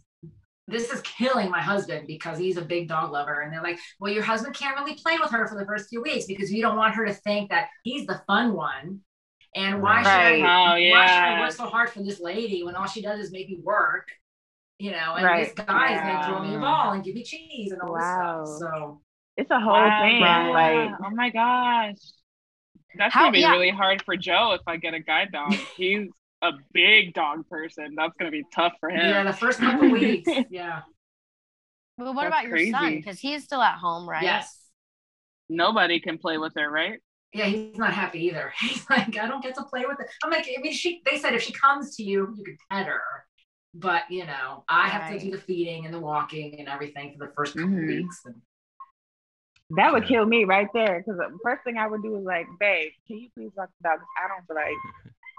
this 0.67 0.91
is 0.91 1.01
killing 1.01 1.49
my 1.49 1.59
husband 1.61 2.05
because 2.05 2.37
he's 2.37 2.57
a 2.57 2.61
big 2.61 2.87
dog 2.87 3.11
lover. 3.11 3.41
And 3.41 3.51
they're 3.51 3.63
like, 3.63 3.79
well, 3.99 4.13
your 4.13 4.21
husband 4.23 4.53
can't 4.55 4.77
really 4.77 4.93
play 4.93 5.17
with 5.19 5.31
her 5.31 5.47
for 5.47 5.57
the 5.57 5.65
first 5.65 5.89
few 5.89 5.99
weeks 6.01 6.25
because 6.25 6.51
you 6.51 6.61
don't 6.61 6.77
want 6.77 6.93
her 6.93 7.07
to 7.07 7.13
think 7.13 7.49
that 7.49 7.69
he's 7.83 8.05
the 8.05 8.21
fun 8.27 8.53
one. 8.53 8.99
And 9.55 9.81
why 9.81 10.03
should 10.03 10.11
I 10.11 10.37
Oh, 10.37 10.91
why 10.91 11.07
should. 11.07 11.23
I 11.23 11.39
work 11.39 11.51
so 11.53 11.65
hard 11.65 11.89
for 11.89 12.03
this 12.03 12.19
lady 12.19 12.61
when 12.63 12.75
all 12.75 12.85
she 12.85 13.01
does 13.01 13.19
is 13.19 13.31
make 13.31 13.49
me 13.49 13.59
work? 13.63 14.07
You 14.80 14.91
know, 14.91 15.15
and 15.15 15.25
Right. 15.25 15.45
this 15.55 15.65
guy's 15.65 15.99
gonna 15.99 16.25
throw 16.25 16.43
me 16.47 16.55
a 16.55 16.59
ball 16.59 16.93
and 16.93 17.03
give 17.03 17.13
me 17.13 17.23
cheese 17.23 17.71
and 17.73 17.82
all 17.82 17.91
Wow. 17.93 18.41
this 18.45 18.57
stuff. 18.57 18.69
So 18.71 19.01
It's 19.38 19.51
a 19.51 19.59
whole 19.59 19.73
Wow, 19.73 20.01
thing. 20.01 20.19
yeah. 20.21 20.47
Like, 20.49 20.91
oh 21.05 21.09
my 21.11 21.30
gosh, 21.30 21.95
that's 22.95 23.13
How- 23.13 23.21
gonna 23.23 23.34
be 23.34 23.39
yeah. 23.41 23.51
really 23.51 23.69
hard 23.69 24.01
for 24.03 24.15
Joe 24.17 24.53
if 24.53 24.61
I 24.67 24.77
get 24.77 24.93
a 24.93 24.99
guide 24.99 25.32
dog. 25.32 25.53
He's 25.77 26.09
a 26.41 26.51
big 26.73 27.13
dog 27.13 27.47
person. 27.49 27.93
That's 27.95 28.13
gonna 28.17 28.32
be 28.32 28.43
tough 28.53 28.73
for 28.80 28.89
him. 28.89 28.99
yeah, 29.05 29.23
the 29.23 29.34
first 29.34 29.59
couple 29.59 29.89
weeks. 29.91 30.30
Yeah. 30.49 30.82
But 31.97 32.15
what 32.15 32.30
That's 32.30 32.45
about 32.45 32.47
your 32.47 32.71
son? 32.71 32.95
Because 32.95 33.19
he's 33.19 33.43
still 33.43 33.61
at 33.61 33.77
home, 33.77 34.09
right? 34.09 34.23
Yes. 34.23 34.57
Nobody 35.49 35.99
can 35.99 36.17
play 36.17 36.38
with 36.38 36.53
her, 36.55 36.69
right? 36.69 36.99
Yeah, 37.34 37.45
he's 37.45 37.77
not 37.77 37.93
happy 37.93 38.25
either. 38.27 38.53
He's 38.59 38.89
like, 38.89 39.17
I 39.17 39.27
don't 39.27 39.43
get 39.43 39.53
to 39.55 39.63
play 39.63 39.84
with 39.86 39.99
it. 39.99 40.07
I'm 40.23 40.32
like, 40.32 40.47
I 40.47 40.61
mean, 40.61 40.71
she. 40.73 41.01
They 41.05 41.17
said 41.17 41.34
if 41.36 41.43
she 41.43 41.51
comes 41.53 41.95
to 41.97 42.03
you, 42.03 42.34
you 42.38 42.43
can 42.43 42.57
pet 42.71 42.88
her, 42.88 43.01
but 43.74 44.03
you 44.09 44.26
know, 44.26 44.63
I 44.67 44.89
have 44.89 45.09
to 45.11 45.20
do 45.26 45.32
the 45.32 45.38
feeding 45.38 45.86
and 45.86 45.93
the 45.93 45.99
walking 45.99 46.59
and 46.59 46.67
everything 46.67 47.15
for 47.17 47.28
the 47.28 47.34
first 47.34 47.53
couple 47.55 47.70
Mhm. 47.70 47.88
weeks. 47.88 48.22
And 48.26 48.41
that 49.78 49.93
would 49.93 50.05
kill 50.07 50.26
me 50.26 50.43
right 50.45 50.67
there. 50.74 50.99
Because 51.05 51.17
the 51.20 51.38
first 51.43 51.63
thing 51.63 51.78
I 51.78 51.86
would 51.88 52.01
do 52.01 52.15
is 52.17 52.24
like, 52.24 52.47
babe, 52.59 52.91
can 53.07 53.20
you 53.20 53.30
please 53.36 53.51
walk 53.55 53.70
the 53.82 53.89
dog? 53.89 53.99
'Cause 53.99 54.07
I 54.24 54.28
don't 54.28 54.45
feel 54.47 54.55
like 54.55 54.78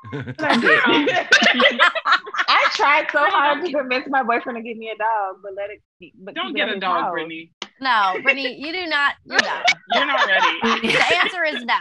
I 2.48 2.68
tried 2.72 3.06
so 3.12 3.24
hard 3.26 3.62
to 3.64 3.70
convince 3.70 4.08
my 4.08 4.22
boyfriend 4.22 4.56
to 4.56 4.62
give 4.62 4.76
me 4.78 4.88
a 4.90 4.96
dog, 4.96 5.36
but 5.42 5.52
let 5.54 5.70
it. 5.70 5.82
But 6.18 6.34
Don't 6.34 6.54
get 6.54 6.68
a 6.68 6.78
dog, 6.80 7.02
house. 7.02 7.12
Brittany. 7.12 7.52
No, 7.80 8.14
Brittany, 8.22 8.56
you 8.60 8.72
do 8.72 8.86
not. 8.86 9.14
You're 9.24 9.38
done. 9.40 9.62
You're 9.94 10.06
not 10.06 10.26
ready. 10.26 10.88
The 10.88 11.04
answer 11.22 11.44
is 11.44 11.64
no. 11.64 11.74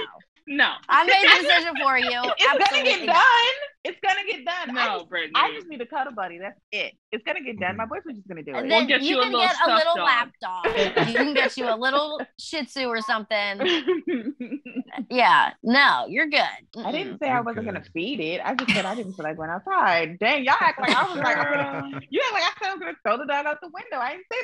No. 0.52 0.72
I 0.90 1.04
made 1.06 1.14
the 1.14 1.44
decision 1.48 1.74
for 1.82 1.98
you. 2.00 2.10
It's 2.38 2.70
gonna 2.72 2.84
get 2.84 3.06
done. 3.06 3.56
It's 3.86 3.98
gonna 4.06 4.26
get 4.28 4.44
done. 4.44 4.72
I 4.78 4.88
No, 4.88 4.98
just, 4.98 5.10
Brittany. 5.10 5.32
I 5.36 5.52
just 5.54 5.68
need 5.68 5.80
a 5.80 5.86
cuddle 5.86 6.12
buddy. 6.14 6.38
That's 6.40 6.60
it. 6.72 6.94
It's 7.12 7.24
gonna 7.24 7.42
get 7.44 7.60
done. 7.60 7.70
Mm-hmm. 7.70 7.78
My 7.78 7.86
boyfriend's 7.86 8.20
just 8.20 8.28
gonna 8.28 8.44
do 8.44 8.54
And 8.56 8.66
it. 8.66 8.70
then 8.70 8.88
get 8.88 9.02
you 9.02 9.18
you 9.18 9.22
can 9.24 9.32
little 9.32 9.48
get 9.48 9.56
a 9.68 9.76
little 9.76 9.96
dog. 9.96 10.06
lap 10.06 10.32
dog. 10.42 10.66
You 11.08 11.14
can 11.16 11.34
get 11.34 11.56
you 11.56 11.70
a 11.72 11.78
little 11.78 12.20
Shih 12.40 12.66
Tzu 12.66 12.86
or 12.88 13.00
something. 13.02 13.62
Yeah, 15.12 15.52
no, 15.64 16.06
you're 16.10 16.28
good. 16.28 16.42
I 16.84 16.92
didn't 16.92 17.20
say 17.20 17.30
I 17.30 17.36
You're 17.36 17.44
wasn't 17.44 17.66
good. 17.68 17.74
gonna 17.76 17.86
feed 17.94 18.20
it. 18.20 18.42
I 18.44 18.54
just 18.54 18.72
said 18.72 18.86
I 18.86 18.96
didn't 18.96 19.14
feel 19.14 19.24
like 19.24 19.38
going 19.38 19.50
outside. 19.50 20.20
Dang, 20.20 20.44
y'all 20.44 20.56
act 20.60 20.80
like 20.82 20.90
I 20.96 21.04
was 21.04 21.18
like 21.18 21.38
I'm 21.38 21.54
gonna, 21.92 22.02
you 22.10 22.22
act 22.26 22.34
like 22.34 22.44
I 22.44 22.52
said 22.62 22.70
I 22.70 22.74
was 22.74 22.80
gonna 22.80 22.98
throw 23.04 23.18
the 23.18 23.26
dog 23.26 23.46
out 23.46 23.58
the 23.62 23.70
window. 23.74 23.98
I 23.98 24.18
didn't 24.18 24.26
say 24.32 24.42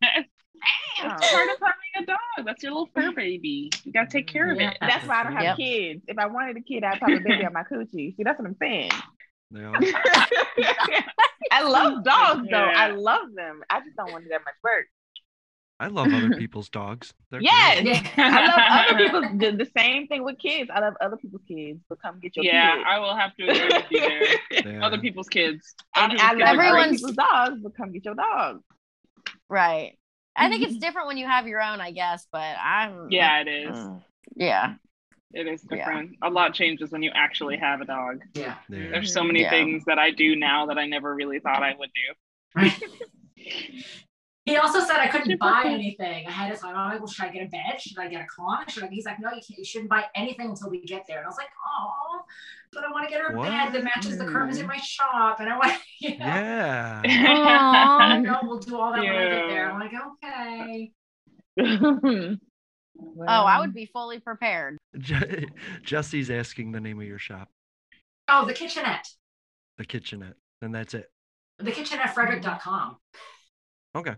that. 0.00 0.24
That's 1.02 1.30
part 1.32 1.48
of 1.48 1.56
having 1.60 2.02
a 2.02 2.06
dog. 2.06 2.46
That's 2.46 2.62
your 2.62 2.72
little 2.72 2.90
fur 2.94 3.10
mm. 3.12 3.16
baby. 3.16 3.70
You 3.84 3.92
gotta 3.92 4.08
take 4.10 4.26
care 4.26 4.50
of 4.52 4.58
it. 4.58 4.76
That's 4.80 5.06
why 5.06 5.20
I 5.20 5.22
don't 5.24 5.32
have 5.32 5.42
Yep. 5.42 5.56
kids. 5.56 6.04
If 6.08 6.18
I 6.18 6.26
wanted 6.26 6.56
a 6.56 6.60
kid, 6.60 6.84
I'd 6.84 7.00
pop 7.00 7.08
a 7.08 7.18
baby 7.20 7.44
on 7.44 7.52
my 7.52 7.62
coochie. 7.64 8.16
See, 8.16 8.22
that's 8.22 8.38
what 8.38 8.46
I'm 8.48 8.56
saying. 8.60 8.90
Yeah. 9.50 9.72
I 11.52 11.62
love 11.62 12.04
dogs 12.04 12.46
though. 12.50 12.66
Yeah. 12.66 12.72
I 12.76 12.90
love 12.90 13.32
them. 13.34 13.62
I 13.70 13.80
just 13.80 13.96
don't 13.96 14.12
want 14.12 14.24
to 14.24 14.28
do 14.28 14.30
that 14.30 14.42
much 14.44 14.54
work. 14.62 14.86
I 15.80 15.86
love 15.86 16.12
other 16.12 16.36
people's 16.36 16.68
dogs. 16.68 17.14
They're 17.30 17.40
Yes. 17.40 17.82
yeah, 17.82 18.22
I 18.22 18.46
love 18.46 18.86
other 18.90 19.04
people's 19.30 19.40
the, 19.40 19.64
the 19.64 19.70
same 19.74 20.06
thing 20.08 20.22
with 20.24 20.38
kids. 20.38 20.68
I 20.72 20.80
love 20.80 20.92
other 21.00 21.16
people's 21.16 21.40
kids, 21.48 21.80
but 21.88 22.02
come 22.02 22.20
get 22.20 22.36
your 22.36 22.44
Yeah, 22.44 22.74
kids. 22.76 22.84
I 22.86 22.98
will 22.98 23.16
have 23.16 23.34
to 23.36 23.44
agree 23.48 23.66
with 23.78 23.86
you 23.90 24.00
there. 24.62 24.72
Yeah. 24.74 24.84
Other 24.86 24.98
people's 24.98 25.28
kids. 25.28 25.74
And 25.96 26.12
Other 26.12 26.22
I 26.22 26.34
people's 26.34 26.40
love 26.42 26.58
kids 26.58 26.58
are. 26.58 26.78
Everyone's- 26.78 27.16
dogs, 27.16 27.60
but 27.62 27.76
come 27.78 27.92
get 27.92 28.04
your 28.04 28.14
dog. 28.14 28.60
Right. 29.48 29.96
I 30.36 30.48
think 30.48 30.62
it's 30.62 30.76
different 30.78 31.08
when 31.08 31.16
you 31.16 31.26
have 31.26 31.46
your 31.46 31.60
own, 31.62 31.80
I 31.80 31.90
guess, 31.90 32.26
but 32.32 32.56
I'm 32.62 33.08
Yeah, 33.10 33.40
it 33.40 33.48
is. 33.48 33.76
Mm, 33.76 34.02
yeah. 34.36 34.74
It 35.32 35.46
is 35.46 35.64
Yeah. 35.70 35.76
different. 35.76 36.16
A 36.22 36.30
lot 36.30 36.54
changes 36.54 36.90
when 36.90 37.02
you 37.02 37.10
actually 37.14 37.56
have 37.58 37.80
a 37.80 37.84
dog. 37.84 38.22
yeah. 38.34 38.56
Yeah. 38.68 38.88
There's 38.90 39.12
so 39.12 39.22
many 39.22 39.42
Yeah. 39.42 39.50
things 39.50 39.84
that 39.84 39.98
I 39.98 40.10
do 40.10 40.34
now 40.36 40.66
that 40.66 40.78
I 40.78 40.86
never 40.86 41.14
really 41.14 41.40
thought 41.40 41.62
I 41.62 41.74
would 41.74 41.90
do. 41.94 42.14
He 44.46 44.56
also 44.56 44.80
said 44.80 44.96
I 44.96 45.08
couldn't 45.08 45.38
buy 45.38 45.62
cool. 45.64 45.74
anything 45.74 46.26
ahead 46.26 46.50
of 46.52 46.58
time. 46.60 46.74
I'm 46.74 46.90
like, 46.92 47.00
well, 47.00 47.06
should 47.08 47.26
I 47.26 47.28
get 47.28 47.46
a 47.46 47.50
bed? 47.50 47.78
Should 47.78 47.98
I 47.98 48.08
get 48.08 48.22
a 48.22 48.26
con? 48.26 48.66
Should 48.68 48.84
I? 48.84 48.88
He's 48.88 49.04
like, 49.04 49.20
no, 49.20 49.28
you 49.28 49.34
can't. 49.46 49.58
You 49.58 49.64
shouldn't 49.64 49.90
buy 49.90 50.04
anything 50.14 50.48
until 50.50 50.70
we 50.70 50.80
get 50.82 51.04
there. 51.06 51.18
And 51.18 51.26
I 51.26 51.28
was 51.28 51.36
like, 51.36 51.50
oh, 51.66 52.20
but 52.72 52.84
I 52.84 52.90
want 52.90 53.06
to 53.06 53.10
get 53.14 53.20
her 53.20 53.36
a 53.36 53.42
bed 53.42 53.72
that 53.72 53.84
matches 53.84 54.16
the 54.16 54.24
curtains 54.24 54.58
in 54.58 54.66
my 54.66 54.78
shop, 54.78 55.40
and 55.40 55.48
I 55.52 55.58
want, 55.58 55.74
you 56.00 56.16
know, 56.18 56.24
Yeah. 56.24 57.02
Aw. 57.04 57.98
I 57.98 58.18
know 58.18 58.38
we'll 58.42 58.58
do 58.58 58.78
all 58.78 58.92
that 58.92 59.00
when 59.02 59.10
I 59.10 59.28
get 59.28 59.48
there. 59.48 59.70
I'm 59.70 59.78
like, 59.80 59.92
okay. 60.24 60.92
Oh, 63.02 63.16
I 63.26 63.60
would 63.60 63.72
be 63.72 63.86
fully 63.86 64.20
prepared. 64.20 64.76
Je- 64.98 65.46
Jesse's 65.82 66.30
asking 66.30 66.72
the 66.72 66.80
name 66.80 67.00
of 67.00 67.06
your 67.06 67.18
shop, 67.18 67.48
Oh, 68.28 68.44
the 68.44 68.52
kitchenette. 68.52 69.08
the 69.78 69.86
kitchenette, 69.86 70.34
and 70.60 70.74
that's 70.74 70.92
it. 70.92 71.10
The 71.58 71.72
kitchenettefrederick.com. 71.72 72.96
Okay. 73.96 74.16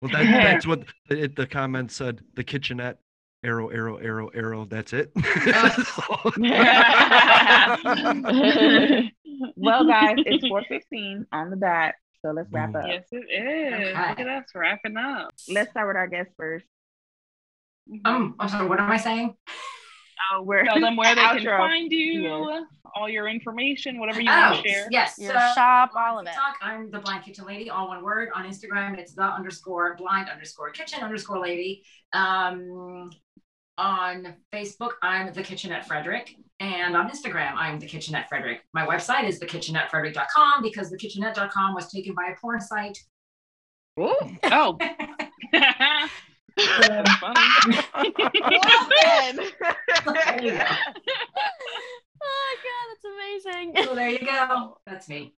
Well, 0.00 0.10
that, 0.12 0.24
that's 0.24 0.66
what 0.66 0.84
it, 1.10 1.36
the 1.36 1.46
comment 1.46 1.92
said. 1.92 2.22
The 2.34 2.44
kitchenette, 2.44 2.98
arrow, 3.44 3.68
arrow, 3.68 3.96
arrow, 3.96 4.28
arrow. 4.28 4.64
That's 4.64 4.92
it. 4.92 5.12
well, 9.56 9.86
guys, 9.86 10.16
it's 10.18 10.46
four 10.48 10.64
fifteen 10.68 11.26
on 11.32 11.50
the 11.50 11.56
dot. 11.56 11.94
So 12.22 12.32
let's 12.32 12.50
wrap 12.52 12.74
up. 12.74 12.84
Yes, 12.86 13.04
it 13.12 13.16
is. 13.16 13.96
Look 13.96 14.20
at 14.20 14.28
us 14.28 14.44
wrapping 14.54 14.96
up. 14.96 15.32
Let's 15.48 15.70
start 15.70 15.88
with 15.88 15.96
our 15.96 16.06
guest 16.06 16.30
first. 16.36 16.66
Um, 18.04 18.34
I'm 18.38 18.48
sorry, 18.48 18.68
what 18.68 18.78
am 18.78 18.90
I 18.90 18.98
saying? 18.98 19.34
Oh, 20.32 20.42
we're 20.42 20.64
Tell 20.64 20.80
them 20.80 20.96
where 20.96 21.14
they 21.14 21.20
can 21.22 21.38
Outro. 21.38 21.58
find 21.58 21.90
you, 21.92 22.22
Yes. 22.22 22.62
all 22.94 23.08
your 23.08 23.26
information, 23.28 23.98
whatever 23.98 24.20
you 24.20 24.30
Oh, 24.30 24.50
want 24.52 24.62
to 24.64 24.68
share. 24.68 24.88
yes. 24.90 25.16
Your 25.18 25.32
so 25.32 25.38
shop, 25.54 25.90
all 25.96 26.18
of 26.18 26.26
it. 26.26 26.30
TikTok, 26.30 26.56
I'm 26.62 26.90
the 26.90 26.98
blind 26.98 27.24
kitchen 27.24 27.46
lady, 27.46 27.70
all 27.70 27.88
one 27.88 28.02
word. 28.02 28.28
On 28.34 28.44
Instagram, 28.44 28.98
it's 28.98 29.14
the 29.14 29.22
underscore 29.22 29.96
blind 29.96 30.28
underscore 30.28 30.70
kitchen 30.70 31.02
underscore 31.02 31.40
lady. 31.40 31.84
Um, 32.12 33.10
on 33.78 34.34
Facebook, 34.52 34.92
I'm 35.02 35.32
the 35.32 35.42
kitchenette 35.42 35.86
Frederick. 35.86 36.34
And 36.58 36.94
on 36.94 37.08
Instagram, 37.10 37.54
I'm 37.56 37.78
the 37.78 37.86
kitchenette 37.86 38.28
Frederick. 38.28 38.60
My 38.74 38.86
website 38.86 39.26
is 39.26 39.40
thekitchenettefrederick.com 39.40 40.62
because 40.62 40.90
the 40.90 40.98
kitchenette.com 40.98 41.74
was 41.74 41.90
taken 41.90 42.14
by 42.14 42.32
a 42.36 42.38
porn 42.38 42.60
site. 42.60 42.98
Ooh. 43.98 44.14
Oh. 44.44 44.76
That's 46.56 47.14
funny. 47.16 47.40
There. 50.50 50.68
Oh 52.22 52.56
god, 52.62 52.86
that's 52.90 53.04
amazing. 53.04 53.84
So 53.84 53.94
there 53.94 54.10
you 54.10 54.18
go. 54.20 54.76
That's 54.86 55.08
me. 55.08 55.34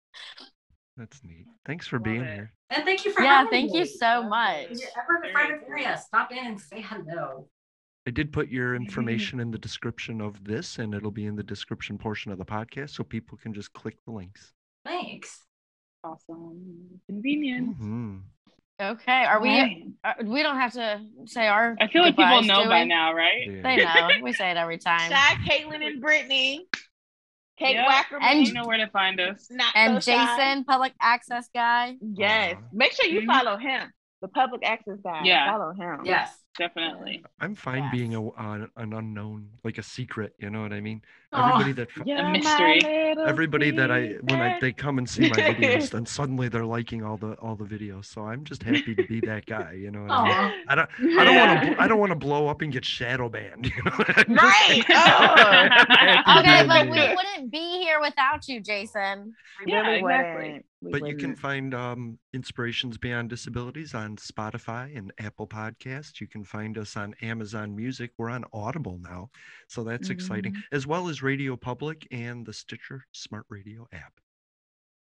That's 0.97 1.23
neat. 1.23 1.45
Thanks 1.65 1.87
for 1.87 1.97
being 1.99 2.23
here. 2.23 2.51
And 2.69 2.83
thank 2.83 3.05
you 3.05 3.11
for 3.11 3.21
Yeah, 3.23 3.37
having 3.37 3.51
thank 3.51 3.71
me. 3.71 3.79
you 3.79 3.85
so 3.85 4.23
much. 4.27 4.67
If 4.71 4.79
you're 4.79 4.89
ever 5.01 5.15
in 5.15 5.21
the 5.23 5.29
Frederick 5.31 5.61
area, 5.69 5.97
stop 6.05 6.31
in 6.31 6.39
and 6.45 6.59
say 6.59 6.81
hello. 6.81 7.47
I 8.05 8.11
did 8.11 8.33
put 8.33 8.49
your 8.49 8.75
information 8.75 9.39
in 9.39 9.49
the 9.49 9.57
description 9.57 10.19
of 10.21 10.43
this, 10.43 10.77
and 10.77 10.93
it'll 10.93 11.09
be 11.09 11.25
in 11.25 11.35
the 11.37 11.43
description 11.43 11.97
portion 11.97 12.31
of 12.31 12.37
the 12.37 12.45
podcast, 12.45 12.89
so 12.91 13.03
people 13.03 13.37
can 13.37 13.53
just 13.53 13.71
click 13.73 13.95
the 14.05 14.11
links. 14.11 14.51
Thanks. 14.85 15.45
Awesome. 16.03 16.99
Convenient. 17.07 17.79
Mhm. 17.79 18.23
Okay, 18.91 19.23
are 19.25 19.41
we? 19.41 19.49
Right. 19.49 19.83
Uh, 20.03 20.13
we 20.25 20.43
don't 20.43 20.57
have 20.57 20.73
to 20.73 21.01
say 21.25 21.47
our. 21.47 21.75
I 21.79 21.87
feel 21.87 22.01
like 22.03 22.15
people 22.15 22.25
goodbyes, 22.41 22.47
know 22.47 22.63
do 22.63 22.69
by 22.69 22.81
we? 22.83 22.87
now, 22.89 23.13
right? 23.13 23.47
Yeah. 23.47 23.61
They 23.63 23.75
know. 23.83 24.23
We 24.23 24.33
say 24.33 24.51
it 24.51 24.57
every 24.57 24.77
time. 24.77 25.09
Shy, 25.11 25.35
Caitlin, 25.47 25.85
and 25.85 26.01
Brittany. 26.01 26.65
Kate 27.57 27.75
Yeah. 27.75 27.85
Wackerman. 28.03 28.21
And- 28.23 28.47
You 28.47 28.53
know 28.53 28.65
where 28.65 28.77
to 28.77 28.87
find 28.87 29.19
us. 29.19 29.47
not 29.51 29.73
And 29.75 30.03
so 30.03 30.11
shy. 30.11 30.35
Jason, 30.37 30.63
public 30.65 30.93
access 30.99 31.49
guy. 31.53 31.95
Yes. 32.01 32.55
Aw. 32.57 32.61
Make 32.73 32.93
sure 32.93 33.05
you 33.05 33.21
Mhm. 33.21 33.25
follow 33.27 33.57
him. 33.57 33.91
The 34.21 34.27
public 34.29 34.63
access 34.65 34.97
guy. 35.03 35.21
Yeah. 35.23 35.51
Follow 35.51 35.71
him. 35.73 36.01
Yes. 36.03 36.35
Definitely. 36.57 37.23
I'm 37.39 37.55
fine 37.55 37.83
Yes. 37.83 37.91
being 37.91 38.15
a, 38.15 38.27
an, 38.31 38.69
an 38.75 38.93
unknown, 38.93 39.49
like 39.63 39.77
a 39.77 39.83
secret. 39.83 40.33
You 40.39 40.49
know 40.49 40.61
what 40.61 40.73
I 40.73 40.81
mean? 40.81 41.03
Aw. 41.33 41.49
Everybody 41.49 41.71
that 41.73 41.87
f- 41.97 42.05
You're 42.05 42.17
A 42.19 42.23
my 42.23 42.31
mystery. 42.31 43.15
everybody 43.25 43.71
that 43.71 43.91
I 43.91 44.15
when 44.29 44.41
I 44.41 44.57
they 44.59 44.71
come 44.71 44.97
and 44.97 45.09
see 45.09 45.21
my 45.29 45.35
videos, 45.37 45.89
then 45.91 46.05
suddenly 46.05 46.49
they're 46.49 46.65
liking 46.65 47.03
all 47.03 47.17
the 47.17 47.33
all 47.41 47.55
the 47.55 47.65
videos. 47.65 48.05
So 48.05 48.23
I'm 48.25 48.43
just 48.43 48.63
happy 48.63 48.95
to 48.95 49.03
be 49.07 49.19
that 49.21 49.45
guy. 49.45 49.73
You 49.73 49.91
know 49.91 50.01
what 50.03 50.11
I 50.11 50.23
mean? 50.51 50.63
I 50.67 50.75
don't 50.75 50.89
I 51.19 51.23
don't 51.25 51.35
want 51.35 51.63
to 51.63 51.81
I 51.81 51.87
don't 51.87 51.99
want 51.99 52.11
to 52.11 52.15
blow 52.17 52.47
up 52.47 52.61
and 52.61 52.71
get 52.71 52.85
shadow 52.85 53.29
banned. 53.29 53.65
You 53.75 53.83
know? 53.85 53.91
I'm 54.17 54.33
Right. 54.35 54.83
Oh. 54.89 56.39
Okay, 56.39 56.65
but 56.67 56.85
me. 56.85 56.91
we 56.91 57.15
wouldn't 57.15 57.51
be 57.51 57.81
here 57.81 57.99
without 58.01 58.47
you, 58.47 58.59
Jason. 58.61 59.33
We 59.65 59.71
Yeah, 59.71 59.79
really 59.81 59.99
exactly. 59.99 60.43
wouldn't. 60.45 60.65
We 60.81 60.91
But 60.91 61.07
you 61.07 61.15
can 61.15 61.29
wouldn't. 61.29 61.39
find 61.39 61.73
um, 61.73 62.19
Inspirations 62.33 62.97
Beyond 62.97 63.29
Disabilities 63.29 63.93
on 63.93 64.17
Spotify 64.17 64.95
and 64.97 65.13
Apple 65.19 65.47
Podcasts. 65.47 66.19
You 66.19 66.27
can 66.27 66.43
find 66.43 66.77
us 66.77 66.97
on 66.97 67.15
Amazon 67.21 67.73
Music. 67.75 68.11
We're 68.17 68.29
on 68.29 68.43
Audible 68.51 68.99
now. 69.01 69.29
So 69.67 69.83
that's 69.83 70.09
exciting, 70.09 70.51
Mm-hmm. 70.53 70.75
as 70.75 70.85
well 70.85 71.07
as 71.07 71.21
Radio 71.23 71.55
Public 71.55 72.07
and 72.11 72.45
the 72.45 72.53
Stitcher 72.53 73.05
Smart 73.11 73.45
Radio 73.49 73.87
app. 73.91 74.13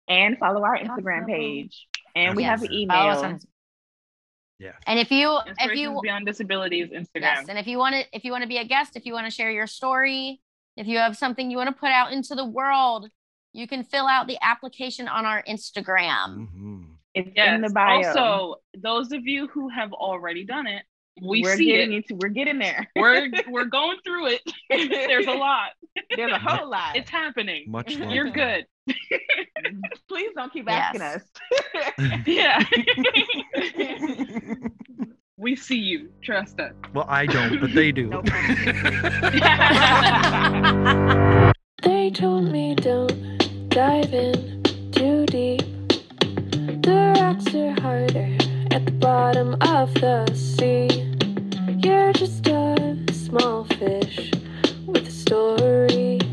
And 0.09 0.37
follow 0.37 0.63
our 0.63 0.77
Instagram 0.77 1.25
page. 1.27 1.87
And 2.15 2.35
we 2.35 2.43
have 2.43 2.63
an 2.63 2.71
email. 2.73 3.13
Follow 3.13 3.37
Yeah. 4.59 4.71
And 4.87 4.99
if 4.99 5.11
you 5.11 5.37
if 5.37 5.47
Inspirations 5.47 5.79
you 5.79 5.99
Beyond 6.01 6.25
Disabilities 6.25 6.89
Instagram. 6.89 7.21
yes, 7.21 7.45
and 7.49 7.59
if 7.59 7.67
you 7.67 7.77
want 7.77 7.95
to 7.95 8.03
if 8.11 8.23
you 8.23 8.31
want 8.31 8.41
to 8.43 8.47
be 8.47 8.57
a 8.57 8.65
guest, 8.65 8.95
if 8.95 9.05
you 9.05 9.13
want 9.13 9.25
to 9.27 9.31
share 9.31 9.51
your 9.51 9.67
story, 9.67 10.41
if 10.75 10.87
you 10.87 10.97
have 10.97 11.15
something 11.17 11.51
you 11.51 11.57
want 11.57 11.67
to 11.69 11.75
put 11.79 11.91
out 11.91 12.11
into 12.11 12.35
the 12.35 12.45
world, 12.45 13.09
you 13.53 13.67
can 13.67 13.83
fill 13.83 14.07
out 14.07 14.27
the 14.27 14.37
application 14.41 15.07
on 15.07 15.25
our 15.25 15.43
Instagram. 15.43 16.47
hmm 16.49 16.83
It's 17.13 17.29
Yes. 17.35 17.55
in 17.55 17.61
the 17.61 17.69
bio. 17.69 17.97
Also, 18.07 18.55
those 18.77 19.11
of 19.11 19.25
you 19.25 19.47
who 19.47 19.69
have 19.69 19.91
already 19.93 20.43
done 20.45 20.67
it, 20.67 20.83
we 21.21 21.41
we're 21.41 21.55
see 21.57 21.65
getting 21.65 21.93
it. 21.93 21.97
into 21.97 22.15
we're 22.15 22.29
getting 22.29 22.59
there. 22.59 22.87
We're 22.95 23.29
we're 23.49 23.65
going 23.79 23.97
through 24.03 24.27
it. 24.27 24.41
There's 24.69 25.27
a 25.27 25.31
lot. 25.33 25.69
There's 26.15 26.31
a 26.31 26.37
whole 26.39 26.69
lot. 26.69 26.95
It's 26.95 27.09
happening. 27.09 27.65
Much 27.67 27.97
love. 27.97 28.11
You're 28.11 28.29
good. 28.31 28.65
Please 30.07 30.31
don't 30.35 30.51
keep 30.53 30.65
Yes. 30.67 30.95
asking 30.95 31.01
us. 31.01 32.23
Yeah. 32.25 32.63
we 35.37 35.55
see 35.55 35.77
you. 35.77 36.09
Trust 36.23 36.59
us. 36.59 36.73
well, 36.93 37.05
I 37.09 37.25
don't, 37.25 37.59
but 37.59 37.73
they 37.73 37.91
do. 37.91 38.09
They 41.83 42.09
told 42.11 42.51
me 42.51 42.75
don't 42.75 43.69
dive 43.69 44.13
in 44.13 44.63
too 44.91 45.25
deep. 45.27 45.61
The 46.83 47.13
rocks 47.19 47.53
are 47.53 47.79
harder 47.81 48.35
at 48.71 48.85
the 48.85 48.91
bottom 48.91 49.55
of 49.61 49.93
the 49.95 50.25
sea. 50.33 51.06
You're 51.87 52.11
just 52.11 52.45
a 52.49 52.97
small 53.13 53.63
fish 53.63 54.33
with 54.85 55.07
a 55.07 55.09
story. 55.09 56.26